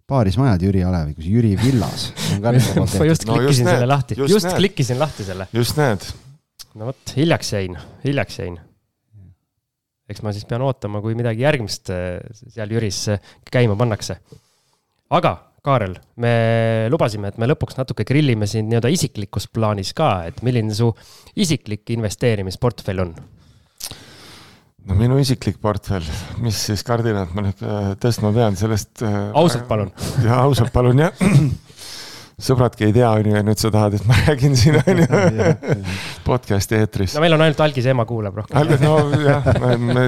[0.09, 2.09] paarismajad Jüri Alevikus, Jüri villas.
[2.43, 5.49] ma just klikkisin no, just selle need, lahti, just, just klikkisin lahti selle.
[5.53, 6.07] just need.
[6.79, 8.57] no vot, hiljaks jäin, hiljaks jäin.
[10.09, 13.05] eks ma siis pean ootama, kui midagi järgmist seal Jüris
[13.53, 14.21] käima pannakse.
[15.11, 15.37] aga
[15.69, 16.31] Kaarel, me
[16.89, 20.87] lubasime, et me lõpuks natuke grillime sind nii-öelda isiklikus plaanis ka, et milline su
[21.37, 23.11] isiklik investeerimisportfell on
[24.89, 26.07] no minu isiklik portfell,
[26.43, 29.03] mis siis kardinad ma nüüd äh, tõstma pean, sellest.
[29.05, 29.93] Äh, ausalt palun.
[30.27, 31.23] ja ausalt palun jah.
[32.49, 35.55] sõbradki ei tea, on ju, ja nüüd sa tahad, et ma räägin siin, on ju,
[36.27, 37.17] podcast'i eetris.
[37.19, 38.77] no meil on ainult Algis ema kuulab rohkem.
[38.85, 39.49] nojah,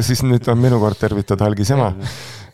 [0.06, 1.90] siis nüüd on minu kord tervitada Algis ema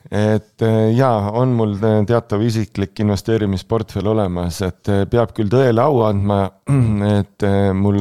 [0.07, 1.75] et äh, jaa, on mul
[2.07, 6.45] teatav isiklik investeerimisportfell olemas, et peab küll tõele au andma,
[7.19, 8.01] et mul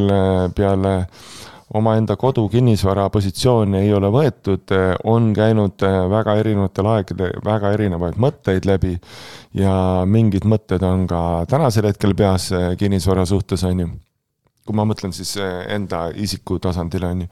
[0.56, 0.96] peale
[1.74, 4.74] omaenda kodu kinnisvara positsiooni ei ole võetud,
[5.10, 5.82] on käinud
[6.12, 8.94] väga erinevatel aegadel väga erinevaid mõtteid läbi
[9.58, 13.88] ja mingid mõtted on ka tänasel hetkel peas kinnisvara suhtes, on ju.
[14.66, 17.32] kui ma mõtlen siis enda isiku tasandil, on ju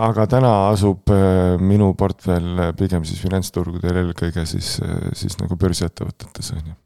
[0.00, 1.10] aga täna asub
[1.60, 4.78] minu portfell pigem siis finantsturgudel, eelkõige siis,
[5.18, 6.76] siis nagu börsiettevõtetes, on ju.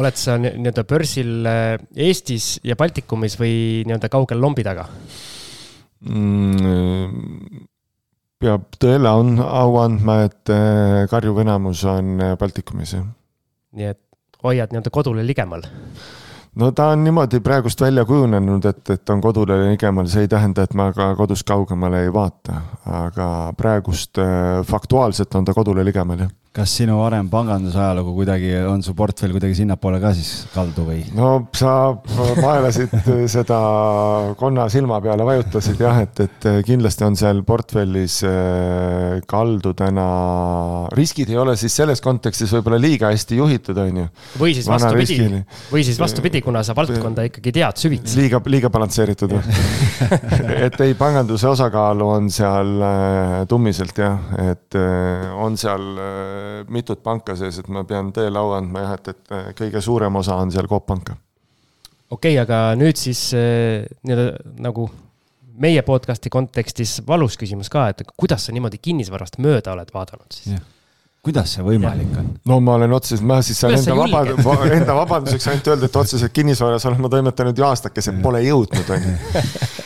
[0.00, 1.46] oled sa nii-öelda börsil
[1.94, 4.88] Eestis ja Baltikumis või nii-öelda kaugel lombi taga?
[8.40, 10.52] Peab tõele on, au andma, et
[11.10, 13.04] karjuv enamus on Baltikumis, jah.
[13.76, 14.00] nii et
[14.42, 15.66] hoiad nii-öelda kodule ligemal?
[16.56, 20.64] no ta on niimoodi praegust välja kujunenud, et, et on kodule ligemal, see ei tähenda,
[20.64, 22.62] et ma ka kodust kaugemale ei vaata,
[23.04, 23.26] aga
[23.58, 28.90] praegust äh, faktuaalselt on ta kodule ligemal, jah kas sinu varem pangandusajalugu kuidagi, on su
[28.98, 31.04] portfell kuidagi sinnapoole ka siis kaldu või?
[31.14, 32.90] no sa vaevlasid
[33.36, 33.58] seda
[34.38, 40.06] konna silma peale vajutasid jah, et, et kindlasti on seal portfellis äh, kaldu täna,
[40.98, 44.08] riskid ei ole siis selles kontekstis võib-olla liiga hästi juhitud, on ju.
[44.42, 45.30] või siis vastupidi,
[45.70, 48.18] või siis vastupidi, kuna sa valdkonda ikkagi tead süvitsi.
[48.24, 49.54] liiga, liiga balansseeritud või
[50.66, 54.18] et ei, panganduse osakaalu on seal äh, tummiselt jah,
[54.50, 55.86] et äh, on seal
[56.68, 60.16] mitut panka sees, et ma pean tõele au andma jah, et, et äh, kõige suurem
[60.20, 61.16] osa on seal Coop Panka.
[62.10, 64.88] okei okay,, aga nüüd siis äh, nii-öelda nagu
[65.60, 70.60] meie podcast'i kontekstis valus küsimus ka, et kuidas sa niimoodi kinnisvarast mööda oled vaadanud siis?
[71.24, 72.32] kuidas see võimalik on?
[72.48, 74.24] no ma olen otseselt, ma siis saan enda vaba,
[74.72, 79.08] enda vabanduseks ainult öelda, et otseselt kinnisvaras olen ma toimetanud ju aastakese, pole jõudnud, on
[79.10, 79.16] ju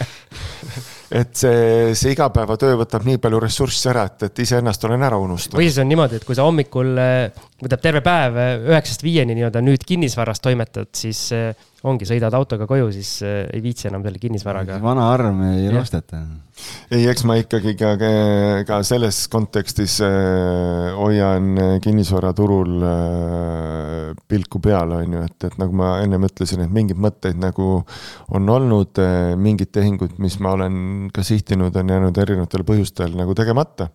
[1.15, 5.61] et see, see igapäevatöö võtab nii palju ressurssi ära, et, et iseennast olen ära unustanud.
[5.61, 6.91] või siis on niimoodi, et kui sa hommikul
[7.62, 8.41] võtab terve päev
[8.73, 11.28] üheksast viieni nii-öelda nüüd kinnisvaras toimetad, siis
[11.85, 14.78] ongi, sõidad autoga koju, siis äh, ei viitsi enam selle kinnisvaraga.
[14.82, 15.74] vana arm ei ja.
[15.81, 16.23] osteta.
[16.89, 17.93] ei, eks ma ikkagi ka,
[18.69, 21.52] ka selles kontekstis äh, hoian
[21.85, 27.40] kinnisvaraturul äh, pilku peal, on ju, et, et nagu ma ennem ütlesin, et mingeid mõtteid
[27.43, 27.69] nagu
[28.35, 29.02] on olnud,
[29.40, 30.81] mingid tehingud, mis ma olen
[31.15, 33.90] ka sihtinud, on jäänud erinevatel põhjustel nagu tegemata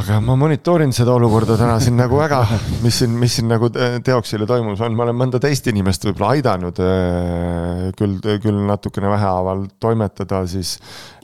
[0.00, 2.40] aga ma monitoorin seda olukorda täna siin nagu väga,
[2.80, 6.78] mis siin, mis siin nagu teoksile toimus on, ma olen mõnda teist inimest võib-olla aidanud
[6.80, 10.78] äh, küll, küll natukene vähehaaval toimetada siis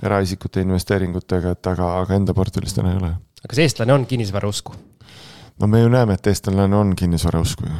[0.04, 3.14] eraisikute investeeringutega, et aga, aga enda portfellis täna ei ole.
[3.40, 4.76] aga kas eestlane on kinnisvarausku?
[5.58, 7.78] no me ju näeme, et eestlane on kinnisvarausku ju.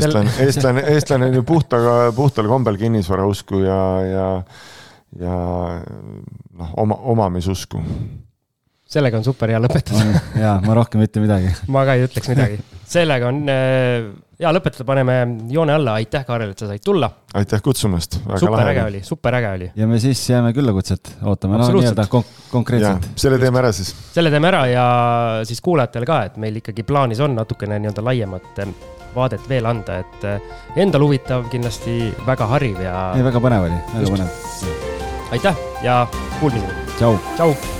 [0.00, 1.78] eestlane, eestlane, eestlane on ju puhta,
[2.16, 3.78] puhtal kombel kinnisvarausku ja,
[4.08, 4.26] ja,
[5.22, 5.38] ja
[6.58, 7.84] noh, oma, omamisusku
[8.90, 10.24] sellega on super hea lõpetada.
[10.44, 11.54] ja ma rohkem ei ütle midagi.
[11.74, 12.58] ma ka ei ütleks midagi.
[12.90, 14.10] sellega on äh,
[14.40, 15.16] hea lõpetada, paneme
[15.52, 17.10] joone alla, aitäh, Kaarel, et sa said tulla.
[17.38, 18.18] aitäh kutsumast.
[18.42, 19.70] super äge oli, super äge oli.
[19.76, 23.10] ja me siis jääme küllakutset ootame, no nii-öelda konk konkreetselt.
[23.20, 23.92] selle teeme ära siis.
[24.14, 24.86] selle teeme ära ja
[25.48, 28.72] siis kuulajatele ka, et meil ikkagi plaanis on natukene nii-öelda laiemat äh,
[29.14, 33.10] vaadet veel anda, et äh, endal huvitav, kindlasti väga hariv ja.
[33.14, 34.80] ei, väga põnev oli, väga põnev.
[35.36, 36.00] aitäh ja
[36.40, 36.88] kuulmiseni.
[36.96, 37.20] tšau.
[37.36, 37.79] tšau.